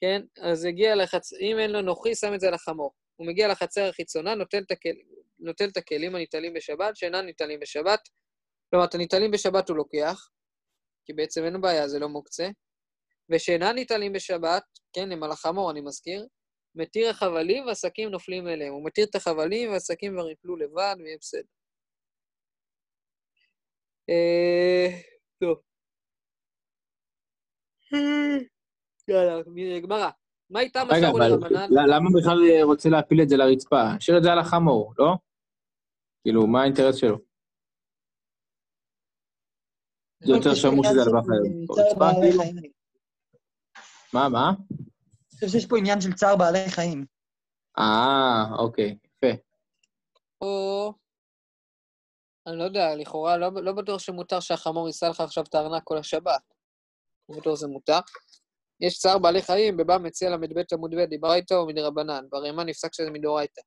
כן? 0.00 0.22
אז 0.40 0.64
הגיע 0.64 0.94
לחצ... 0.94 1.32
אם 1.32 1.58
אין 1.58 1.70
לו 1.70 1.82
נוחי, 1.82 2.14
שם 2.14 2.34
את 2.34 2.40
זה 2.40 2.48
על 2.48 2.54
החמור. 2.54 2.92
הוא 3.16 3.26
מגיע 3.26 3.48
לחצר 3.48 3.88
החיצונה, 3.88 4.34
נוטל 4.34 4.62
את, 4.62 4.70
הכל... 4.70 4.88
נוטל 5.38 5.68
את 5.68 5.76
הכלים 5.76 6.14
הניטלים 6.14 6.54
בשבת, 6.54 6.96
שאינם 6.96 7.24
ניטלים 7.26 7.60
בשבת. 7.60 8.00
כלומר, 8.70 8.84
את 8.84 8.94
הניטלים 8.94 9.30
בשבת 9.30 9.68
הוא 9.68 9.76
לוקח, 9.76 10.30
כי 11.04 11.12
בעצם 11.12 11.44
אין 11.44 11.60
בעיה, 11.60 11.88
זה 11.88 11.98
לא 11.98 12.08
מוקצה. 12.08 12.48
ושאינם 13.30 13.72
ניטלים 13.74 14.12
בשבת, 14.12 14.62
כן, 14.92 15.12
הם 15.12 15.22
על 15.22 15.30
החמור, 15.30 15.70
אני 15.70 15.80
מזכיר, 15.80 16.26
מתיר 16.74 17.10
החבלים 17.10 17.66
והשקים 17.66 18.08
נופלים 18.08 18.48
אליהם. 18.48 18.72
הוא 18.72 18.84
מתיר 18.84 19.06
את 19.10 19.14
החבלים 19.14 19.70
והשקים 19.70 20.12
כבר 20.12 20.30
יפלו 20.30 20.56
לבד 20.56 20.96
ויהיה 20.98 21.16
בסדר. 21.20 21.55
אה, 24.10 24.86
טוב. 25.40 25.58
יאללה, 29.08 29.42
גמרא. 29.82 30.10
מה 30.50 30.60
איתם 30.60 30.86
אבל 30.90 31.28
לרבנן? 31.28 31.68
למה 31.70 32.10
בכלל 32.18 32.38
אה, 32.50 32.64
רוצה 32.64 32.88
להפיל 32.88 33.22
את 33.22 33.28
זה 33.28 33.36
לרצפה? 33.36 33.82
השאיר 33.96 34.18
את 34.18 34.22
זה 34.22 34.32
על 34.32 34.38
החמור, 34.38 34.94
לא? 34.98 35.14
כאילו, 36.22 36.46
מה 36.46 36.62
האינטרס 36.62 36.96
שלו? 36.96 37.18
זה 40.24 40.32
יותר 40.32 40.54
שמור 40.54 40.84
שזה 40.84 41.02
על 41.02 41.12
בעלי? 41.98 42.32
חיים. 42.38 42.58
אני 42.58 42.70
מה, 44.12 44.28
מה? 44.28 44.52
חושב 45.34 45.48
שיש 45.48 45.66
פה 45.66 45.78
עניין 45.78 46.00
של 46.00 46.12
צער 46.12 46.36
בעלי 46.36 46.68
חיים. 46.68 47.04
אה, 47.78 48.44
אוקיי, 48.58 48.98
יפה. 49.06 49.42
או... 50.40 50.94
אני 52.46 52.58
לא 52.58 52.64
יודע, 52.64 52.94
לכאורה 52.94 53.36
לא, 53.36 53.50
לא 53.62 53.72
בטוח 53.72 54.00
שמותר 54.00 54.40
שהחמור 54.40 54.86
יישא 54.86 55.04
לך 55.04 55.20
עכשיו 55.20 55.44
את 55.44 55.54
הארנק 55.54 55.82
כל 55.84 55.98
השבת. 55.98 56.42
לא 57.28 57.38
בטוח 57.38 57.54
זה 57.54 57.66
מותר. 57.66 57.98
יש 58.80 58.98
צער 58.98 59.18
בעלי 59.18 59.42
חיים, 59.42 59.76
בבא 59.76 59.98
מציע 59.98 60.30
ל"ב 60.30 60.62
עמוד 60.72 60.94
ב', 60.94 61.04
דיברייתא 61.04 61.54
ומדרבנן, 61.54 62.24
והרימה 62.32 62.64
נפסק 62.64 62.94
שזה 62.94 63.10
מדאורייתא. 63.10 63.60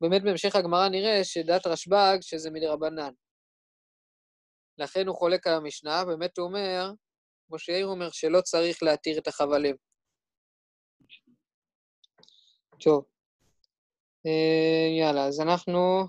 באמת 0.00 0.22
בהמשך 0.22 0.56
הגמרא 0.56 0.88
נראה 0.88 1.24
שדעת 1.24 1.66
רשב"ג 1.66 2.18
שזה 2.20 2.50
מדרבנן. 2.50 3.12
לכן 4.78 5.06
הוא 5.06 5.16
חולק 5.16 5.46
על 5.46 5.54
המשנה, 5.54 6.04
באמת 6.04 6.38
הוא 6.38 6.46
אומר, 6.46 6.90
כמו 7.48 7.58
שיאיר 7.58 7.86
אומר, 7.86 8.10
שלא 8.10 8.40
צריך 8.40 8.82
להתיר 8.82 9.18
את 9.18 9.28
החבלים. 9.28 9.76
טוב. 12.80 13.04
אה, 14.26 15.00
יאללה, 15.00 15.26
אז 15.26 15.40
אנחנו... 15.40 16.04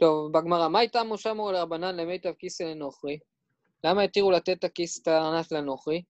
טוב, 0.00 0.32
בגמרא, 0.32 0.68
מה 0.68 0.78
הייתה 0.78 1.04
משה 1.04 1.34
מור 1.34 1.52
לרבנן 1.52 1.96
למיטב 1.96 2.32
כיסא 2.38 2.62
לנוכרי? 2.62 3.18
למה 3.84 4.02
התירו 4.02 4.30
לתת 4.30 4.58
את 4.58 4.64
הכיס 4.64 5.02
את 5.02 5.08
הארנק 5.08 5.52
לנוכרי? 5.52 6.02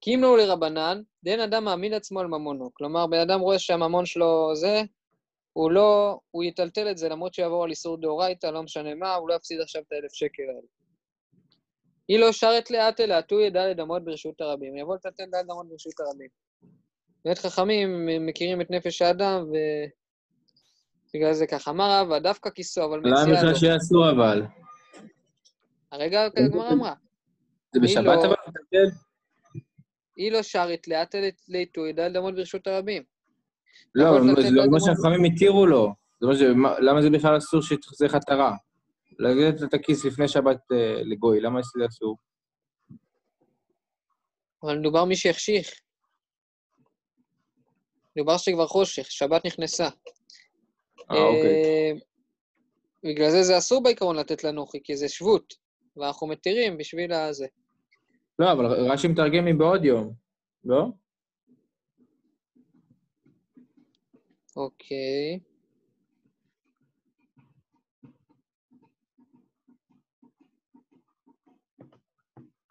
כי 0.00 0.14
אם 0.14 0.22
לא 0.22 0.38
לרבנן, 0.38 1.02
דין 1.24 1.40
אדם 1.40 1.64
מעמיד 1.64 1.92
עצמו 1.92 2.20
על 2.20 2.26
ממונו. 2.26 2.70
כלומר, 2.74 3.06
בן 3.06 3.20
אדם 3.20 3.40
רואה 3.40 3.58
שהממון 3.58 4.06
שלו 4.06 4.50
זה, 4.54 4.82
הוא 5.52 5.70
לא, 5.70 6.18
הוא 6.30 6.44
יטלטל 6.44 6.90
את 6.90 6.98
זה, 6.98 7.08
למרות 7.08 7.34
שיעבור 7.34 7.64
על 7.64 7.70
איסור 7.70 8.00
דאורייתא, 8.00 8.46
לא 8.46 8.62
משנה 8.62 8.94
מה, 8.94 9.14
הוא 9.14 9.28
לא 9.28 9.34
יפסיד 9.34 9.60
עכשיו 9.60 9.82
את 9.82 9.92
האלף 9.92 10.12
שקל 10.12 10.42
האלה. 10.42 10.68
היא 12.08 12.18
לא 12.18 12.32
שרת 12.32 12.70
לאט 12.70 13.00
אלא 13.00 13.14
עטו 13.14 13.40
ידע 13.40 13.68
לדמות 13.68 14.04
ברשות 14.04 14.40
הרבים. 14.40 14.76
יבוא 14.76 14.94
לטלטל 14.94 15.24
דע 15.30 15.42
לדמות 15.42 15.68
ברשות 15.68 16.00
הרבים. 16.00 16.28
באמת 17.24 17.38
חכמים 17.38 18.06
מכירים 18.26 18.60
את 18.60 18.70
נפש 18.70 19.02
האדם, 19.02 19.44
ובגלל 21.14 21.32
זה 21.32 21.46
ככה. 21.46 21.70
אמר 21.70 22.00
רבא, 22.00 22.18
דווקא 22.18 22.50
כיסו, 22.50 22.84
אבל 22.84 22.98
למה 22.98 23.22
מציע 23.22 23.34
בכלל 23.34 23.50
לו. 23.50 23.56
שיעשו 23.56 24.10
אבל? 24.10 24.42
הרגע 25.92 26.28
הגמרא 26.36 26.72
אמרה, 26.72 26.94
זה 27.74 27.80
בשבת 27.80 28.04
לא? 28.04 28.24
אבל? 28.24 28.34
מטלטל? 28.48 28.96
היא 30.16 30.32
לא 30.32 30.42
שרת 30.42 30.88
לאט 30.88 31.14
לעיתו 31.48 31.86
ידע 31.86 32.08
לדמות 32.08 32.34
ברשות 32.34 32.66
הרבים. 32.66 33.02
לא, 33.94 34.20
זה 34.20 34.50
לא 34.50 34.50
לו 34.50 34.60
מה 34.60 34.66
דמות. 34.66 34.80
שהחכמים 34.84 35.24
התירו 35.24 35.66
לו. 35.66 35.94
למה 36.78 37.02
זה 37.02 37.10
בכלל 37.10 37.38
אסור 37.38 37.62
שתחזיר 37.62 38.08
לך 38.08 38.14
את 38.14 38.30
הרע? 38.30 38.52
לתת 39.18 39.62
את 39.62 39.74
הכיס 39.74 40.04
לפני 40.04 40.28
שבת 40.28 40.58
אה, 40.72 41.02
לגוי, 41.04 41.40
למה 41.40 41.60
זה 41.62 41.86
אסור? 41.86 42.16
אבל 44.62 44.78
מדובר 44.78 45.04
מי 45.04 45.16
שהחשיך. 45.16 45.70
מדובר 48.16 48.36
שכבר 48.36 48.66
חושך, 48.66 49.10
שבת 49.10 49.46
נכנסה. 49.46 49.88
אה, 51.10 51.24
אוקיי. 51.24 51.64
אה, 51.64 51.92
בגלל 53.04 53.30
זה 53.30 53.42
זה 53.42 53.58
אסור 53.58 53.82
בעיקרון 53.82 54.16
לתת 54.16 54.44
לנוחי, 54.44 54.78
כי 54.84 54.96
זה 54.96 55.08
שבות, 55.08 55.54
ואנחנו 55.96 56.26
מתירים 56.26 56.78
בשביל 56.78 57.12
הזה. 57.12 57.46
לא, 58.38 58.52
אבל 58.52 58.66
רש"י 58.66 59.08
מתרגם 59.08 59.44
מבעוד 59.44 59.84
יום, 59.84 60.12
לא? 60.64 60.86
אוקיי. 64.56 65.40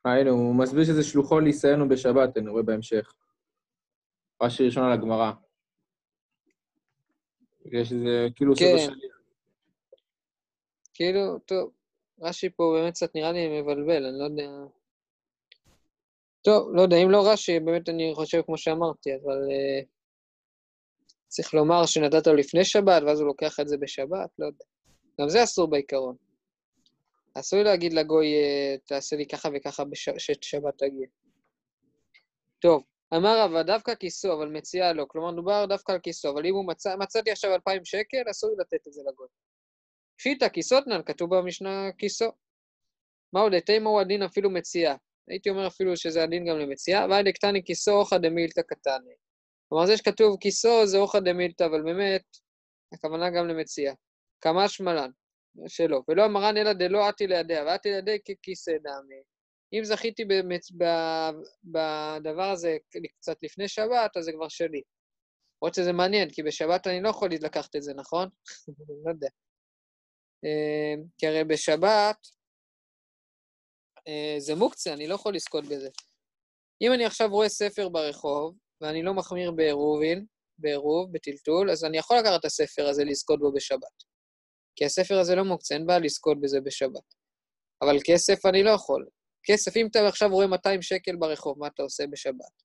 אה, 0.06 0.20
הנה, 0.20 0.30
הוא 0.30 0.56
מסביר 0.56 0.84
שזה 0.84 1.04
שלוחו 1.04 1.40
לישאנו 1.40 1.90
בשבת, 1.90 2.38
אני 2.38 2.50
רואה 2.50 2.64
בהמשך. 2.64 3.14
רש"י 4.42 4.66
ראשון 4.66 4.84
על 4.84 4.92
הגמרא. 4.92 5.32
בגלל 7.66 7.84
שזה 7.84 8.28
כאילו 8.36 8.56
כן. 8.56 8.76
בשליח. 8.76 9.18
כאילו, 10.94 11.40
טוב, 11.40 11.72
רש"י 12.22 12.50
פה 12.50 12.74
באמת 12.76 12.94
קצת 12.94 13.16
נראה 13.16 13.32
לי 13.32 13.62
מבלבל, 13.62 14.06
אני 14.06 14.20
לא 14.20 14.24
יודע... 14.24 14.50
טוב, 16.42 16.76
לא 16.76 16.82
יודע, 16.82 16.98
אם 16.98 17.12
לא 17.12 17.32
רש"י, 17.32 17.60
באמת 17.60 17.90
אני 17.90 18.12
חושב 18.16 18.42
כמו 18.46 18.58
שאמרתי, 18.58 19.10
אבל 19.16 19.38
uh, 19.38 19.86
צריך 21.28 21.54
לומר 21.54 21.86
שנתת 21.86 22.28
לו 22.28 22.36
לפני 22.36 22.66
שבת, 22.66 23.02
ואז 23.06 23.20
הוא 23.20 23.28
לוקח 23.28 23.60
את 23.60 23.68
זה 23.68 23.78
בשבת, 23.78 24.30
לא 24.40 24.46
יודע. 24.46 24.66
גם 25.22 25.30
זה 25.30 25.44
אסור 25.44 25.68
בעיקרון. 25.68 26.16
אסור 27.34 27.60
לי 27.60 27.66
להגיד 27.66 27.94
לגוי, 27.94 28.34
אה, 28.34 28.76
תעשה 28.86 29.16
לי 29.16 29.28
ככה 29.28 29.50
וככה 29.56 29.84
בש... 29.84 30.10
ששבת 30.18 30.78
תגיע. 30.78 31.08
טוב, 32.60 32.84
אמר 33.16 33.40
רבא, 33.40 33.62
דווקא 33.62 33.96
כיסו, 33.96 34.34
אבל 34.34 34.48
מציע 34.48 34.94
לו. 34.94 35.08
כלומר, 35.08 35.32
מדובר 35.32 35.66
דווקא 35.66 35.92
על 35.92 36.00
כיסו, 36.00 36.30
אבל 36.30 36.46
אם 36.46 36.54
הוא 36.54 36.68
מצא, 36.68 36.96
מצאתי 36.96 37.32
עכשיו 37.32 37.54
2,000 37.54 37.86
שקל, 37.86 38.24
אסור 38.32 38.50
לי 38.50 38.56
לתת 38.60 38.88
את 38.88 38.94
זה 38.94 39.02
לגוי. 39.08 39.28
פשיטא 40.18 40.50
כיסותנן, 40.50 41.02
כתוב 41.06 41.36
במשנה 41.36 41.90
כיסו. 41.98 42.32
מהו 43.34 43.50
דתימה 43.50 43.90
הוא 43.90 44.02
הדין 44.02 44.24
אפילו 44.24 44.50
מציאה. 44.50 44.96
הייתי 45.28 45.50
אומר 45.50 45.68
אפילו 45.68 45.98
שזה 45.98 46.24
הדין 46.24 46.46
גם 46.46 46.60
למציאה, 46.60 47.08
ואי 47.10 47.24
דקטני 47.24 47.64
כיסו 47.64 47.92
אוכא 47.92 48.18
דמילתא 48.18 48.62
קטני. 48.62 49.16
כלומר, 49.70 49.86
זה 49.86 49.98
שכתוב 49.98 50.38
כיסו 50.40 50.86
זה 50.86 50.98
אוכא 50.98 51.20
דמילתא, 51.20 51.64
אבל 51.64 51.82
באמת, 51.82 52.24
הכוונה 52.94 53.30
גם 53.30 53.48
למציאה. 53.48 53.94
כמה 54.42 54.70
שמלן, 54.70 55.10
שלא. 55.68 56.02
ולא 56.08 56.26
אמרן 56.26 56.58
אלא 56.58 56.74
דלא 56.74 57.08
עתי 57.08 57.28
לידיה, 57.28 57.64
ועתי 57.64 57.90
לידי 57.92 58.18
ככיסא 58.20 58.72
דמי. 58.72 59.33
אם 59.74 59.84
זכיתי 59.84 60.26
במצ... 60.26 60.72
ב... 60.72 60.84
בדבר 61.64 62.50
הזה 62.50 62.78
קצת 63.20 63.38
לפני 63.44 63.68
שבת, 63.68 64.18
אז 64.18 64.24
זה 64.26 64.32
כבר 64.32 64.48
שלי. 64.48 64.82
למרות 65.62 65.76
שזה 65.76 65.94
מעניין, 65.94 66.30
כי 66.30 66.44
בשבת 66.44 66.88
אני 66.88 67.02
לא 67.02 67.10
יכול 67.10 67.30
לקחת 67.42 67.76
את 67.76 67.84
זה, 67.84 67.94
נכון? 67.94 68.30
לא 69.06 69.12
יודע. 69.12 69.30
אה, 70.46 71.04
כי 71.18 71.28
הרי 71.28 71.44
בשבת 71.44 72.18
אה, 74.08 74.36
זה 74.38 74.56
מוקצה, 74.56 74.94
אני 74.94 75.08
לא 75.08 75.16
יכול 75.16 75.36
לזכות 75.36 75.64
בזה. 75.64 75.90
אם 76.82 76.94
אני 76.94 77.06
עכשיו 77.06 77.30
רואה 77.30 77.50
ספר 77.50 77.90
ברחוב, 77.90 78.56
ואני 78.82 79.04
לא 79.04 79.14
מחמיר 79.14 79.52
בעירובין, 79.52 80.26
בעירוב, 80.58 81.14
בטלטול, 81.14 81.72
אז 81.72 81.86
אני 81.86 81.98
יכול 81.98 82.18
לקחת 82.18 82.40
את 82.40 82.46
הספר 82.46 82.88
הזה 82.88 83.04
לזכות 83.04 83.40
בו 83.40 83.52
בשבת. 83.52 84.04
כי 84.76 84.86
הספר 84.86 85.20
הזה 85.20 85.36
לא 85.36 85.44
מוקצה, 85.44 85.76
אין 85.76 85.86
בעיה 85.86 86.00
לזכות 86.00 86.42
בזה 86.42 86.62
בשבת. 86.62 87.14
אבל 87.82 87.98
כסף 88.06 88.46
אני 88.46 88.64
לא 88.64 88.70
יכול. 88.70 89.06
כסף, 89.44 89.78
אם 89.78 89.88
אתה 89.92 90.08
עכשיו 90.08 90.30
רואה 90.30 90.48
200 90.48 90.82
שקל 90.82 91.16
ברחוב, 91.16 91.60
מה 91.60 91.68
אתה 91.68 91.84
עושה 91.84 92.08
בשבת? 92.08 92.64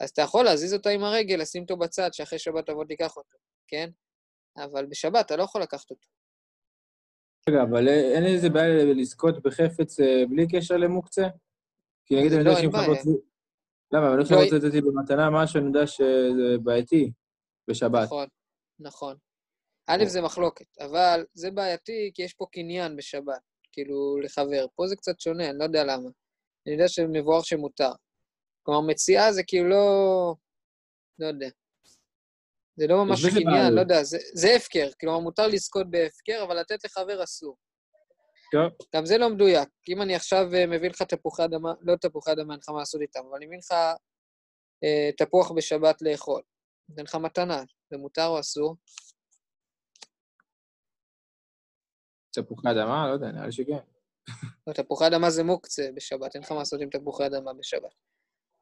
אז 0.00 0.10
אתה 0.10 0.22
יכול 0.22 0.44
להזיז 0.44 0.74
אותו 0.74 0.88
עם 0.88 1.04
הרגל, 1.04 1.40
לשים 1.40 1.62
אותו 1.62 1.76
בצד, 1.76 2.08
שאחרי 2.12 2.38
שבת 2.38 2.66
תבוא 2.66 2.84
תיקח 2.84 3.16
אותו, 3.16 3.38
כן? 3.68 3.90
אבל 4.56 4.86
בשבת 4.86 5.26
אתה 5.26 5.36
לא 5.36 5.42
יכול 5.42 5.62
לקחת 5.62 5.90
אותו. 5.90 6.08
רגע, 7.48 7.62
אבל 7.62 7.88
אין 7.88 8.24
איזה 8.24 8.48
בעיה 8.50 8.84
לזכות 8.84 9.42
בחפץ 9.42 10.00
אה, 10.00 10.22
בלי 10.30 10.46
קשר 10.52 10.76
למוקצה? 10.76 11.28
כי 12.06 12.14
נגיד 12.14 12.30
זה 12.30 12.36
אני 12.36 12.44
לא, 12.44 12.50
יודע 12.50 12.62
שאם. 12.62 12.72
חברות... 12.72 12.98
למה? 13.92 14.08
אבל 14.08 14.18
לא, 14.18 14.24
חברות 14.24 14.52
לתת 14.52 14.74
לי 14.74 14.80
במתנה 14.80 15.30
משהו, 15.30 15.60
אני 15.60 15.66
יודע 15.66 15.86
שזה 15.86 16.58
בעייתי 16.62 17.12
בשבת. 17.70 18.04
נכון, 18.04 18.28
נכון. 18.80 19.16
א', 19.86 20.04
זה 20.06 20.22
מחלוקת, 20.22 20.78
אבל 20.80 21.24
זה 21.34 21.50
בעייתי 21.50 22.10
כי 22.14 22.22
יש 22.22 22.34
פה 22.34 22.46
קניין 22.52 22.96
בשבת, 22.96 23.40
כאילו, 23.76 24.20
לחבר. 24.20 24.66
פה 24.76 24.86
זה 24.86 24.96
קצת 24.96 25.20
שונה, 25.20 25.50
אני 25.50 25.58
לא 25.58 25.64
יודע 25.64 25.84
למה. 25.84 26.08
אני 26.66 26.74
יודע 26.74 26.88
שמבואר 26.88 27.42
שמותר. 27.42 27.90
כלומר, 28.62 28.80
מציאה 28.80 29.32
זה 29.32 29.42
כאילו 29.46 29.68
לא... 29.68 30.34
לא 31.18 31.26
יודע. 31.26 31.48
זה 32.76 32.86
לא 32.86 33.04
ממש 33.04 33.26
קניין. 33.26 33.74
לא 33.74 33.80
יודע, 33.80 34.02
זה, 34.02 34.18
זה 34.34 34.54
הפקר. 34.56 34.88
כלומר, 35.00 35.18
מותר 35.18 35.46
לזכות 35.46 35.90
בהפקר, 35.90 36.44
אבל 36.46 36.60
לתת 36.60 36.84
לחבר 36.84 37.24
אסור. 37.24 37.56
טוב, 38.52 38.72
גם 38.94 39.06
זה 39.06 39.18
לא 39.18 39.30
מדויק. 39.30 39.68
אם 39.88 40.02
אני 40.02 40.14
עכשיו 40.14 40.54
אה, 40.54 40.66
מביא 40.66 40.90
לך 40.90 41.02
תפוחי 41.02 41.44
אדמה, 41.44 41.72
לא 41.82 41.96
תפוחי 41.96 42.32
אדמה, 42.32 42.54
אין 42.54 42.60
לך 42.60 42.68
מה 42.68 42.78
לעשות 42.78 43.00
איתם, 43.00 43.20
אבל 43.28 43.36
אני 43.36 43.46
מביא 43.46 43.58
לך 43.58 43.72
אה, 44.84 45.10
תפוח 45.16 45.52
בשבת 45.52 46.02
לאכול. 46.02 46.42
נותן 46.88 47.02
לך 47.02 47.14
מתנה, 47.14 47.62
זה 47.90 47.96
מותר 47.96 48.26
או 48.26 48.40
אסור? 48.40 48.76
תפוחי 52.38 52.70
אדמה, 52.70 53.08
לא 53.08 53.12
יודע, 53.12 53.26
נראה 53.32 53.46
לי 53.46 53.52
שכן. 53.52 53.78
לא, 54.66 54.72
תפוחי 54.72 55.06
אדמה 55.06 55.30
זה 55.30 55.44
מוקצה 55.44 55.88
בשבת, 55.94 56.34
אין 56.34 56.42
לך 56.42 56.52
מה 56.52 56.58
לעשות 56.58 56.80
עם 56.80 56.90
תפוחי 56.90 57.26
אדמה 57.26 57.52
בשבת. 57.52 57.94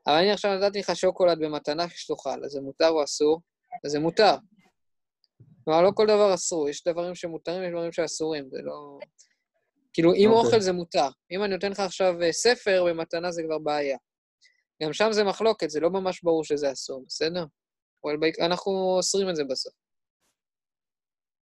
אבל 0.07 0.15
אני 0.15 0.33
עכשיו 0.33 0.59
נתתי 0.59 0.79
לך 0.79 0.97
שוקולד 0.97 1.39
במתנה 1.39 1.89
שתאכל, 1.89 2.45
אז 2.45 2.51
זה 2.51 2.61
מותר 2.61 2.89
או 2.89 3.05
אסור? 3.05 3.41
אז 3.85 3.91
זה 3.91 4.01
מותר. 4.01 4.35
כלומר, 5.65 5.83
לא 5.83 5.91
כל 5.95 6.07
דבר 6.07 6.35
אסור, 6.35 6.69
יש 6.69 6.85
דברים 6.89 7.15
שמותרים, 7.15 7.63
יש 7.63 7.71
דברים 7.71 7.93
שאסורים, 7.93 8.49
זה 8.51 8.59
לא... 8.63 8.99
כאילו, 9.93 10.15
אם 10.15 10.31
אוקיי. 10.31 10.47
אוכל 10.47 10.61
זה 10.61 10.73
מותר. 10.73 11.09
אם 11.31 11.45
אני 11.45 11.55
נותן 11.55 11.71
לך 11.71 11.81
עכשיו 11.81 12.23
אה, 12.23 12.33
ספר 12.33 12.85
במתנה 12.89 13.33
זה 13.33 13.43
כבר 13.47 13.59
בעיה. 13.59 13.99
גם 14.83 14.93
שם 14.93 15.13
זה 15.13 15.25
מחלוקת, 15.25 15.71
זה 15.71 15.81
לא 15.81 15.91
ממש 15.91 16.23
ברור 16.23 16.45
שזה 16.45 16.73
אסור, 16.73 17.05
בסדר? 17.07 17.45
אבל 18.05 18.17
אנחנו 18.41 18.73
אוסרים 18.97 19.31
את 19.31 19.37
זה 19.37 19.45
בסוף. 19.45 19.75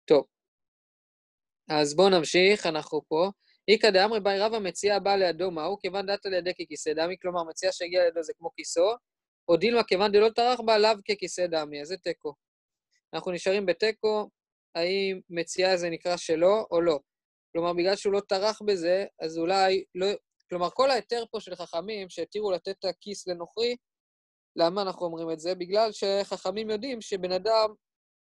טוב. 0.05 0.25
אז 1.71 1.97
בואו 1.97 2.09
נמשיך, 2.09 2.67
אנחנו 2.67 3.03
פה. 3.09 3.31
איכא 3.69 3.91
דאמרי 3.91 4.21
באי 4.21 4.39
רבא 4.39 4.59
מציע 4.59 4.97
הבא 4.97 5.17
לידו 5.17 5.51
מהו, 5.51 5.79
כיוון 5.79 6.07
דתא 6.07 6.29
לידי 6.29 6.55
ככיסא 6.55 6.93
דמי, 6.93 7.17
כלומר, 7.23 7.45
מציע 7.45 7.73
שהגיע 7.73 8.05
לידו 8.05 8.23
זה 8.23 8.33
כמו 8.39 8.51
כיסאו, 8.57 8.95
או 9.49 9.57
דילמה 9.57 9.83
כיוון 9.83 10.13
דלא 10.13 10.29
טרח 10.29 10.61
בה 10.61 10.79
לאו 10.79 10.91
ככיסא 11.11 11.47
דמי, 11.47 11.83
אז 11.83 11.89
זה 11.89 11.97
תיקו. 11.97 12.35
אנחנו 13.15 13.33
נשארים 13.33 13.67
בתיקו, 13.67 14.29
האם 14.75 15.21
מציע 15.31 15.77
זה 15.77 15.91
נקרא 15.91 16.17
שלו 16.17 16.67
או 16.71 16.81
לא. 16.81 16.99
כלומר, 17.53 17.73
בגלל 17.73 17.97
שהוא 17.97 18.13
לא 18.13 18.21
טרח 18.21 18.63
בזה, 18.63 19.07
אז 19.21 19.39
אולי 19.39 19.85
לא... 19.95 20.07
כלומר, 20.49 20.71
כל 20.71 20.91
ההיתר 20.91 21.25
פה 21.31 21.41
של 21.41 21.55
חכמים 21.55 22.09
שהתירו 22.09 22.53
לתת 22.53 22.77
את 22.79 22.85
הכיס 22.85 23.27
לנוכרי, 23.29 23.77
למה 24.57 24.83
אנחנו 24.83 25.07
אומרים 25.07 25.31
את 25.31 25.41
זה? 25.41 25.55
בגלל 25.55 25.91
שחכמים 25.93 26.71
יודעים 26.71 27.01
שבן 27.01 27.33
אדם, 27.33 27.75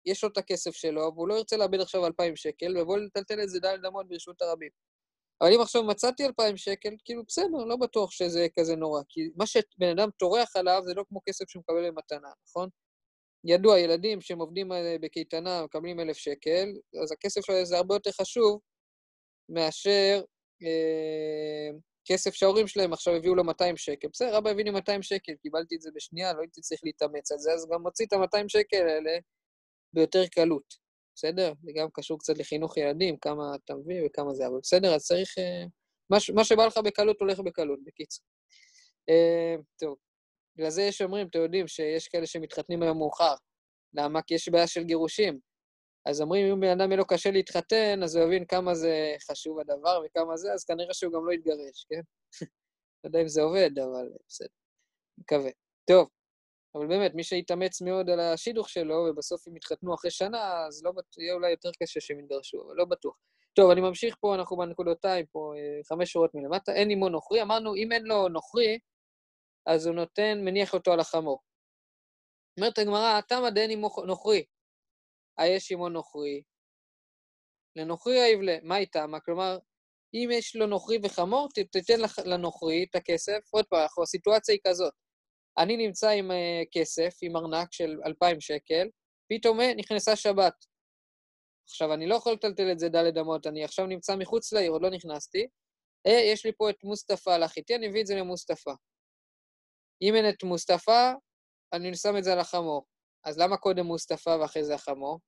יש 0.06 0.24
לו 0.24 0.30
את 0.30 0.38
הכסף 0.38 0.70
שלו, 0.70 1.12
והוא 1.14 1.28
לא 1.28 1.34
ירצה 1.34 1.56
לאבד 1.56 1.80
עכשיו 1.80 2.06
2,000 2.06 2.36
שקל, 2.36 2.76
ויבוא 2.76 2.98
לטלטל 2.98 3.42
את 3.42 3.48
זה 3.48 3.60
דל 3.60 3.76
דמות 3.82 4.08
ברשות 4.08 4.42
הרבים. 4.42 4.70
אבל 5.40 5.52
אם 5.54 5.60
עכשיו 5.60 5.84
מצאתי 5.84 6.24
2,000 6.24 6.56
שקל, 6.56 6.90
כאילו, 7.04 7.22
בסדר, 7.28 7.64
לא 7.66 7.76
בטוח 7.76 8.10
שזה 8.10 8.46
כזה 8.58 8.76
נורא. 8.76 9.02
כי 9.08 9.20
מה 9.36 9.46
שבן 9.46 9.98
אדם 9.98 10.08
טורח 10.18 10.56
עליו 10.56 10.82
זה 10.84 10.94
לא 10.94 11.04
כמו 11.08 11.20
כסף 11.28 11.44
שהוא 11.48 11.60
מקבל 11.60 11.90
במתנה, 11.90 12.28
נכון? 12.48 12.68
ידוע, 13.44 13.78
ילדים 13.78 14.20
שהם 14.20 14.38
עובדים 14.38 14.72
אה, 14.72 14.96
בקייטנה 15.00 15.64
מקבלים 15.64 16.00
1,000 16.00 16.16
שקל, 16.16 16.68
אז 17.02 17.12
הכסף 17.12 17.40
שלהם 17.44 17.64
זה 17.64 17.76
הרבה 17.76 17.94
יותר 17.94 18.10
חשוב 18.12 18.60
מאשר 19.48 20.22
אה, 20.62 21.78
כסף 22.04 22.34
שההורים 22.34 22.66
שלהם 22.66 22.92
עכשיו 22.92 23.14
הביאו 23.14 23.34
לו 23.34 23.44
200 23.44 23.76
שקל. 23.76 24.08
בסדר, 24.12 24.38
אבא 24.38 24.50
הביא 24.50 24.64
לי 24.64 24.70
200 24.70 25.02
שקל, 25.02 25.32
קיבלתי 25.42 25.76
את 25.76 25.80
זה 25.80 25.90
בשנייה, 25.94 26.32
לא 26.32 26.40
הייתי 26.40 26.60
צריך 26.60 26.80
להתאמץ 26.84 27.32
על 27.32 27.38
זה, 27.38 27.52
אז 27.52 27.68
גם 27.72 27.82
מוציא 27.82 28.06
את 28.06 28.12
ה-200 28.12 28.44
שקל 28.48 28.88
האלה 28.88 29.18
ביותר 29.92 30.26
קלות, 30.26 30.74
בסדר? 31.14 31.52
זה 31.62 31.72
גם 31.74 31.88
קשור 31.92 32.18
קצת 32.18 32.38
לחינוך 32.38 32.76
ילדים, 32.76 33.16
כמה 33.16 33.54
אתה 33.64 33.74
מביא 33.74 34.02
וכמה 34.06 34.34
זה, 34.34 34.46
אבל 34.46 34.58
בסדר, 34.62 34.94
אז 34.94 35.04
צריך... 35.04 35.38
אה, 35.38 35.64
מה, 36.10 36.16
מה 36.34 36.44
שבא 36.44 36.66
לך 36.66 36.78
בקלות 36.78 37.20
הולך 37.20 37.40
בקלות, 37.40 37.78
בקיצור. 37.84 38.24
אה, 39.08 39.54
טוב, 39.80 39.96
בגלל 40.56 40.70
זה 40.70 40.82
יש 40.82 41.02
אומרים, 41.02 41.26
אתם 41.26 41.38
יודעים, 41.38 41.68
שיש 41.68 42.08
כאלה 42.08 42.26
שמתחתנים 42.26 42.82
היום 42.82 42.98
מאוחר. 42.98 43.34
למה? 43.94 44.22
כי 44.22 44.34
יש 44.34 44.48
בעיה 44.48 44.66
של 44.66 44.82
גירושים. 44.82 45.40
אז 46.06 46.20
אומרים, 46.20 46.52
אם 46.52 46.60
בן 46.60 46.80
אדם 46.80 46.90
יהיה 46.90 46.96
לו 46.96 47.06
קשה 47.06 47.30
להתחתן, 47.30 48.02
אז 48.02 48.16
הוא 48.16 48.24
יבין 48.24 48.44
כמה 48.44 48.74
זה 48.74 49.14
חשוב 49.30 49.58
הדבר 49.60 50.02
וכמה 50.06 50.36
זה, 50.36 50.52
אז 50.52 50.64
כנראה 50.64 50.94
שהוא 50.94 51.12
גם 51.12 51.26
לא 51.26 51.32
יתגרש, 51.32 51.86
כן? 51.90 52.00
לא 53.04 53.08
יודע 53.08 53.20
אם 53.22 53.28
זה 53.28 53.42
עובד, 53.42 53.70
אבל 53.78 54.08
בסדר. 54.28 54.48
מקווה. 55.18 55.50
טוב, 55.88 56.08
אבל 56.74 56.86
באמת, 56.86 57.14
מי 57.14 57.24
שיתאמץ 57.24 57.82
מאוד 57.82 58.10
על 58.10 58.20
השידוך 58.20 58.68
שלו, 58.68 59.06
ובסוף 59.10 59.48
הם 59.48 59.56
יתחתנו 59.56 59.94
אחרי 59.94 60.10
שנה, 60.10 60.66
אז 60.66 60.84
לא 60.84 60.92
בטוח, 60.92 61.18
יהיה 61.18 61.34
אולי 61.34 61.50
יותר 61.50 61.70
קשה 61.82 62.00
שהם 62.00 62.20
יתגרשו, 62.20 62.62
אבל 62.66 62.76
לא 62.76 62.84
בטוח. 62.84 63.16
טוב, 63.54 63.70
אני 63.70 63.80
ממשיך 63.80 64.16
פה, 64.20 64.34
אנחנו 64.34 64.56
בנקודותיים 64.56 65.26
פה, 65.26 65.52
אה, 65.56 65.80
חמש 65.84 66.12
שורות 66.12 66.34
מלמטה. 66.34 66.72
אין 66.72 66.90
עמו 66.90 67.08
נוכרי. 67.08 67.42
אמרנו, 67.42 67.74
אם 67.74 67.92
אין 67.92 68.02
לו 68.04 68.28
נוכרי, 68.28 68.78
אז 69.66 69.86
הוא 69.86 69.94
נותן, 69.94 70.40
מניח 70.44 70.74
אותו 70.74 70.92
על 70.92 71.00
החמור. 71.00 71.40
אומרת 72.58 72.78
הגמרא, 72.78 73.20
תמא 73.20 73.50
דאין 73.50 73.70
עמו 73.70 73.88
נוכרי. 74.06 74.44
היש 75.38 75.72
עמו 75.72 75.88
נוכרי. 75.88 76.42
לנוכרי 77.76 78.20
היבלה, 78.20 78.56
מה 78.62 78.74
היא 78.74 78.86
תמה? 78.92 79.20
כלומר, 79.20 79.58
אם 80.14 80.28
יש 80.32 80.56
לו 80.56 80.66
נוכרי 80.66 80.98
וחמור, 81.02 81.48
תיתן 81.54 82.00
לנוכרי 82.24 82.86
את 82.90 82.94
הכסף. 82.94 83.38
עוד 83.50 83.66
פעם, 83.66 83.86
הסיטואציה 84.02 84.54
היא 84.54 84.60
כזאת. 84.66 84.92
אני 85.58 85.76
נמצא 85.76 86.08
עם 86.08 86.30
אה, 86.30 86.62
כסף, 86.72 87.14
עם 87.22 87.36
ארנק 87.36 87.72
של 87.72 87.96
2,000 88.06 88.40
שקל, 88.40 88.88
פתאום 89.32 89.60
אה, 89.60 89.74
נכנסה 89.74 90.16
שבת. 90.16 90.54
עכשיו, 91.64 91.94
אני 91.94 92.06
לא 92.06 92.14
יכול 92.14 92.32
לטלטל 92.32 92.72
את 92.72 92.78
זה 92.78 92.88
דלת 92.88 93.16
אמות, 93.16 93.46
אני 93.46 93.64
עכשיו 93.64 93.86
נמצא 93.86 94.16
מחוץ 94.16 94.52
לעיר, 94.52 94.70
עוד 94.70 94.82
לא 94.82 94.90
נכנסתי. 94.90 95.46
אה, 96.06 96.20
יש 96.32 96.46
לי 96.46 96.52
פה 96.52 96.70
את 96.70 96.84
מוסטפא 96.84 97.30
הלך 97.30 97.56
איתי, 97.56 97.74
אני 97.74 97.88
מביא 97.88 98.00
את 98.00 98.06
זה 98.06 98.14
למוסטפא. 98.14 98.72
אם 100.02 100.14
אין 100.14 100.28
את 100.28 100.42
מוסטפא, 100.42 101.12
אני 101.72 101.96
שם 101.96 102.16
את 102.18 102.24
זה 102.24 102.32
על 102.32 102.38
החמור. 102.38 102.86
אז 103.24 103.38
למה 103.38 103.56
קודם 103.56 103.86
מוסטפא 103.86 104.30
ואחרי 104.30 104.64
זה 104.64 104.74
החמור? 104.74 105.20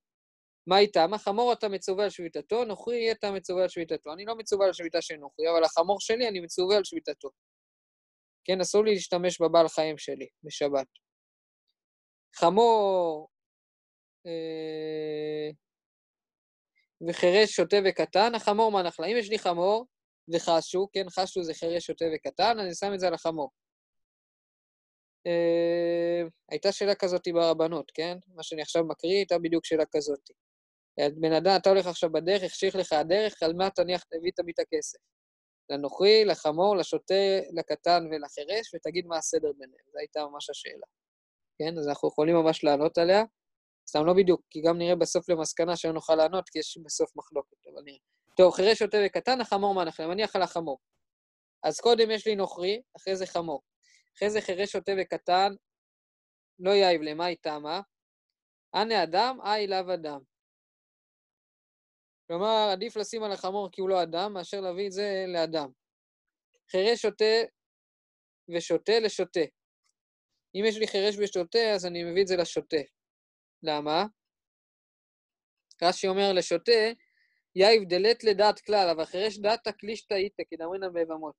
מה 0.67 0.79
איתם? 0.79 1.13
החמור 1.13 1.53
אתה 1.53 1.69
מצווה 1.69 2.03
על 2.03 2.09
שביתתו, 2.09 2.65
נוכרי 2.65 3.11
אתה 3.11 3.31
מצווה 3.31 3.63
על 3.63 3.69
שביתתו. 3.69 4.13
אני 4.13 4.25
לא 4.25 4.35
מצווה 4.35 4.65
על 4.65 4.73
שביתה 4.73 5.01
של 5.01 5.15
נוכרי, 5.15 5.49
אבל 5.51 5.63
החמור 5.63 5.99
שלי 5.99 6.27
אני 6.27 6.39
מצווה 6.39 6.77
על 6.77 6.83
שביתתו. 6.83 7.29
כן, 8.43 8.61
אסור 8.61 8.83
לי 8.85 8.93
להשתמש 8.93 9.41
בבעל 9.41 9.67
חיים 9.67 9.97
שלי 9.97 10.27
בשבת. 10.43 10.87
חמור 12.35 13.27
אה, 14.25 15.51
וחירש, 17.09 17.51
שוטה 17.51 17.77
וקטן, 17.85 18.35
החמור 18.35 18.71
מה 18.71 18.83
נחלה? 18.83 19.07
אם 19.07 19.17
יש 19.19 19.29
לי 19.29 19.39
חמור 19.39 19.85
וחשו, 20.33 20.87
כן, 20.93 21.05
חשו 21.09 21.43
זה 21.43 21.53
חירש, 21.53 21.85
שוטה 21.85 22.05
וקטן, 22.15 22.59
אני 22.59 22.75
שם 22.75 22.93
את 22.93 22.99
זה 22.99 23.07
על 23.07 23.13
החמור. 23.13 23.49
אה, 25.27 26.27
הייתה 26.51 26.71
שאלה 26.71 26.95
כזאת 26.95 27.27
ברבנות, 27.33 27.91
כן? 27.93 28.17
מה 28.35 28.43
שאני 28.43 28.61
עכשיו 28.61 28.83
מקריא 28.83 29.15
הייתה 29.15 29.39
בדיוק 29.39 29.65
שאלה 29.65 29.83
כזאת. 29.91 30.29
בן 31.21 31.33
אדם, 31.33 31.51
אתה 31.61 31.69
הולך 31.69 31.87
עכשיו 31.87 32.11
בדרך, 32.11 32.43
החשיך 32.43 32.75
לך 32.75 32.93
הדרך, 32.93 33.43
על 33.43 33.53
מה 33.53 33.69
תניח, 33.69 34.03
תביא 34.03 34.31
תמיד 34.35 34.53
את 34.53 34.59
הכסף? 34.59 34.99
לנוכרי, 35.71 36.25
לחמור, 36.25 36.77
לשוטה, 36.77 37.13
לקטן 37.53 38.07
ולחירש, 38.11 38.73
ותגיד 38.75 39.05
מה 39.07 39.17
הסדר 39.17 39.51
ביניהם. 39.57 39.83
זו 39.91 39.99
הייתה 39.99 40.25
ממש 40.25 40.49
השאלה. 40.49 40.85
כן? 41.59 41.77
אז 41.77 41.87
אנחנו 41.87 42.07
יכולים 42.07 42.35
ממש 42.35 42.63
לענות 42.63 42.97
עליה. 42.97 43.23
סתם 43.87 44.05
לא 44.05 44.13
בדיוק, 44.13 44.41
כי 44.49 44.61
גם 44.61 44.77
נראה 44.77 44.95
בסוף 44.95 45.29
למסקנה 45.29 45.75
שלא 45.75 45.91
נוכל 45.91 46.15
לענות, 46.15 46.49
כי 46.49 46.59
יש 46.59 46.77
בסוף 46.85 47.11
מחלוקת, 47.15 47.67
אבל 47.73 47.81
נראה. 47.85 47.97
טוב, 48.37 48.53
חירש, 48.53 48.79
שוטה 48.79 48.97
וקטן, 49.05 49.41
החמור 49.41 49.73
מה 49.73 49.81
אנחנו? 49.81 50.07
מניח 50.07 50.35
על 50.35 50.41
החמור. 50.41 50.79
אז 51.63 51.79
קודם 51.79 52.11
יש 52.11 52.27
לי 52.27 52.35
נוכרי, 52.35 52.81
אחרי 52.97 53.15
זה 53.15 53.25
חמור. 53.25 53.61
אחרי 54.17 54.29
זה 54.29 54.41
חירש, 54.41 54.71
שוטה 54.71 54.91
וקטן, 55.01 55.53
לא 56.59 56.71
יאיב 56.71 57.01
למה 57.01 57.25
היא 57.25 57.37
תמה? 57.41 57.81
אנה 58.75 59.03
אדם, 59.03 59.37
אי 59.45 59.67
לאו 59.67 59.93
אדם. 59.93 60.19
כלומר, 62.31 62.69
עדיף 62.71 62.97
לשים 62.97 63.23
על 63.23 63.31
החמור 63.31 63.69
כי 63.71 63.81
הוא 63.81 63.89
לא 63.89 64.03
אדם, 64.03 64.33
מאשר 64.33 64.61
להביא 64.61 64.87
את 64.87 64.91
זה 64.91 65.25
לאדם. 65.27 65.71
חירש 66.71 67.01
שותה 67.01 67.35
ושותה 68.55 68.99
לשותה. 68.99 69.39
אם 70.55 70.63
יש 70.67 70.77
לי 70.77 70.87
חירש 70.87 71.15
ושותה, 71.19 71.59
אז 71.75 71.85
אני 71.85 72.03
מביא 72.03 72.21
את 72.21 72.27
זה 72.27 72.35
לשותה. 72.35 72.77
למה? 73.63 74.05
רש"י 75.83 76.07
אומר 76.07 76.33
לשותה, 76.33 76.81
יאיב 77.55 77.83
דלת 77.89 78.23
לדעת 78.23 78.59
כלל, 78.59 78.89
אבל 78.89 79.05
חירש 79.05 79.37
דעת 79.37 79.67
קלישתא 79.67 80.13
איתא, 80.13 80.43
כדאמרינן 80.49 80.93
ביבמות. 80.93 81.35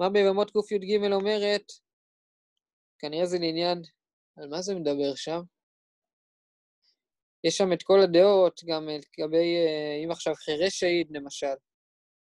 מה 0.00 0.10
ביבמות 0.10 0.50
קי"ג 0.68 1.12
אומרת? 1.12 1.66
כנראה 2.98 3.26
זה 3.26 3.38
לעניין, 3.38 3.82
על 4.36 4.48
מה 4.48 4.62
זה 4.62 4.74
מדבר 4.74 5.14
שם? 5.14 5.40
יש 7.44 7.56
שם 7.56 7.72
את 7.72 7.82
כל 7.82 8.00
הדעות, 8.00 8.60
גם 8.64 8.88
לגבי, 8.88 9.56
אה, 9.56 10.04
אם 10.04 10.10
עכשיו 10.10 10.34
חירש 10.34 10.78
שהיד, 10.80 11.06
למשל, 11.10 11.54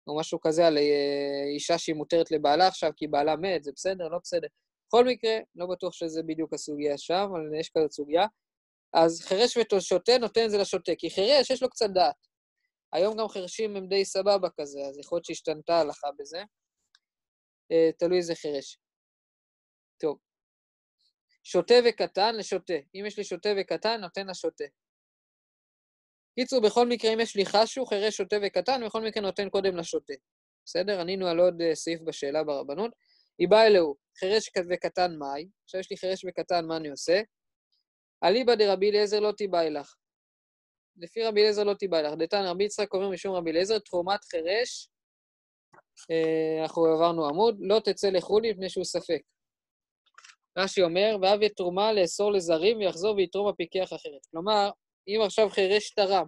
או 0.07 0.19
משהו 0.19 0.39
כזה 0.41 0.67
על 0.67 0.77
אה, 0.77 1.53
אישה 1.53 1.77
שהיא 1.77 1.95
מותרת 1.95 2.31
לבעלה 2.31 2.67
עכשיו 2.67 2.91
כי 2.95 3.07
בעלה 3.07 3.35
מת, 3.35 3.63
זה 3.63 3.71
בסדר, 3.75 4.07
לא 4.07 4.19
בסדר. 4.23 4.47
בכל 4.87 5.05
מקרה, 5.05 5.37
לא 5.55 5.65
בטוח 5.65 5.93
שזה 5.93 6.23
בדיוק 6.23 6.53
הסוגיה 6.53 6.97
שם, 6.97 7.27
אבל 7.31 7.59
יש 7.59 7.71
כזאת 7.77 7.91
סוגיה. 7.91 8.25
אז 8.93 9.21
חירש 9.21 9.57
ושותה 9.73 10.17
נותן 10.17 10.45
את 10.45 10.51
זה 10.51 10.57
לשותה, 10.57 10.91
כי 10.97 11.09
חירש 11.09 11.49
יש 11.49 11.63
לו 11.63 11.69
קצת 11.69 11.89
דעת. 11.89 12.15
היום 12.93 13.17
גם 13.17 13.27
חירשים 13.27 13.75
הם 13.75 13.87
די 13.87 14.05
סבבה 14.05 14.47
כזה, 14.59 14.79
אז 14.79 14.99
יכול 14.99 15.15
להיות 15.15 15.25
שהשתנתה 15.25 15.75
ההלכה 15.75 16.07
בזה. 16.19 16.43
אה, 17.71 17.89
תלוי 17.97 18.17
איזה 18.17 18.35
חירש. 18.35 18.77
טוב. 19.97 20.17
שותה 21.43 21.75
וקטן 21.85 22.35
לשותה. 22.35 22.73
אם 22.95 23.03
יש 23.07 23.17
לי 23.17 23.23
שותה 23.23 23.49
וקטן, 23.57 24.01
נותן 24.01 24.27
לשותה. 24.27 24.65
קיצור, 26.35 26.61
בכל 26.61 26.87
מקרה, 26.87 27.13
אם 27.13 27.19
יש 27.19 27.35
לי 27.35 27.45
חשו, 27.45 27.85
חירש, 27.85 28.17
שותה 28.17 28.35
וקטן, 28.43 28.85
בכל 28.85 29.01
מקרה 29.01 29.23
נותן 29.23 29.49
קודם 29.49 29.77
לשותה. 29.77 30.13
בסדר? 30.65 30.99
ענינו 31.01 31.27
על 31.27 31.39
עוד 31.39 31.61
אה, 31.61 31.75
סעיף 31.75 32.01
בשאלה 32.01 32.43
ברבנות. 32.43 32.91
היא 33.39 33.47
באה 33.47 33.67
אלוהו, 33.67 33.95
חירש 34.19 34.49
וקטן 34.69 35.15
מאי, 35.15 35.47
עכשיו 35.63 35.79
יש 35.79 35.91
לי 35.91 35.97
חירש 35.97 36.25
וקטן, 36.25 36.65
מה 36.65 36.77
אני 36.77 36.89
עושה? 36.89 37.21
אליבא 38.23 38.55
דרבי 38.55 38.89
אליעזר 38.89 39.19
לא 39.19 39.31
תיבאי 39.31 39.69
לך. 39.69 39.95
לפי 40.97 41.23
רבי 41.23 41.41
אליעזר 41.41 41.63
לא 41.63 41.73
תיבאי 41.73 42.03
לך. 42.03 42.13
דתן 42.19 42.43
רבי 42.45 42.63
יצחק 42.63 42.93
אומר 42.93 43.09
משום 43.09 43.35
רבי 43.35 43.51
אליעזר, 43.51 43.79
תרומת 43.79 44.23
חירש, 44.23 44.89
אה, 46.11 46.61
אנחנו 46.61 46.85
עברנו 46.85 47.27
עמוד, 47.27 47.57
לא 47.59 47.79
תצא 47.79 48.09
לחולי 48.09 48.51
מפני 48.51 48.69
שהוא 48.69 48.85
ספק. 48.85 49.21
רש"י 50.57 50.83
אומר, 50.83 51.17
ואב 51.21 51.41
יתרומה 51.41 51.93
לאסור 51.93 52.31
לזרים 52.31 52.77
ויחזור 52.77 53.15
ויתרום 53.15 53.47
הפיקח 53.47 53.85
אחרת. 53.93 54.25
כלומר, 54.31 54.69
אם 55.07 55.19
עכשיו 55.25 55.49
חירש 55.49 55.89
תרם, 55.89 56.27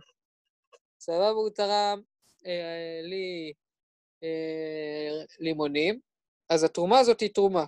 סבבה, 1.00 1.30
הוא 1.30 1.50
תרם 1.50 2.02
אה, 2.46 3.00
לי 3.04 3.54
אה, 4.24 5.26
לימונים, 5.40 6.00
אז 6.50 6.64
התרומה 6.64 7.00
הזאת 7.00 7.20
היא 7.20 7.34
תרומה. 7.34 7.66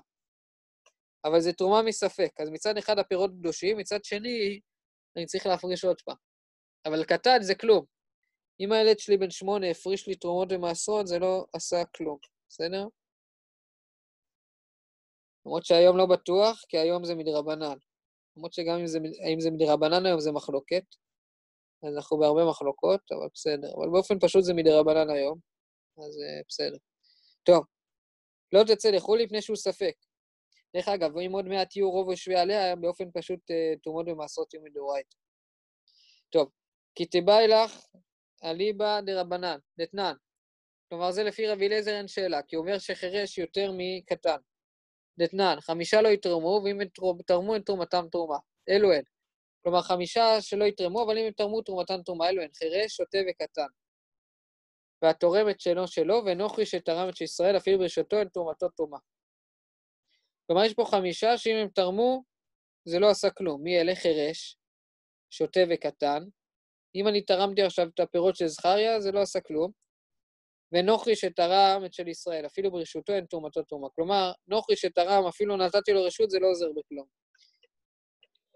אבל 1.25 1.39
זו 1.39 1.51
תרומה 1.53 1.81
מספק. 1.81 2.31
אז 2.39 2.49
מצד 2.49 2.77
אחד 2.77 2.99
הפירות 2.99 3.31
קדושים, 3.39 3.77
מצד 3.77 4.03
שני, 4.03 4.59
אני 5.17 5.25
צריך 5.25 5.45
להפריש 5.45 5.85
עוד 5.85 6.01
פעם. 6.01 6.15
אבל 6.85 7.03
קטן 7.03 7.41
זה 7.41 7.55
כלום. 7.55 7.85
אם 8.59 8.71
הילד 8.71 8.99
שלי 8.99 9.17
בן 9.17 9.29
שמונה 9.29 9.69
הפריש 9.71 10.07
לי 10.07 10.15
תרומות 10.15 10.47
ומעשרות, 10.51 11.07
זה 11.07 11.19
לא 11.19 11.45
עשה 11.53 11.85
כלום, 11.95 12.17
בסדר? 12.49 12.87
למרות 15.45 15.65
שהיום 15.65 15.97
לא 15.97 16.05
בטוח, 16.05 16.65
כי 16.69 16.77
היום 16.77 17.05
זה 17.05 17.15
מדרבנן. 17.15 17.77
למרות 18.39 18.53
שגם 18.53 18.79
אם 18.79 18.87
זה, 18.87 18.99
אם 19.33 19.39
זה 19.39 19.51
מדרבנן 19.51 20.05
היום 20.05 20.19
זה 20.19 20.31
מחלוקת, 20.31 20.83
אז 21.83 21.95
אנחנו 21.95 22.17
בהרבה 22.17 22.45
מחלוקות, 22.49 23.01
אבל 23.11 23.27
בסדר. 23.33 23.73
אבל 23.77 23.89
באופן 23.89 24.19
פשוט 24.19 24.43
זה 24.43 24.53
מדרבנן 24.53 25.09
היום, 25.09 25.39
אז 25.97 26.13
uh, 26.17 26.45
בסדר. 26.47 26.77
טוב, 27.43 27.65
לא 28.53 28.63
תצא 28.63 28.89
לחו"ל 28.89 29.19
לפני 29.19 29.41
שהוא 29.41 29.55
ספק. 29.55 29.93
דרך 30.75 30.87
אגב, 30.87 31.17
אם 31.17 31.31
עוד 31.31 31.45
מעט 31.45 31.75
יהיו 31.75 31.91
רוב 31.91 32.09
יושבי 32.09 32.35
עליה, 32.35 32.75
באופן 32.75 33.05
פשוט 33.13 33.39
uh, 33.39 33.79
תרומות 33.83 34.07
ומעשרות 34.07 34.53
יהיו 34.53 34.63
מדאורייתא. 34.63 35.15
טוב, 36.29 36.49
כי 36.95 37.05
תיבאי 37.05 37.47
לך 37.47 37.85
אליבא 38.43 39.01
דרבנן, 39.01 39.57
דתנן. 39.79 40.13
כלומר, 40.89 41.11
זה 41.11 41.23
לפי 41.23 41.47
רבי 41.47 41.67
אליעזר 41.67 41.91
אין 41.91 42.07
שאלה, 42.07 42.41
כי 42.41 42.55
הוא 42.55 42.65
אומר 42.65 42.79
שחירש 42.79 43.37
יותר 43.37 43.71
מקטן. 43.77 44.37
דתנן, 45.19 45.55
חמישה 45.61 46.01
לא 46.01 46.07
יתרמו, 46.09 46.61
ואם 46.63 46.81
הם 46.81 46.87
תרמו, 47.25 47.53
אין 47.53 47.61
תרומתם 47.61 48.05
תרומה. 48.11 48.37
אלו 48.69 48.93
הן. 48.93 49.03
כלומר, 49.63 49.81
חמישה 49.81 50.41
שלא 50.41 50.65
יתרמו, 50.65 51.03
אבל 51.03 51.17
אם 51.17 51.25
הם 51.25 51.31
תרמו 51.31 51.61
תרומתן 51.61 52.03
תרומה, 52.03 52.29
אלו 52.29 52.41
הן. 52.41 52.49
חירש, 52.53 52.95
שוטה 52.95 53.17
וקטן. 53.29 53.67
והתורם 55.01 55.49
את 55.49 55.59
שלו 55.59 55.87
שלו, 55.87 56.21
ונוכרי 56.25 56.65
שתרם 56.65 57.09
את 57.09 57.21
ישראל, 57.21 57.57
אפילו 57.57 57.79
ברשתו, 57.79 58.19
אין 58.19 58.27
תרומתו 58.27 58.69
תרומה. 58.69 58.97
כלומר, 60.47 60.65
יש 60.65 60.73
פה 60.73 60.85
חמישה 60.85 61.37
שאם 61.37 61.55
הם 61.55 61.67
תרמו, 61.67 62.23
זה 62.85 62.99
לא 62.99 63.09
עשה 63.09 63.29
כלום. 63.29 63.63
מי 63.63 63.81
אלה? 63.81 63.95
חירש, 63.95 64.57
שוטה 65.29 65.59
וקטן. 65.69 66.23
אם 66.95 67.07
אני 67.07 67.21
תרמתי 67.21 67.61
עכשיו 67.61 67.87
את 67.87 67.99
הפירות 67.99 68.35
של 68.35 68.47
זכריה, 68.47 68.99
זה 68.99 69.11
לא 69.11 69.21
עשה 69.21 69.39
כלום. 69.41 69.71
ונוכרי 70.71 71.15
שתרם 71.15 71.81
את 71.85 71.93
של 71.93 72.07
ישראל, 72.07 72.45
אפילו 72.45 72.71
ברשותו 72.71 73.13
אין 73.13 73.25
תרומתו 73.25 73.63
תרומה. 73.63 73.87
כלומר, 73.95 74.31
נוכרי 74.47 74.75
שתרם, 74.75 75.25
אפילו 75.25 75.57
נתתי 75.57 75.91
לו 75.91 76.03
רשות, 76.03 76.29
זה 76.29 76.39
לא 76.39 76.47
עוזר 76.47 76.69
בכלום. 76.69 77.05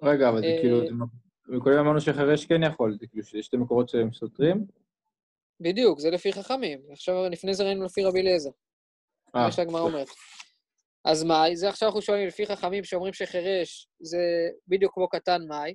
רגע, 0.03 0.29
אבל 0.29 0.41
זה 0.41 0.45
אה, 0.45 0.57
כאילו, 0.61 0.79
קודם 1.63 1.77
אמרנו 1.77 2.01
שחירש 2.01 2.45
כן 2.45 2.63
יכול, 2.63 2.97
זה 2.99 3.07
כאילו 3.07 3.23
שיש 3.23 3.45
שתי 3.45 3.57
מקורות 3.57 3.89
שהם 3.89 4.13
סותרים. 4.13 4.65
בדיוק, 5.59 5.99
זה 5.99 6.09
לפי 6.09 6.33
חכמים. 6.33 6.81
עכשיו, 6.91 7.29
לפני 7.31 7.53
זה 7.53 7.63
ראינו 7.63 7.85
לפי 7.85 8.03
רבי 8.03 8.21
אליעזר. 8.21 8.49
זה 9.33 9.39
אה, 9.39 9.45
מה 9.45 9.51
שהגמרא 9.51 9.81
אומרת. 9.81 10.07
אז 11.05 11.23
מאי? 11.23 11.55
זה 11.55 11.69
עכשיו 11.69 11.87
אנחנו 11.87 12.01
שואלים 12.01 12.27
לפי 12.27 12.45
חכמים 12.45 12.83
שאומרים 12.83 13.13
שחירש 13.13 13.87
זה 13.99 14.49
בדיוק 14.67 14.93
כמו 14.93 15.09
קטן 15.09 15.41
מאי. 15.47 15.73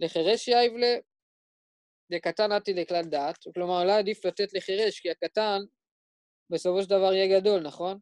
לחירש 0.00 0.48
יאיבלה, 0.48 0.96
דקטן 2.10 2.52
עתי 2.52 2.74
לכלל 2.74 3.02
דעת, 3.02 3.36
כלומר, 3.54 3.82
אולי 3.82 3.92
עדיף 3.92 4.24
לתת 4.24 4.52
לחירש, 4.52 5.00
כי 5.00 5.10
הקטן 5.10 5.58
בסופו 6.50 6.82
של 6.82 6.90
דבר 6.90 7.12
יהיה 7.12 7.40
גדול, 7.40 7.60
נכון? 7.62 7.98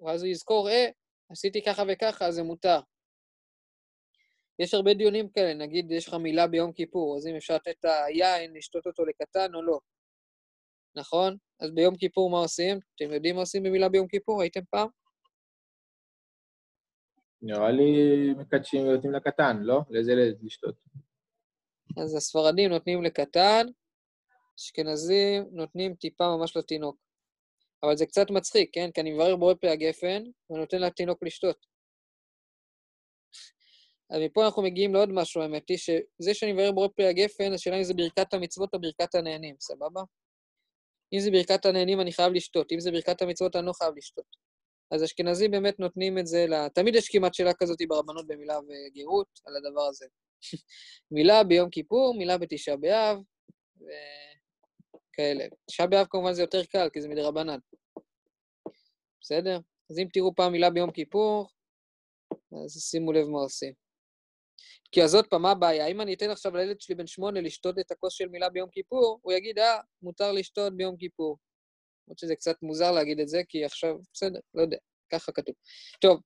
ואז 0.00 0.22
הוא 0.22 0.30
יזכור, 0.30 0.68
אה, 0.68 0.86
עשיתי 1.30 1.62
ככה 1.62 1.82
וככה, 1.88 2.30
זה 2.30 2.42
מותר. 2.42 2.80
יש 4.58 4.74
הרבה 4.74 4.94
דיונים 4.94 5.28
כאלה, 5.28 5.54
נגיד 5.54 5.90
יש 5.90 6.08
לך 6.08 6.14
מילה 6.14 6.46
ביום 6.46 6.72
כיפור, 6.72 7.16
אז 7.16 7.26
אם 7.26 7.36
אפשר 7.36 7.54
לתת 7.54 7.74
את 7.80 7.84
היין, 7.84 8.56
לשתות 8.56 8.86
אותו 8.86 9.04
לקטן 9.04 9.54
או 9.54 9.62
לא. 9.62 9.78
נכון? 10.96 11.36
אז 11.60 11.70
ביום 11.74 11.96
כיפור 11.96 12.30
מה 12.30 12.38
עושים? 12.38 12.78
אתם 12.94 13.12
יודעים 13.12 13.34
מה 13.34 13.40
עושים 13.40 13.62
במילה 13.62 13.88
ביום 13.88 14.08
כיפור? 14.08 14.42
הייתם 14.42 14.60
פעם? 14.70 14.88
נראה 17.42 17.70
לי 17.70 17.92
מקדשים 18.38 18.86
ונותנים 18.86 19.12
לקטן, 19.12 19.56
לא? 19.62 19.80
ילד 19.90 20.38
לשתות. 20.42 20.74
אז 21.96 22.14
הספרדים 22.14 22.70
נותנים 22.70 23.02
לקטן, 23.02 23.66
אשכנזים 24.58 25.44
נותנים 25.52 25.94
טיפה 25.94 26.36
ממש 26.36 26.56
לתינוק. 26.56 26.96
אבל 27.82 27.96
זה 27.96 28.06
קצת 28.06 28.30
מצחיק, 28.30 28.70
כן? 28.72 28.90
כי 28.94 29.00
אני 29.00 29.12
מברר 29.12 29.36
בורא 29.36 29.54
פי 29.54 29.68
הגפן, 29.68 30.22
ונותן 30.50 30.80
לתינוק 30.80 31.22
לשתות. 31.22 31.66
אז 34.10 34.20
מפה 34.20 34.44
אנחנו 34.44 34.62
מגיעים 34.62 34.94
לעוד 34.94 35.08
משהו, 35.12 35.42
האמת 35.42 35.68
היא, 35.68 35.78
שזה 35.78 36.34
שאני 36.34 36.52
מברר 36.52 36.72
בורא 36.72 36.88
פי 36.96 37.04
הגפן, 37.04 37.52
השאלה 37.52 37.78
אם 37.78 37.82
זה 37.82 37.94
ברכת 37.94 38.34
המצוות 38.34 38.74
או 38.74 38.80
ברכת 38.80 39.14
הנהנים, 39.14 39.56
סבבה? 39.60 40.02
אם 41.12 41.20
זה 41.20 41.30
ברכת 41.30 41.66
הנהנים, 41.66 42.00
אני 42.00 42.12
חייב 42.12 42.32
לשתות, 42.32 42.72
אם 42.72 42.80
זה 42.80 42.90
ברכת 42.90 43.22
המצוות, 43.22 43.56
אני 43.56 43.66
לא 43.66 43.72
חייב 43.72 43.94
לשתות. 43.96 44.36
אז 44.90 45.04
אשכנזים 45.04 45.50
באמת 45.50 45.80
נותנים 45.80 46.18
את 46.18 46.26
זה 46.26 46.46
ל... 46.48 46.68
תמיד 46.68 46.94
יש 46.94 47.08
כמעט 47.08 47.34
שאלה 47.34 47.54
כזאת 47.54 47.78
ברבנות 47.88 48.26
במילה 48.26 48.58
וגרות 48.58 49.40
על 49.44 49.56
הדבר 49.56 49.82
הזה. 49.82 50.06
מילה 51.10 51.44
ביום 51.44 51.70
כיפור, 51.70 52.14
מילה 52.18 52.38
בתשעה 52.38 52.76
באב, 52.76 53.18
וכאלה. 53.76 55.44
תשעה 55.66 55.86
באב 55.86 56.06
כמובן 56.10 56.32
זה 56.32 56.42
יותר 56.42 56.64
קל, 56.64 56.88
כי 56.92 57.00
זה 57.00 57.08
מדרבנן. 57.08 57.58
בסדר? 59.20 59.58
אז 59.90 59.98
אם 59.98 60.06
תראו 60.12 60.34
פעם 60.34 60.52
מילה 60.52 60.70
ביום 60.70 60.90
כיפור, 60.90 61.48
אז 62.64 62.80
שימו 62.90 63.12
לב 63.12 63.26
מה 63.26 63.38
עושים. 63.38 63.72
כי 64.92 65.02
אז 65.02 65.14
עוד 65.14 65.26
פעם, 65.26 65.42
מה 65.42 65.50
הבעיה? 65.50 65.86
אם 65.86 66.00
אני 66.00 66.14
אתן 66.14 66.30
עכשיו 66.30 66.56
לילד 66.56 66.80
שלי 66.80 66.94
בן 66.94 67.06
שמונה 67.06 67.40
לשתות 67.40 67.78
את 67.78 67.90
הכוס 67.90 68.14
של 68.14 68.28
מילה 68.28 68.48
ביום 68.48 68.70
כיפור, 68.70 69.18
הוא 69.22 69.32
יגיד, 69.32 69.58
אה, 69.58 69.80
מותר 70.02 70.32
לשתות 70.32 70.76
ביום 70.76 70.96
כיפור. 70.96 71.38
למרות 72.06 72.18
שזה 72.18 72.36
קצת 72.36 72.62
מוזר 72.62 72.92
להגיד 72.92 73.20
את 73.20 73.28
זה, 73.28 73.42
כי 73.48 73.64
עכשיו, 73.64 73.96
בסדר, 74.12 74.40
לא 74.54 74.62
יודע, 74.62 74.76
ככה 75.12 75.32
כתוב. 75.32 75.54
טוב, 76.00 76.20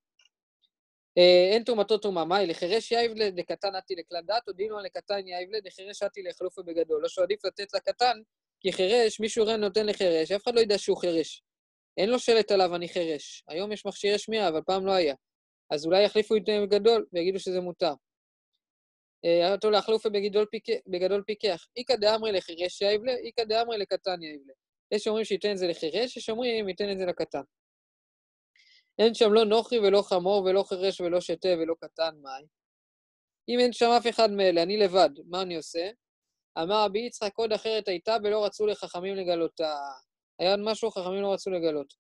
אין 1.53 1.65
תרומתו 1.65 1.99
תרומה, 1.99 2.25
מהי? 2.25 2.47
לחירש 2.47 2.93
יאיבלה 2.93 3.31
דקטן 3.31 3.75
עתי 3.75 3.95
לכלל 3.95 4.23
דת, 4.27 4.49
או 4.49 4.53
דינו 4.53 4.79
לקטן 4.79 5.27
יאיבלה 5.27 5.61
דחירש 5.61 6.03
עתי 6.03 6.23
לחלופה 6.23 6.63
בגדול. 6.63 7.03
לא 7.03 7.09
שעדיף 7.09 7.45
לתת 7.45 7.75
לקטן, 7.75 8.21
כי 8.61 8.73
חירש, 8.73 9.21
מישהו 9.21 9.47
ראה 9.47 9.57
נותן 9.57 9.87
לחירש, 9.87 10.33
אף 10.33 10.43
אחד 10.45 10.55
לא 10.55 10.61
ידע 10.61 10.79
שהוא 10.79 10.97
חירש. 10.97 11.43
אין 11.97 12.11
לו 12.11 12.19
שלט 12.19 12.51
עליו, 12.51 12.75
אני 12.75 12.89
חירש. 12.89 13.45
היום 13.49 13.73
יש 13.73 13.87
מכשירי 13.87 14.19
שמיעה, 14.19 14.49
אבל 14.49 14.61
פעם 14.67 14.87
לא 14.87 14.93
היה. 14.93 15.15
אז 15.71 15.87
אולי 15.87 16.05
יחליפו 16.05 16.37
את 16.37 16.47
זה 16.47 16.61
בגדול 16.63 17.07
ויגידו 17.13 17.39
שזה 17.39 17.61
מותר. 17.61 17.93
אה, 19.25 19.53
אותו 19.53 19.71
להחלופה 19.71 20.09
בגדול 20.87 21.23
פיקח. 21.27 21.67
איכא 21.77 21.97
דאמרי 21.97 22.33
לחירש 22.33 22.81
יאיבלה, 22.81 23.13
איכא 23.13 23.45
דאמרי 23.45 23.79
לקטן 23.79 24.23
יאיבלה. 24.23 24.53
יש 24.93 25.05
שאומרים 25.05 25.25
שייתן 25.25 25.53
את 25.53 25.59
זה 25.59 25.67
לחירש, 25.67 26.17
יש 26.17 26.25
שאומרים 26.25 26.69
ייתן 26.69 26.91
את 26.93 26.99
זה 26.99 27.07
לקטן. 27.07 27.43
אין 28.99 29.15
שם 29.15 29.33
לא 29.33 29.45
נוכרי 29.45 29.79
ולא 29.79 30.03
חמור 30.03 30.45
ולא 30.45 30.63
חירש 30.63 31.01
ולא 31.01 31.21
שתה 31.21 31.49
ולא 31.49 31.75
קטן, 31.81 32.15
מאי? 32.23 32.45
אם 33.49 33.59
אין 33.61 33.73
שם 33.73 33.87
אף 33.99 34.07
אחד 34.07 34.31
מאלה, 34.31 34.63
אני 34.63 34.77
לבד, 34.77 35.11
מה 35.29 35.43
אני 35.43 35.57
עושה? 35.57 35.91
אמר 36.63 36.85
רבי 36.85 36.99
יצחק, 36.99 37.33
עוד 37.37 37.53
אחרת 37.53 37.89
הייתה 37.89 38.17
ולא 38.23 38.45
רצו 38.45 38.67
לחכמים 38.67 39.17
לגלותה. 39.17 39.75
היה 40.39 40.51
עוד 40.51 40.61
משהו, 40.61 40.91
חכמים 40.91 41.23
לא 41.23 41.33
רצו 41.33 41.51
לגלות. 41.51 41.95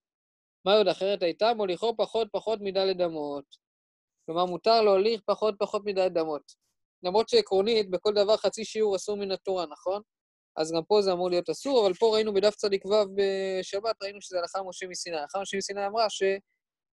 מה 0.65 0.75
עוד 0.75 0.89
אחרת 0.89 1.23
הייתה? 1.23 1.55
מוליכו 1.55 1.97
פחות 1.97 2.29
פחות 2.33 2.59
מדלת 2.63 2.97
אמות. 3.05 3.45
כלומר, 4.27 4.45
מותר 4.45 4.83
להוליך 4.83 5.21
פחות 5.27 5.55
פחות 5.59 5.83
מדלת 5.85 6.17
אמות. 6.17 6.43
למרות 7.03 7.29
שעקרונית, 7.29 7.91
בכל 7.91 8.15
דבר 8.15 8.37
חצי 8.37 8.65
שיעור 8.65 8.97
אסור 8.97 9.17
מן 9.17 9.31
התורה, 9.31 9.67
נכון? 9.67 10.03
אז 10.57 10.73
גם 10.73 10.83
פה 10.85 11.03
זה 11.03 11.13
אמור 11.13 11.31
להיות 11.31 11.51
אסור, 11.51 11.87
אבל 11.87 11.95
פה 11.95 12.15
ראינו 12.15 12.35
בדף 12.35 12.55
צדיק 12.55 12.85
ו' 12.85 12.91
בשבת, 13.15 14.03
ראינו 14.03 14.21
שזה 14.21 14.39
הלכה 14.39 14.63
משה 14.63 14.87
מסיני. 14.87 15.17
הלכה 15.17 15.41
משה 15.41 15.57
מסיני 15.57 15.87
אמרה 15.87 16.07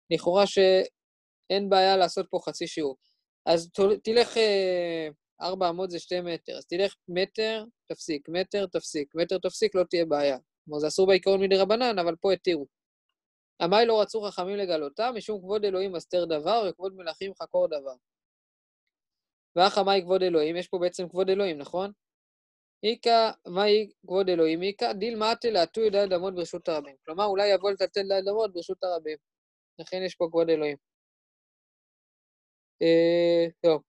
שלכאורה 0.09 0.47
שאין 0.47 1.69
בעיה 1.69 1.97
לעשות 1.97 2.27
פה 2.29 2.39
חצי 2.45 2.67
שיעור. 2.67 2.97
אז 3.45 3.71
תלך, 4.03 4.37
אה, 4.37 5.07
ארבע 5.41 5.69
אמות 5.69 5.91
זה 5.91 5.99
שתי 5.99 6.21
מטר, 6.21 6.57
אז 6.57 6.65
תלך 6.65 6.95
מטר, 7.07 7.63
תפסיק, 7.87 8.29
מטר, 8.29 8.65
תפסיק, 8.65 9.15
מטר, 9.15 9.37
תפסיק, 9.37 9.75
לא 9.75 9.83
תהיה 9.83 10.05
בעיה. 10.05 10.37
כלומר, 10.65 10.79
זה 10.79 10.87
אסור 10.87 11.07
בעיקרון 11.07 11.41
מדי 11.41 11.57
רבנן, 11.57 11.99
אבל 11.99 12.15
פה 12.15 12.33
התירו. 12.33 12.67
עמי 13.61 13.85
לא 13.85 14.01
רצו 14.01 14.21
חכמים 14.21 14.57
לגלותה, 14.57 15.11
משום 15.11 15.39
כבוד 15.39 15.65
אלוהים 15.65 15.95
אסתר 15.95 16.25
דבר, 16.25 16.67
וכבוד 16.69 16.93
מלכים 16.95 17.33
חקור 17.41 17.67
דבר. 17.67 17.95
ואך 19.55 19.77
עמי 19.77 20.01
כבוד 20.01 20.23
אלוהים, 20.23 20.55
יש 20.55 20.67
פה 20.67 20.77
בעצם 20.77 21.09
כבוד 21.09 21.29
אלוהים, 21.29 21.57
נכון? 21.57 21.91
איכא, 22.83 23.31
מהי 23.47 23.89
כבוד 24.07 24.29
אלוהים 24.29 24.63
איכא? 24.63 24.93
דילמטה 24.93 25.49
להטו 25.49 25.81
ידי 25.81 26.03
אדמות 26.03 26.35
ברשות 26.35 26.69
הרבים. 26.69 26.95
כלומר, 27.05 27.25
אולי 27.25 27.47
יבוא 27.47 27.71
לטלטל 27.71 27.99
ידי 27.99 28.19
אדמות 28.19 28.53
ברשות 28.53 28.83
הרבים. 28.83 29.17
לכן 29.79 30.01
יש 30.05 30.15
פה 30.15 30.27
כבוד 30.29 30.49
אלוהים. 30.49 30.77
אה, 32.81 33.45
טוב. 33.61 33.81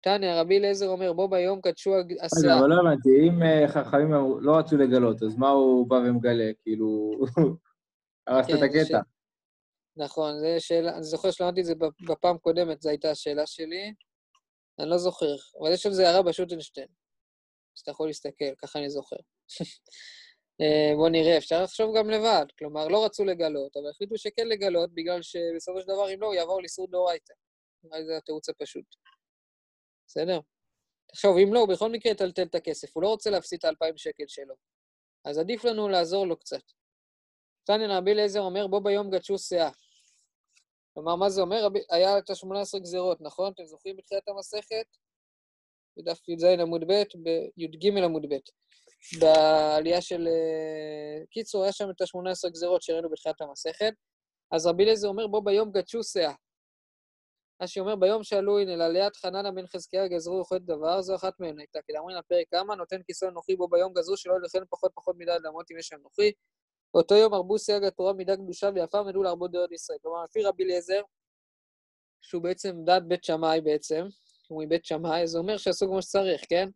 תניא, 0.00 0.34
רבי 0.40 0.58
אליעזר 0.58 0.88
אומר, 0.88 1.12
בו 1.12 1.28
ביום 1.28 1.60
קדשו 1.60 1.94
עשה. 2.18 2.58
אבל 2.58 2.68
לא 2.68 2.74
הבנתי, 2.80 3.08
אם 3.28 3.42
אה, 3.42 3.68
חכמים 3.68 4.12
לא 4.40 4.58
רצו 4.58 4.76
לגלות, 4.76 5.22
אז 5.22 5.36
מה 5.36 5.48
הוא 5.48 5.88
בא 5.90 5.94
ומגלה? 5.94 6.50
כאילו, 6.62 7.10
הרסת 8.26 8.48
כן, 8.48 8.54
את 8.54 8.58
זה 8.72 8.80
הקטע. 8.80 9.00
נכון, 9.96 10.32
זו 10.38 10.46
שאלה, 10.58 10.94
אני 10.94 11.02
זוכר 11.02 11.30
שלמדתי 11.30 11.60
את 11.60 11.66
זה 11.66 11.74
בפ- 11.74 12.10
בפעם 12.10 12.38
קודמת, 12.38 12.82
זו 12.82 12.88
הייתה 12.88 13.10
השאלה 13.10 13.46
שלי. 13.46 13.94
אני 14.78 14.88
לא 14.88 14.98
זוכר, 14.98 15.34
אבל 15.60 15.72
יש 15.72 15.86
על 15.86 15.92
זה 15.92 16.08
הערה 16.08 16.22
בשוטנשטיין. 16.22 16.88
אז 17.76 17.80
אתה 17.80 17.90
יכול 17.90 18.06
להסתכל, 18.06 18.54
ככה 18.62 18.78
אני 18.78 18.90
זוכר. 18.90 19.16
אה, 20.60 20.96
בואו 20.96 21.08
נראה, 21.08 21.38
אפשר 21.38 21.62
לחשוב 21.62 21.96
גם 21.98 22.10
לבד. 22.10 22.46
כלומר, 22.58 22.88
לא 22.88 23.04
רצו 23.04 23.24
לגלות, 23.24 23.76
אבל 23.76 23.90
החליטו 23.90 24.18
שכן 24.18 24.48
לגלות, 24.48 24.94
בגלל 24.94 25.22
שבסופו 25.22 25.80
של 25.80 25.86
דבר, 25.86 26.14
אם 26.14 26.20
לא, 26.20 26.26
הוא 26.26 26.34
יעבור 26.34 26.60
לאיסור 26.60 26.88
דאורייתא. 26.90 27.34
נראה 27.84 27.98
לי 27.98 28.06
זה 28.06 28.16
התירוץ 28.16 28.48
הפשוט. 28.48 28.84
בסדר? 30.06 30.40
תחשוב, 31.06 31.36
אם 31.36 31.54
לא, 31.54 31.60
הוא 31.60 31.68
בכל 31.68 31.90
מקרה 31.90 32.12
יטלטל 32.12 32.42
את 32.42 32.54
הכסף, 32.54 32.88
הוא 32.94 33.02
לא 33.02 33.08
רוצה 33.08 33.30
להפסיד 33.30 33.58
את 33.58 33.64
האלפיים 33.64 33.96
שקל 33.96 34.24
שלו. 34.28 34.54
אז 35.24 35.38
עדיף 35.38 35.64
לנו 35.64 35.88
לעזור 35.88 36.26
לו 36.26 36.36
קצת. 36.36 36.62
תניא 37.64 37.86
רבי 37.88 38.12
אליעזר 38.12 38.40
אומר, 38.40 38.66
בו 38.66 38.80
ביום 38.80 39.10
גדשו 39.10 39.38
שאה. 39.38 39.70
כלומר, 40.94 41.16
מה 41.16 41.30
זה 41.30 41.40
אומר? 41.40 41.68
היה 41.90 42.18
את 42.18 42.30
ה-18 42.30 42.78
גזירות, 42.78 43.20
נכון? 43.20 43.52
אתם 43.52 43.66
זוכרים 43.66 43.96
בתחילת 43.96 44.28
המסכת? 44.28 44.86
בדף 45.98 46.28
י"ז 46.28 46.44
עמוד 46.44 46.84
ב', 46.88 47.02
בי"ג 47.56 47.98
עמוד 48.04 48.26
ב', 48.28 48.34
בעלייה 49.20 50.00
של... 50.00 50.28
אה, 50.28 51.24
קיצור, 51.30 51.62
היה 51.62 51.72
שם 51.72 51.90
את 51.90 52.00
ה-18 52.00 52.50
גזירות 52.50 52.82
שראינו 52.82 53.10
בתחילת 53.10 53.40
המסכת. 53.40 53.92
אז 54.52 54.66
רבי 54.66 54.84
אליעזר 54.84 55.08
אומר, 55.08 55.26
בו 55.26 55.42
ביום 55.42 55.70
גדשו 55.72 56.02
שאה. 56.02 56.32
מה 57.60 57.66
שאומר, 57.66 57.96
ביום 57.96 58.24
שעלו 58.24 58.58
הנה 58.58 58.76
לעליית 58.76 59.16
חננה 59.16 59.52
בן 59.52 59.66
חזקיה 59.66 60.08
גזרו 60.08 60.40
וכל 60.40 60.58
דבר, 60.58 61.02
זו 61.02 61.14
אחת 61.14 61.40
מהן 61.40 61.58
הייתה. 61.58 61.78
כי 61.86 61.92
דאמרין 61.92 62.16
הפרק 62.16 62.46
כמה, 62.50 62.74
נותן 62.74 63.02
כיסא 63.02 63.24
אנוכי 63.24 63.56
בו 63.56 63.68
ביום 63.68 63.92
גזרו 63.92 64.16
שלא 64.16 64.34
לכן 64.42 64.58
פחות 64.70 64.92
פחות 64.94 65.16
מדי 65.18 65.36
אדמות 65.36 65.70
אם 65.70 65.78
יש 65.78 65.92
אנוכי. 65.92 66.32
באותו 66.94 67.14
יום 67.14 67.34
הרבו 67.34 67.58
סייג 67.58 67.84
התורה 67.84 68.12
מידה 68.12 68.36
קדושה 68.36 68.70
ויפה 68.74 69.00
ונדעו 69.00 69.22
להרבות 69.22 69.50
דעות 69.52 69.72
ישראל. 69.72 69.98
כלומר, 70.02 70.24
לפי 70.24 70.42
רבי 70.42 70.64
אליעזר, 70.64 71.02
שהוא 72.22 72.42
בעצם 72.42 72.84
דת 72.84 73.02
בית 73.02 73.24
שמאי 73.24 73.60
בעצם, 73.60 74.06
הוא 74.48 74.64
מבית 74.64 74.84
שמאי, 74.84 75.26
זה 75.26 75.38
אומר 75.38 75.56
שעשו 75.56 75.86
כמו 75.86 76.02
שצריך, 76.02 76.44
כן? 76.48 76.68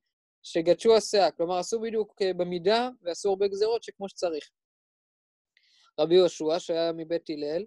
שגדשו 0.42 0.96
הסאה, 0.96 1.30
כלומר 1.30 1.58
עשו 1.58 1.80
בדיוק 1.80 2.22
אה, 2.22 2.32
במידה 2.32 2.88
ועשו 3.02 3.28
הרבה 3.28 3.48
גזירות 3.48 3.82
שכמו 3.82 4.08
שצריך. 4.08 4.50
רבי 6.00 6.14
יהושע, 6.14 6.58
שהיה 6.58 6.92
מבית 6.92 7.30
הלל, 7.30 7.64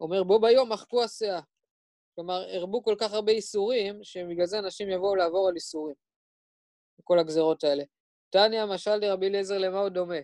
אומר 0.00 0.22
בו 0.22 0.40
ביום 0.40 0.72
מחקו 0.72 1.02
הסאה. 1.02 1.40
כלומר, 2.14 2.42
הרבו 2.54 2.82
כל 2.82 2.94
כך 2.98 3.12
הרבה 3.12 3.32
איסורים, 3.32 4.04
שבגלל 4.04 4.46
זה 4.46 4.58
אנשים 4.58 4.90
יבואו 4.90 5.16
לעבור 5.16 5.48
על 5.48 5.54
איסורים. 5.54 5.94
כל 7.04 7.18
הגזירות 7.18 7.64
האלה. 7.64 7.84
תניא, 8.30 8.64
משל 8.64 9.00
דרבי 9.00 9.26
אליעזר, 9.28 9.58
למה 9.58 9.80
הוא 9.80 9.88
דומה? 9.88 10.18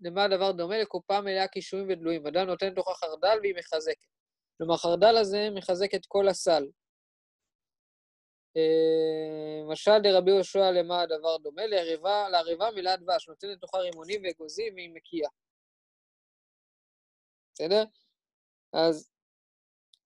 למה 0.00 0.24
הדבר 0.24 0.52
דומה? 0.52 0.78
לקופה 0.78 1.20
מלאה 1.20 1.48
קישואים 1.48 1.86
ודלויים. 1.88 2.26
אדם 2.26 2.46
נותן 2.46 2.72
לתוכה 2.72 2.94
חרדל 2.94 3.38
והיא 3.42 3.54
מחזקת. 3.58 4.06
כלומר, 4.58 4.76
חרדל 4.76 5.16
הזה 5.16 5.48
מחזק 5.50 5.94
את 5.94 6.06
כל 6.06 6.28
הסל. 6.28 6.66
אה, 8.56 9.64
משל 9.72 9.98
דרבי 10.02 10.30
יהושע 10.30 10.70
למה 10.70 11.00
הדבר 11.00 11.36
דומה? 11.36 11.66
לערבה, 11.66 12.28
לערבה 12.28 12.70
מילאה 12.70 12.96
דבש, 12.96 13.28
נותן 13.28 13.48
לתוכה 13.48 13.78
רימונים 13.78 14.22
ואגוזים 14.24 14.74
והיא 14.74 14.90
מקיאה. 14.94 15.28
בסדר? 17.52 17.84
אז 18.72 19.10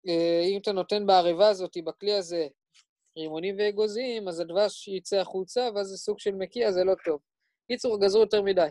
אה, 0.08 0.41
אם 0.52 0.60
אתה 0.62 0.72
נותן 0.72 1.06
בערבה 1.06 1.50
הזאת, 1.50 1.78
בכלי 1.86 2.14
הזה, 2.14 2.48
רימונים 3.18 3.56
ואגוזים, 3.60 4.28
אז 4.28 4.39
הדבש 4.39 4.88
יצא 4.88 5.16
החוצה, 5.16 5.70
ואז 5.76 5.88
זה 5.88 5.98
סוג 5.98 6.20
של 6.20 6.36
מקיע, 6.36 6.72
זה 6.72 6.84
לא 6.84 6.93
טוב. 7.06 7.22
קיצור, 7.68 8.02
גזרו 8.02 8.22
יותר 8.22 8.41
מדי. 8.41 8.68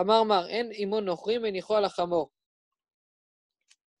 אמר 0.00 0.22
מר, 0.22 0.48
אין 0.48 0.70
עמו 0.74 1.00
נוכרי, 1.00 1.38
מניחו 1.38 1.74
על 1.76 1.84
החמור. 1.84 2.30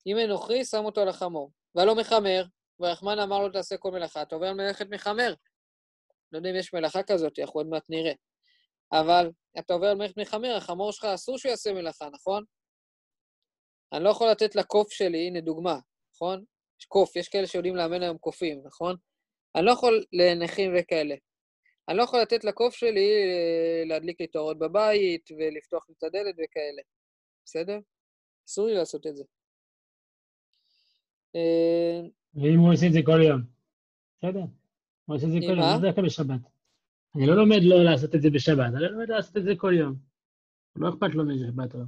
אם 0.06 0.18
אין 0.18 0.28
נוכרי, 0.30 0.64
שם 0.64 0.84
אותו 0.84 1.00
על 1.00 1.08
החמור. 1.08 1.50
והלא 1.74 1.94
מחמר, 1.94 2.44
ורחמן 2.80 3.18
אמר 3.18 3.38
לו, 3.38 3.48
תעשה 3.48 3.76
כל 3.76 3.90
מלאכה, 3.90 4.22
אתה 4.22 4.34
עובר 4.34 4.52
מלאכת 4.52 4.86
מחמר. 4.90 5.34
לא 6.32 6.38
יודע 6.38 6.50
אם 6.50 6.56
יש 6.56 6.74
מלאכה 6.74 7.02
כזאת, 7.02 7.38
אנחנו 7.38 7.60
עוד 7.60 7.66
מעט 7.66 7.84
נראה. 7.88 8.12
אבל 8.92 9.30
אתה 9.58 9.74
עובר 9.74 9.86
על 9.86 9.96
מלאכת 9.96 10.16
מחמר, 10.16 10.56
החמור 10.56 10.92
שלך 10.92 11.04
אסור 11.04 11.38
שהוא 11.38 11.50
יעשה 11.50 11.72
מלאכה, 11.72 12.08
נכון? 12.12 12.44
אני 13.92 14.04
לא 14.04 14.10
יכול 14.10 14.30
לתת 14.30 14.54
לקוף 14.54 14.92
שלי, 14.92 15.26
הנה 15.26 15.40
דוגמה, 15.40 15.78
נכון? 16.14 16.44
יש 16.80 16.86
קוף, 16.86 17.16
יש 17.16 17.28
כאלה 17.28 17.46
שיודעים 17.46 17.76
לאמן 17.76 18.02
היום 18.02 18.18
קופים, 18.18 18.62
נכון? 18.64 18.96
אני 19.56 19.64
לא 19.64 19.70
יכול 19.70 20.04
לנכים 20.12 20.74
וכאלה. 20.78 21.14
אני 21.88 21.96
לא 21.96 22.02
יכול 22.02 22.20
לתת 22.20 22.44
לקוף 22.44 22.74
שלי 22.74 23.08
אה, 23.10 23.84
להדליק 23.86 24.20
לי 24.20 24.26
את 24.26 24.58
בבית 24.58 25.30
ולפתוח 25.30 25.88
לי 25.88 25.94
את 25.98 26.02
הדלת 26.02 26.34
וכאלה, 26.34 26.82
בסדר? 27.44 27.78
אסור 28.48 28.66
לי 28.66 28.74
לעשות 28.74 29.06
את 29.06 29.16
זה. 29.16 29.24
ואם 32.34 32.58
הוא 32.58 32.72
עושה 32.72 32.86
את 32.86 32.92
זה 32.92 33.00
כל 33.04 33.20
יום? 33.22 33.40
בסדר. 34.18 34.44
הוא 35.04 35.16
עושה 35.16 35.26
את 35.26 35.32
זה 35.32 35.38
כל 35.40 35.58
יום? 35.58 35.58
לא 35.58 35.78
דווקא 35.80 36.02
בשבת. 36.02 36.40
אני 37.16 37.26
לא 37.26 37.36
לומד 37.36 37.62
לא 37.62 37.84
לעשות 37.84 38.14
את 38.14 38.22
זה 38.22 38.30
בשבת, 38.30 38.72
אני 38.74 38.82
לומד 38.82 39.08
לעשות 39.08 39.36
את 39.36 39.44
זה 39.44 39.52
כל 39.56 39.72
יום. 39.74 39.94
לא 40.76 40.88
אכפת 40.88 41.14
לו 41.14 41.24
משבת 41.24 41.74
או... 41.74 41.80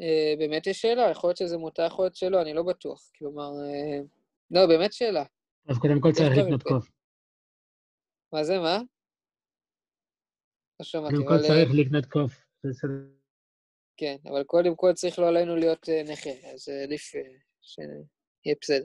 אה, 0.00 0.34
באמת 0.38 0.66
יש 0.66 0.80
שאלה, 0.80 1.10
יכול 1.10 1.28
להיות 1.28 1.36
שזה 1.36 1.56
מותר, 1.56 1.86
יכול 1.86 2.04
להיות 2.04 2.16
שלא, 2.16 2.42
אני 2.42 2.54
לא 2.54 2.62
בטוח. 2.62 3.10
כלומר, 3.18 3.50
אה, 3.64 4.00
לא, 4.50 4.66
באמת 4.66 4.92
שאלה. 4.92 5.24
אז 5.68 5.78
קודם 5.78 6.00
כל 6.00 6.12
צריך 6.12 6.38
לקנות. 6.38 6.62
קוף. 6.62 6.90
מה 8.32 8.44
זה, 8.44 8.58
מה? 8.58 8.78
לא 10.80 10.84
שמעתי, 10.84 11.14
קודם 11.14 11.28
כל. 11.28 11.34
אה, 11.34 11.42
צריך 11.42 11.70
לקנות 11.74 12.06
קוף. 12.06 12.46
זה. 12.62 12.88
כן, 13.96 14.16
אבל 14.24 14.44
קודם 14.44 14.76
כל 14.76 14.92
צריך 14.92 15.18
לא 15.18 15.28
עלינו 15.28 15.56
להיות 15.56 15.88
נכה, 16.04 16.30
אז 16.30 16.68
עדיף 16.84 17.12
שיהיה 17.62 18.56
בסדר. 18.60 18.84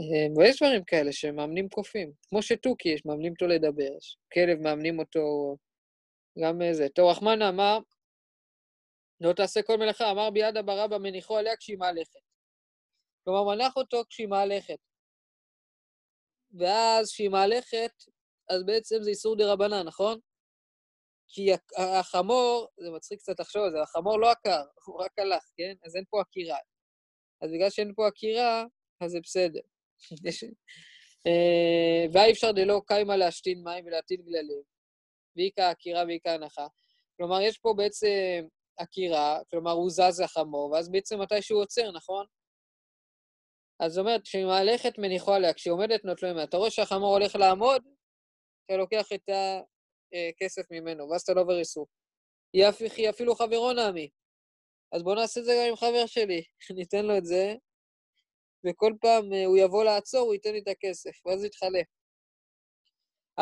אה, 0.00 0.26
אבל 0.34 0.44
יש 0.44 0.62
דברים 0.62 0.84
כאלה 0.84 1.12
שמאמנים 1.12 1.68
קופים, 1.68 2.12
כמו 2.28 2.42
שתוכי, 2.42 2.88
יש 2.88 3.06
מאמנים 3.06 3.32
אותו 3.32 3.46
לדבר, 3.46 3.98
כלב 4.32 4.58
מאמנים 4.58 4.98
אותו, 4.98 5.56
גם 6.38 6.62
איזה. 6.62 6.88
טוב, 6.88 7.10
רחמנה 7.10 7.48
אמר, 7.48 7.78
לא 9.20 9.32
תעשה 9.32 9.62
כל 9.62 9.76
מלאכה, 9.76 10.10
אמר 10.10 10.30
ביד 10.30 10.56
הברבא 10.56 10.98
מניחו 10.98 11.36
עליה 11.36 11.56
כשהיא 11.56 11.78
מהלכת. 11.78 12.20
כלומר, 13.24 13.54
מנח 13.54 13.76
אותו 13.76 14.02
כשהיא 14.08 14.28
מהלכת. 14.28 14.78
ואז 16.58 17.10
כשהיא 17.12 17.28
מהלכת, 17.28 17.92
אז 18.50 18.64
בעצם 18.66 19.02
זה 19.02 19.10
איסור 19.10 19.36
דה 19.36 19.52
רבנן, 19.52 19.86
נכון? 19.86 20.18
כי 21.28 21.50
החמור, 21.76 22.68
זה 22.78 22.90
מצחיק 22.90 23.18
קצת 23.18 23.40
לחשוב 23.40 23.62
על 23.62 23.70
זה, 23.70 23.82
החמור 23.82 24.20
לא 24.20 24.30
עקר, 24.30 24.62
הוא 24.84 25.02
רק 25.02 25.18
הלך, 25.18 25.42
כן? 25.56 25.74
אז 25.84 25.96
אין 25.96 26.04
פה 26.10 26.20
עקירה. 26.20 26.58
אז 27.42 27.50
בגלל 27.50 27.70
שאין 27.70 27.92
פה 27.94 28.06
עקירה, 28.06 28.64
אז 29.00 29.10
זה 29.10 29.18
בסדר. 29.22 29.60
אה, 31.26 32.06
ואי 32.12 32.32
אפשר 32.32 32.52
דלא 32.52 32.80
קיימה 32.86 33.16
להשתין 33.16 33.62
מים 33.64 33.86
ולהטיל 33.86 34.20
גללים, 34.22 34.62
ואיכא 35.36 35.70
עקירה 35.70 36.04
ואיכא 36.08 36.28
הנחה. 36.28 36.66
כלומר, 37.16 37.40
יש 37.40 37.58
פה 37.58 37.74
בעצם 37.76 38.46
עקירה, 38.76 39.38
כלומר, 39.50 39.70
הוא 39.70 39.90
זז 39.90 40.20
החמור, 40.20 40.70
ואז 40.70 40.90
בעצם 40.90 41.20
מתי 41.20 41.42
שהוא 41.42 41.62
עוצר, 41.62 41.90
נכון? 41.92 42.26
אז 43.80 43.92
זאת 43.92 44.02
אומרת, 44.02 44.22
כשהיא 44.22 44.44
מהלכת 44.44 44.98
מניחו 44.98 45.32
עליה, 45.34 45.54
כשהיא 45.54 45.72
עומדת 45.72 46.04
נוטלו 46.04 46.28
ממנה. 46.28 46.44
אתה 46.44 46.56
רואה 46.56 46.70
שהחמור 46.70 47.16
הולך 47.16 47.36
לעמוד, 47.36 47.82
אתה 48.66 48.76
לוקח 48.76 49.06
את 49.14 49.28
הכסף 50.30 50.70
ממנו, 50.70 51.08
ואז 51.08 51.22
אתה 51.22 51.34
לא 51.34 51.40
עובר 51.40 51.58
היא 52.52 53.10
אפילו 53.10 53.34
חברו 53.34 53.72
נעמי. 53.72 54.08
אז 54.92 55.02
בואו 55.02 55.14
נעשה 55.14 55.40
את 55.40 55.44
זה 55.44 55.52
גם 55.60 55.68
עם 55.68 55.76
חבר 55.76 56.06
שלי. 56.06 56.42
ניתן 56.76 57.06
לו 57.06 57.18
את 57.18 57.24
זה, 57.24 57.54
וכל 58.66 58.92
פעם 59.00 59.32
אה, 59.32 59.44
הוא 59.44 59.56
יבוא 59.56 59.84
לעצור, 59.84 60.20
הוא 60.20 60.34
ייתן 60.34 60.52
לי 60.52 60.58
את 60.58 60.68
הכסף, 60.68 61.26
ואז 61.26 61.44
יתחלף. 61.44 61.86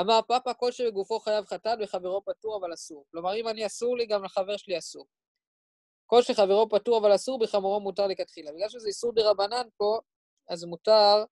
אמר 0.01 0.21
פאפה, 0.29 0.55
כל 0.55 0.73
שבגופו 0.73 1.19
חייב 1.19 1.45
חתן 1.45 1.75
וחברו 1.81 2.23
פטור 2.25 2.59
אבל 2.61 2.75
אסור. 2.75 3.05
כלומר, 3.11 3.35
אם 3.37 3.49
אני 3.49 3.67
אסור 3.67 3.97
לי, 3.97 4.07
גם 4.07 4.25
לחבר 4.25 4.57
שלי 4.57 4.79
אסור. 4.79 5.07
כל 6.07 6.23
שחברו 6.23 6.69
פטור 6.69 6.99
אבל 6.99 7.15
אסור, 7.15 7.39
בחמורו 7.39 7.81
מותר 7.81 8.07
לכתחילה. 8.07 8.53
בגלל 8.53 8.69
שזה 8.69 8.89
איסור 8.89 9.13
דה 9.15 9.31
רבנן 9.31 9.69
פה, 9.77 9.99
אז 10.49 10.65
מותר 10.65 11.25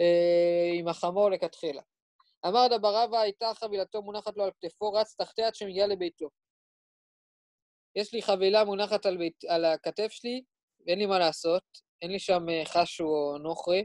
אה, 0.00 0.70
עם 0.74 0.88
החמור 0.88 1.30
לכתחילה. 1.30 1.82
אמר 2.46 2.66
דבר 2.78 2.94
רבא, 2.96 3.18
הייתה 3.20 3.54
חבילתו 3.54 4.02
מונחת 4.02 4.36
לו 4.36 4.44
על 4.44 4.50
כתפו, 4.60 4.92
רץ 4.92 5.14
תחתיה 5.14 5.46
עד 5.46 5.54
שמגיע 5.54 5.86
לביתו. 5.86 6.28
יש 7.96 8.14
לי 8.14 8.22
חבילה 8.22 8.64
מונחת 8.64 9.06
על, 9.06 9.16
בית, 9.16 9.44
על 9.44 9.64
הכתף 9.64 10.08
שלי, 10.10 10.42
ואין 10.86 10.98
לי 10.98 11.06
מה 11.06 11.18
לעשות, 11.18 11.62
אין 12.02 12.10
לי 12.10 12.18
שם 12.18 12.48
אה, 12.48 12.62
חשו 12.64 13.04
או 13.04 13.38
נוכרי, 13.38 13.84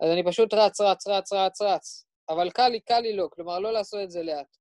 אז 0.00 0.10
אני 0.12 0.24
פשוט 0.24 0.54
רץ, 0.54 0.80
רץ, 0.80 1.06
רץ, 1.06 1.32
רץ, 1.32 1.62
רץ, 1.62 2.04
אבל 2.28 2.50
קל 2.50 2.68
לי, 2.68 2.80
קל 2.80 3.00
לי 3.00 3.16
לא, 3.16 3.28
כלומר, 3.32 3.58
לא 3.58 3.72
לעשות 3.72 4.00
את 4.04 4.10
זה 4.10 4.22
לאט. 4.22 4.56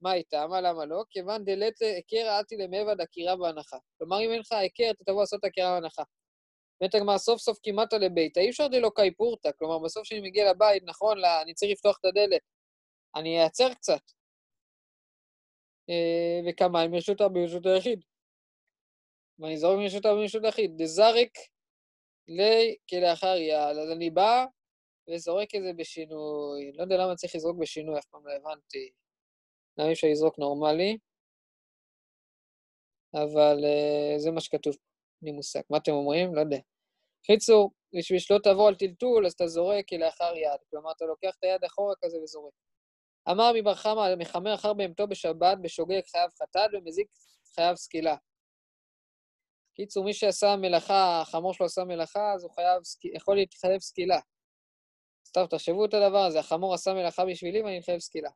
מה 0.00 0.14
איתה? 0.14 0.46
מה 0.46 0.60
למה 0.60 0.84
לא? 0.84 1.04
כיוון 1.10 1.44
דלת 1.44 1.82
היכר 1.82 2.40
אתי 2.40 2.56
למעבד 2.56 3.00
עקירה 3.00 3.36
בהנחה. 3.36 3.76
כלומר, 3.98 4.20
אם 4.20 4.30
אין 4.30 4.40
לך 4.40 4.52
היכר, 4.52 4.90
אתה 4.90 5.04
תבוא 5.04 5.20
לעשות 5.20 5.44
עקירה 5.44 5.80
בהנחה. 5.80 6.02
באמת 6.80 6.94
הגמרא, 6.94 7.18
סוף 7.18 7.40
סוף 7.40 7.58
כמעט 7.62 7.92
לביתה, 7.92 8.40
אי 8.40 8.50
אפשר 8.50 8.68
דלא 8.68 8.90
קאי 8.94 9.14
פורתא, 9.14 9.50
כלומר, 9.58 9.78
בסוף 9.78 10.02
כשאני 10.02 10.20
מגיע 10.20 10.50
לבית, 10.50 10.82
נכון, 10.86 11.18
לה, 11.18 11.42
אני 11.42 11.54
צריך 11.54 11.72
לפתוח 11.72 11.98
את 12.00 12.04
הדלת, 12.04 12.42
אני 13.16 13.42
אעצר 13.44 13.74
קצת. 13.74 14.00
אה, 15.90 16.40
וכמה, 16.48 16.88
מרשות 16.88 17.20
הרבים 17.20 17.42
ברשות 17.42 17.66
היחיד. 17.66 18.00
ואני 19.38 19.56
זורק 19.56 19.78
מרשות 19.78 20.04
הרבים 20.04 20.22
ברשות 20.22 20.44
היחיד. 20.44 20.82
דזריק 20.82 21.38
לי 22.28 22.76
כלאחר 22.90 23.36
יעל. 23.36 23.80
אז 23.80 23.90
אני 23.90 24.10
בא 24.10 24.44
וזורק 25.10 25.54
את 25.54 25.62
זה 25.62 25.72
בשינוי. 25.72 26.72
לא 26.72 26.82
יודע 26.82 26.96
למה 26.96 27.14
צריך 27.14 27.34
לזרוק 27.34 27.58
בשינוי, 27.58 27.98
אף 27.98 28.06
פעם 28.06 28.26
לא 28.26 28.32
הבנתי. 28.32 28.90
למה 29.78 29.88
אי 29.88 29.92
אפשר 29.92 30.06
לזרוק 30.10 30.38
נורמלי? 30.38 30.98
אבל 33.14 33.56
uh, 33.64 34.18
זה 34.18 34.30
מה 34.30 34.40
שכתוב, 34.40 34.72
אין 35.22 35.30
לי 35.30 35.32
מושג. 35.32 35.60
מה 35.70 35.78
אתם 35.78 35.92
אומרים? 35.92 36.34
לא 36.34 36.40
יודע. 36.40 36.58
קיצור, 37.22 37.70
בשביל 37.98 38.18
שלא 38.18 38.38
תעבור 38.38 38.68
על 38.68 38.74
טלטול, 38.74 39.26
אז 39.26 39.32
אתה 39.32 39.46
זורק 39.46 39.88
כלאחר 39.88 40.36
יד. 40.36 40.60
כלומר, 40.70 40.90
אתה 40.90 41.04
לוקח 41.04 41.34
את 41.38 41.44
היד 41.44 41.64
אחורה 41.64 41.94
כזה 42.04 42.18
וזורק. 42.22 42.52
אמר 43.30 43.52
מבר 43.54 43.74
חמא, 43.74 44.14
מחמר 44.18 44.54
אחר 44.54 44.72
בהמתו 44.72 45.06
בשבת, 45.06 45.58
בשוגג 45.62 46.00
חייב 46.10 46.30
חטאת 46.42 46.70
ומזיק 46.72 47.08
חייב 47.54 47.76
סקילה. 47.76 48.16
קיצור, 49.76 50.04
מי 50.04 50.14
שעשה 50.14 50.56
מלאכה, 50.56 51.20
החמור 51.20 51.54
שלו 51.54 51.66
עשה 51.66 51.84
מלאכה, 51.84 52.32
אז 52.34 52.44
הוא 52.44 52.52
חייב, 52.52 52.82
יכול 53.14 53.36
להתחייב 53.36 53.80
סקילה. 53.80 54.18
סתם, 55.28 55.46
תחשבו 55.50 55.84
את 55.84 55.94
הדבר 55.94 56.18
הזה, 56.18 56.38
החמור 56.38 56.74
עשה 56.74 56.94
מלאכה 56.94 57.24
בשבילי 57.24 57.62
ואני 57.62 57.78
מתחייב 57.78 57.98
סקילה. 57.98 58.30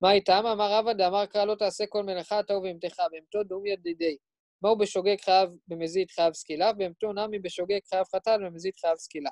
מה 0.00 0.12
איתם? 0.12 0.46
אמר 0.52 0.72
רבא 0.72 0.92
דאמר 0.92 1.26
קרא 1.26 1.44
לא 1.44 1.54
תעשה 1.54 1.86
כל 1.86 2.02
מלאכה 2.02 2.40
אתה 2.40 2.54
ובהמתך, 2.54 3.02
בהמתו 3.12 3.42
דום 3.42 3.66
ידידי. 3.66 4.16
מהו 4.62 4.78
בשוגג 4.78 5.20
חייב 5.20 5.50
במזיד 5.68 6.10
חייב 6.10 6.32
סקילה, 6.32 6.72
בהמתו 6.72 7.12
נמי 7.12 7.38
בשוגג 7.38 7.78
חייב 7.88 8.04
חתן 8.14 8.38
ובמזיד 8.42 8.74
חייב 8.76 8.96
סקילה. 8.96 9.30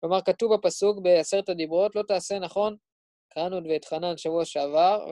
כלומר, 0.00 0.22
כתוב 0.22 0.54
בפסוק 0.54 0.98
בעשרת 1.02 1.48
הדיברות, 1.48 1.96
לא 1.96 2.02
תעשה 2.02 2.38
נכון, 2.38 2.76
קראנו 3.28 3.58
את 3.58 3.62
ואת 3.68 3.84
חנן 3.84 4.16
שבוע 4.16 4.44
שעבר, 4.44 5.06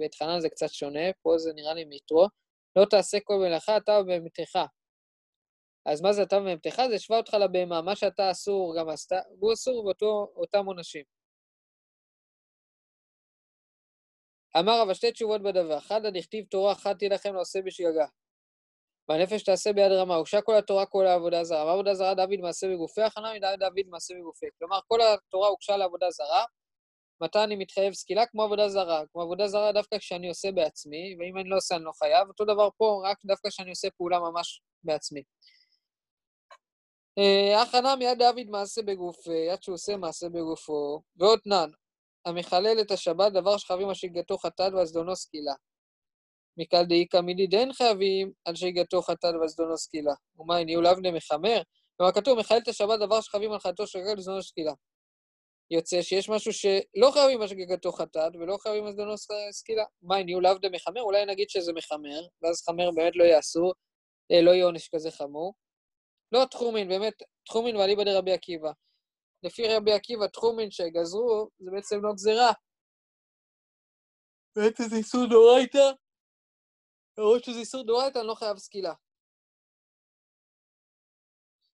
ואת 0.00 0.14
חנן 0.14 0.40
זה 0.40 0.48
קצת 0.48 0.68
שונה, 0.68 1.12
פה 1.22 1.38
זה 1.38 1.52
נראה 1.54 1.74
לי 1.74 1.84
מיתרו, 1.84 2.26
לא 2.78 2.84
תעשה 2.84 3.18
כל 3.24 3.34
מלאכה 3.36 3.76
אתה 3.76 3.92
ובהמתך. 3.92 4.58
אז 5.86 6.00
מה 6.00 6.12
זה 6.12 6.22
אתה 6.22 6.36
ובהמתך? 6.36 6.82
זה 6.88 6.94
השווה 6.94 7.18
אותך 7.18 7.34
לבהמה, 7.34 7.82
מה 7.82 7.96
שאתה 7.96 8.30
אסור 8.30 8.76
גם 8.78 8.88
עשתה, 8.88 9.20
הוא 9.38 9.52
אסור 9.52 9.84
ואותם 9.84 10.66
עונשים. 10.66 11.04
אמר 14.58 14.80
רב 14.80 14.92
שתי 14.92 15.12
תשובות 15.12 15.42
בדבר, 15.42 15.78
אחד 15.78 16.04
הדכתיב 16.04 16.44
תורה 16.44 16.72
אחת 16.72 16.98
תילחם 16.98 17.34
לעושה 17.34 17.62
בשגגה. 17.62 18.06
והנפש 19.08 19.42
תעשה 19.42 19.72
ביד 19.72 19.92
רמה, 19.92 20.14
הוגשה 20.14 20.42
כל 20.42 20.54
התורה 20.54 20.86
כל 20.86 21.06
העבודה 21.06 21.44
זרה. 21.44 21.64
ועבודה 21.64 21.94
זרה 21.94 22.14
דוד 22.14 22.40
מעשה 22.40 22.66
בגופי, 22.68 23.02
הכנה 23.02 23.56
דוד 23.56 23.86
מעשה 23.86 24.14
בגופי. 24.14 24.46
כלומר, 24.58 24.78
כל 24.88 24.98
התורה 25.00 25.48
הוגשה 25.48 25.76
לעבודה 25.76 26.10
זרה, 26.10 26.44
מתי 27.20 27.44
אני 27.44 27.56
מתחייב 27.56 27.94
סקילה? 27.94 28.26
כמו 28.26 28.42
עבודה 28.42 28.68
זרה. 28.68 29.02
כמו 29.12 29.22
עבודה 29.22 29.48
זרה 29.48 29.72
דווקא 29.72 29.98
כשאני 29.98 30.28
עושה 30.28 30.52
בעצמי, 30.52 31.16
ואם 31.18 31.38
אני 31.38 31.48
לא 31.48 31.56
עושה 31.56 31.76
אני 31.76 31.84
לא 31.84 31.92
חייב. 31.92 32.28
אותו 32.28 32.44
דבר 32.44 32.68
פה, 32.76 33.02
רק 33.04 33.18
דווקא 33.24 33.48
כשאני 33.48 33.70
עושה 33.70 33.88
פעולה 33.90 34.18
ממש 34.18 34.62
בעצמי. 34.84 35.22
אה, 37.18 37.62
הכנה 37.62 37.96
מיד 37.96 38.18
דוד 38.18 38.46
מעשה 38.50 38.82
בגופי, 38.82 39.50
עד 39.50 39.62
שהוא 39.62 39.74
עושה 39.74 39.96
מעשה 39.96 40.28
בגופו. 40.28 41.02
ועוד 41.16 41.38
תנן, 41.44 41.70
המחלל 42.26 42.80
את 42.80 42.90
השבת, 42.90 43.32
דבר 43.32 43.56
שחייבים 43.56 43.88
על 43.88 43.94
שגגתו 43.94 44.38
חטאת 44.38 44.72
ועזדונו 44.72 45.16
סקילה. 45.16 45.54
מקל 46.56 46.84
דאיכא 46.84 47.20
מידי 47.20 47.46
דין 47.46 47.72
חייבים 47.72 48.32
על 48.44 48.54
שגגתו 48.54 49.02
חטאת 49.02 49.34
ועזדונו 49.40 49.76
סקילה. 49.76 50.12
ומה, 50.38 50.64
ניהול 50.64 50.86
אבנה 50.86 51.10
מחמר? 51.10 51.62
כלומר, 51.96 52.12
כתוב, 52.12 52.38
מחלל 52.38 52.58
את 52.58 52.68
השבת, 52.68 53.00
דבר 53.00 53.20
שחייבים 53.20 53.52
על 53.52 53.58
חטאתו 53.58 53.86
שגגתו 53.86 54.16
ועזדונו 54.16 54.42
סקילה. 54.42 54.72
יוצא 55.70 56.02
שיש 56.02 56.28
משהו 56.28 56.52
שלא 56.52 57.10
חייבים 57.12 57.42
על 57.42 57.48
שגגתו 57.48 57.92
חטאת 57.92 58.36
ולא 58.36 58.56
חייבים 58.62 58.92
זדונו 58.92 59.14
סקילה. 59.50 59.84
מה, 60.02 60.22
ניהול 60.22 60.46
אבדה 60.46 60.68
מחמר? 60.68 61.00
אולי 61.00 61.26
נגיד 61.26 61.50
שזה 61.50 61.72
מחמר, 61.72 62.20
ואז 62.42 62.62
חמר 62.62 62.90
באמת 62.90 63.16
לא 63.16 63.38
אסור, 63.38 63.72
אה, 64.32 64.42
לא 64.42 64.50
יהיה 64.50 64.64
עונש 64.64 64.88
כזה 64.88 65.10
חמור. 65.10 65.54
לא 66.32 66.44
תחומין, 66.50 66.88
באמת, 66.88 67.14
תחומין 67.46 67.76
ואליבא 67.76 68.04
דרבי 68.04 68.32
עקיבא. 68.32 68.70
לפי 69.42 69.62
רבי 69.68 69.92
עקיבא, 69.92 70.26
תחומין 70.26 70.70
שגזרו, 70.70 71.48
זה 71.58 71.70
בעצם 71.70 71.96
לא 72.02 72.12
גזירה. 72.12 72.52
באמת 74.56 74.76
זה 74.90 74.96
איסור 74.96 75.26
דאורייתא, 75.30 75.90
למרות 77.18 77.44
שזה 77.44 77.58
איסור 77.58 77.86
דאורייתא, 77.86 78.18
אני 78.18 78.26
לא 78.26 78.34
חייב 78.34 78.56
סקילה. 78.56 78.94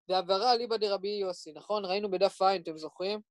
ועברה 0.09 0.53
אליבא 0.53 0.77
דרבי 0.77 1.07
יוסי, 1.21 1.51
נכון? 1.51 1.85
ראינו 1.85 2.11
בדף 2.11 2.41
עין, 2.41 2.61
אתם 2.61 2.77
זוכרים? 2.77 3.21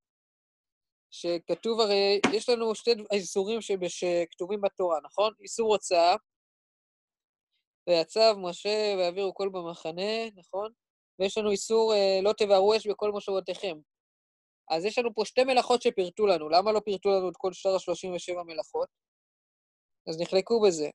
שכתוב 1.11 1.81
הרי, 1.81 2.21
יש 2.35 2.49
לנו 2.49 2.75
שתי 2.75 2.91
איסורים 3.13 3.59
שכתובים 3.89 4.61
בתורה, 4.61 4.99
נכון? 5.05 5.33
איסור 5.41 5.73
הוצאה, 5.73 6.17
ויצב 7.89 8.35
משה 8.39 8.95
ויעבירו 8.99 9.35
כל 9.35 9.49
במחנה, 9.49 10.31
נכון? 10.37 10.73
ויש 11.19 11.39
לנו 11.39 11.51
איסור 11.51 11.95
אה, 11.95 12.21
לא 12.23 12.33
תבערו 12.33 12.77
אש 12.77 12.87
בכל 12.87 13.11
מושבותיכם. 13.11 13.79
אז 14.71 14.85
יש 14.85 14.99
לנו 14.99 15.15
פה 15.15 15.25
שתי 15.25 15.45
מלאכות 15.45 15.83
שפירטו 15.83 16.27
לנו. 16.27 16.49
למה 16.49 16.73
לא 16.73 16.81
פירטו 16.81 17.09
לנו 17.09 17.29
את 17.29 17.37
כל 17.37 17.53
שאר 17.53 17.71
ה-37 17.75 18.43
מלאכות? 18.47 18.89
אז 20.09 20.21
נחלקו 20.21 20.61
בזה. 20.61 20.91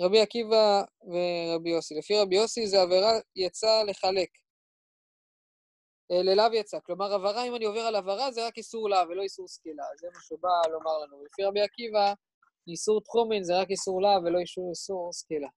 רבי 0.00 0.20
עקיבא 0.20 0.82
ורבי 1.02 1.70
יוסי. 1.70 1.94
לפי 1.94 2.18
רבי 2.18 2.36
יוסי 2.36 2.66
זה 2.66 2.82
עבירה 2.82 3.12
יצא 3.36 3.82
לחלק. 3.82 4.28
אה, 6.10 6.22
ללאו 6.22 6.54
יצא. 6.54 6.78
כלומר, 6.80 7.12
עברה, 7.12 7.44
אם 7.44 7.54
אני 7.54 7.64
עובר 7.64 7.80
על 7.80 7.96
עברה, 7.96 8.32
זה 8.32 8.46
רק 8.46 8.56
איסור 8.56 8.90
לאו 8.90 9.08
ולא 9.08 9.22
איסור 9.22 9.48
סקילה. 9.48 9.84
זה 10.00 10.06
מה 10.14 10.20
שהוא 10.20 10.38
בא 10.42 10.72
לומר 10.72 10.98
לנו. 10.98 11.24
לפי 11.24 11.44
רבי 11.44 11.60
עקיבא, 11.60 12.14
איסור 12.68 13.00
תחומין 13.00 13.44
זה 13.44 13.60
רק 13.60 13.70
איסור 13.70 14.02
לאו 14.02 14.24
ולא 14.24 14.38
איסור, 14.38 14.70
איסור 14.70 15.12
סקילה. 15.12 15.48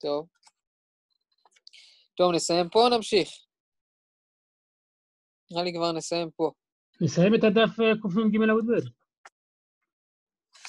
טוב. 0.00 0.26
טוב, 2.16 2.32
נסיים 2.34 2.68
פה 2.68 2.84
או 2.84 2.88
נמשיך? 2.88 3.28
נראה 5.50 5.64
לי 5.64 5.72
כבר 5.74 5.92
נסיים 5.92 6.30
פה. 6.30 6.50
נסיים 7.00 7.34
את 7.34 7.44
הדף 7.44 7.80
אה, 7.80 7.92
קנ"ג 8.02 8.50
עמוד 8.50 8.64
ב'. 8.66 9.00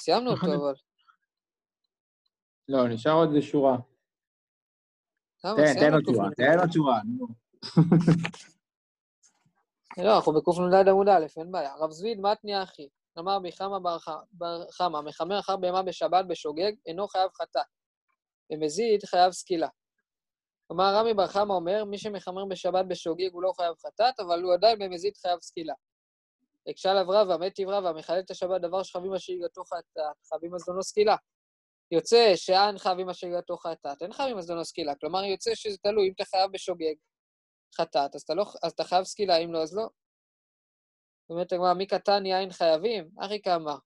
סיימנו 0.00 0.30
אותו, 0.30 0.46
אבל. 0.46 0.74
לא, 2.68 2.88
נשאר 2.88 3.12
עוד 3.12 3.28
איזה 3.28 3.46
שורה. 3.46 3.76
תן, 5.42 5.80
תן 5.80 5.94
עוד 5.94 6.02
שורה, 6.04 6.28
תן 6.36 6.58
עוד 6.58 6.72
שורה, 6.72 7.00
נו. 7.04 7.41
לא, 9.98 10.16
אנחנו 10.16 10.32
בקנ"ד 10.32 10.88
עמוד 10.88 11.08
א', 11.08 11.26
אין 11.36 11.52
בעיה. 11.52 11.74
רב 11.76 11.90
זביד 11.90 12.20
מתניה 12.20 12.62
אחי, 12.62 12.88
אמר 13.18 13.38
ביחמה 13.38 13.78
בר 14.32 14.70
חמא, 14.70 15.00
מחמר 15.00 15.38
אחר 15.38 15.56
בהמה 15.56 15.82
בשבת 15.82 16.24
בשוגג, 16.28 16.72
אינו 16.86 17.08
חייב 17.08 17.30
חטאת. 17.34 17.66
ומזיד 18.52 19.04
חייב 19.04 19.32
סקילה. 19.32 19.68
כלומר, 20.66 20.94
רמי 20.94 21.14
בר 21.14 21.26
חמא 21.26 21.52
אומר, 21.52 21.84
מי 21.84 21.98
שמחמר 21.98 22.44
בשבת 22.44 22.84
בשוגג 22.88 23.32
הוא 23.32 23.42
לא 23.42 23.52
חייב 23.56 23.74
חטאת, 23.86 24.20
אבל 24.20 24.42
הוא 24.42 24.54
עדיין 24.54 24.78
במזיד 24.78 25.16
חייב 25.16 25.40
סקילה. 25.40 25.74
הקשה 26.68 26.90
עליו 26.90 27.04
רבא, 27.08 27.36
מת 27.36 27.60
רבא, 27.66 27.92
מחלל 27.92 28.18
את 28.18 28.30
השבת 28.30 28.60
דבר 28.60 28.82
שחייבים 28.82 29.12
השגגתו 29.12 29.64
חטאת, 29.64 30.26
חייבים 30.28 30.54
הזדונו 30.54 30.82
סקילה. 30.82 31.16
יוצא 31.90 32.32
שאין 32.36 32.78
חייבים 32.78 33.08
השגגתו 33.08 33.56
חטאת, 33.56 34.02
אין 34.02 34.12
חייבים 34.12 34.38
הזדונו 34.38 34.64
סקילה. 34.64 34.94
כלומר, 34.94 35.24
יוצא 35.24 35.54
שזה 35.54 35.76
תלוי, 35.78 36.08
אם 36.08 36.12
אתה 36.14 36.24
חייב 36.24 36.50
בשוגג 36.52 36.94
חטאת, 37.74 38.14
אז, 38.14 38.24
לא, 38.30 38.44
אז 38.62 38.72
אתה 38.72 38.84
חייב 38.84 39.04
סקילה, 39.04 39.36
אם 39.36 39.52
לא, 39.52 39.62
אז 39.62 39.76
לא. 39.76 39.88
באמת 41.30 41.52
הגמרא, 41.52 41.74
מי 41.74 41.86
קטן 41.86 42.26
יין 42.26 42.50
חייבים? 42.50 43.08
אחי 43.20 43.42
כמה. 43.42 43.76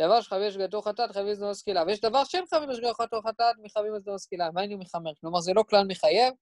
דבר 0.00 0.20
שחייבים 0.20 0.48
השגגתו 0.48 0.82
חטאת, 0.82 1.12
חייבים 1.12 1.32
הזדונו 1.32 1.54
סקילה. 1.54 1.82
ויש 1.86 2.00
דבר 2.00 2.24
שאין 2.24 2.44
חייבים 2.46 2.70
השגגתו 2.70 3.20
חטאת, 3.22 3.56
מחייבים 3.62 3.94
הזדונו 3.94 4.18
סקילה. 4.18 4.50
מה 4.50 4.60
היינו 4.60 4.78
מחמר? 4.78 5.10
כלומר, 5.20 5.40
זה 5.40 5.52
לא 5.52 5.64
כלל 5.68 5.86
מחייב, 5.88 6.34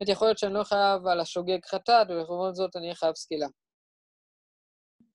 באמת 0.00 0.08
יכול 0.08 0.28
להיות 0.28 0.38
שאני 0.38 0.54
לא 0.54 0.64
חייב 0.64 1.06
על 1.06 1.20
השוגג 1.20 1.64
חטאת, 1.64 2.10
ולכבוד 2.10 2.54
זאת 2.54 2.76
אני 2.76 2.84
אהיה 2.84 2.94
חייב 2.94 3.14
סקילה. 3.14 3.46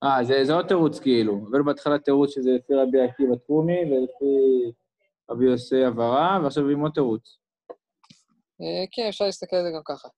אה, 0.03 0.23
זה, 0.23 0.33
זה 0.43 0.53
עוד 0.53 0.67
תירוץ 0.67 0.99
כאילו. 0.99 1.33
אבל 1.51 1.63
בהתחלה 1.63 1.99
תירוץ 1.99 2.35
שזה 2.35 2.49
לפי 2.49 2.73
רבי 2.73 3.01
עקיבא 3.01 3.35
תחומי 3.35 3.79
ולפי 3.79 4.71
רבי 5.29 5.45
יוסי 5.45 5.83
עברה, 5.83 6.39
ועכשיו 6.43 6.69
עם 6.69 6.81
עוד 6.81 6.91
תירוץ. 6.93 7.37
אה, 8.61 8.85
כן, 8.91 9.07
אפשר 9.09 9.25
להסתכל 9.25 9.55
על 9.55 9.63
זה 9.63 9.69
גם 9.75 9.81
ככה. 9.85 10.09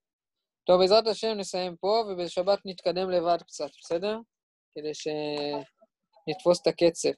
טוב, 0.72 0.82
בעזרת 0.82 1.07
השם 1.07 1.34
נסיים 1.38 1.76
פה, 1.76 2.03
ובשבת 2.09 2.59
נתקדם 2.65 3.09
לבד 3.09 3.38
קצת, 3.47 3.69
בסדר? 3.80 4.17
כדי 4.76 4.91
שנתפוס 4.93 6.61
את 6.61 6.67
הקצב. 6.67 7.09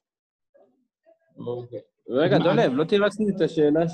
אוקיי. 1.48 1.80
רגע, 2.10 2.38
דולב, 2.38 2.72
לא 2.74 2.84
תירצתי 2.84 3.24
את 3.36 3.42
השאלה 3.42 3.88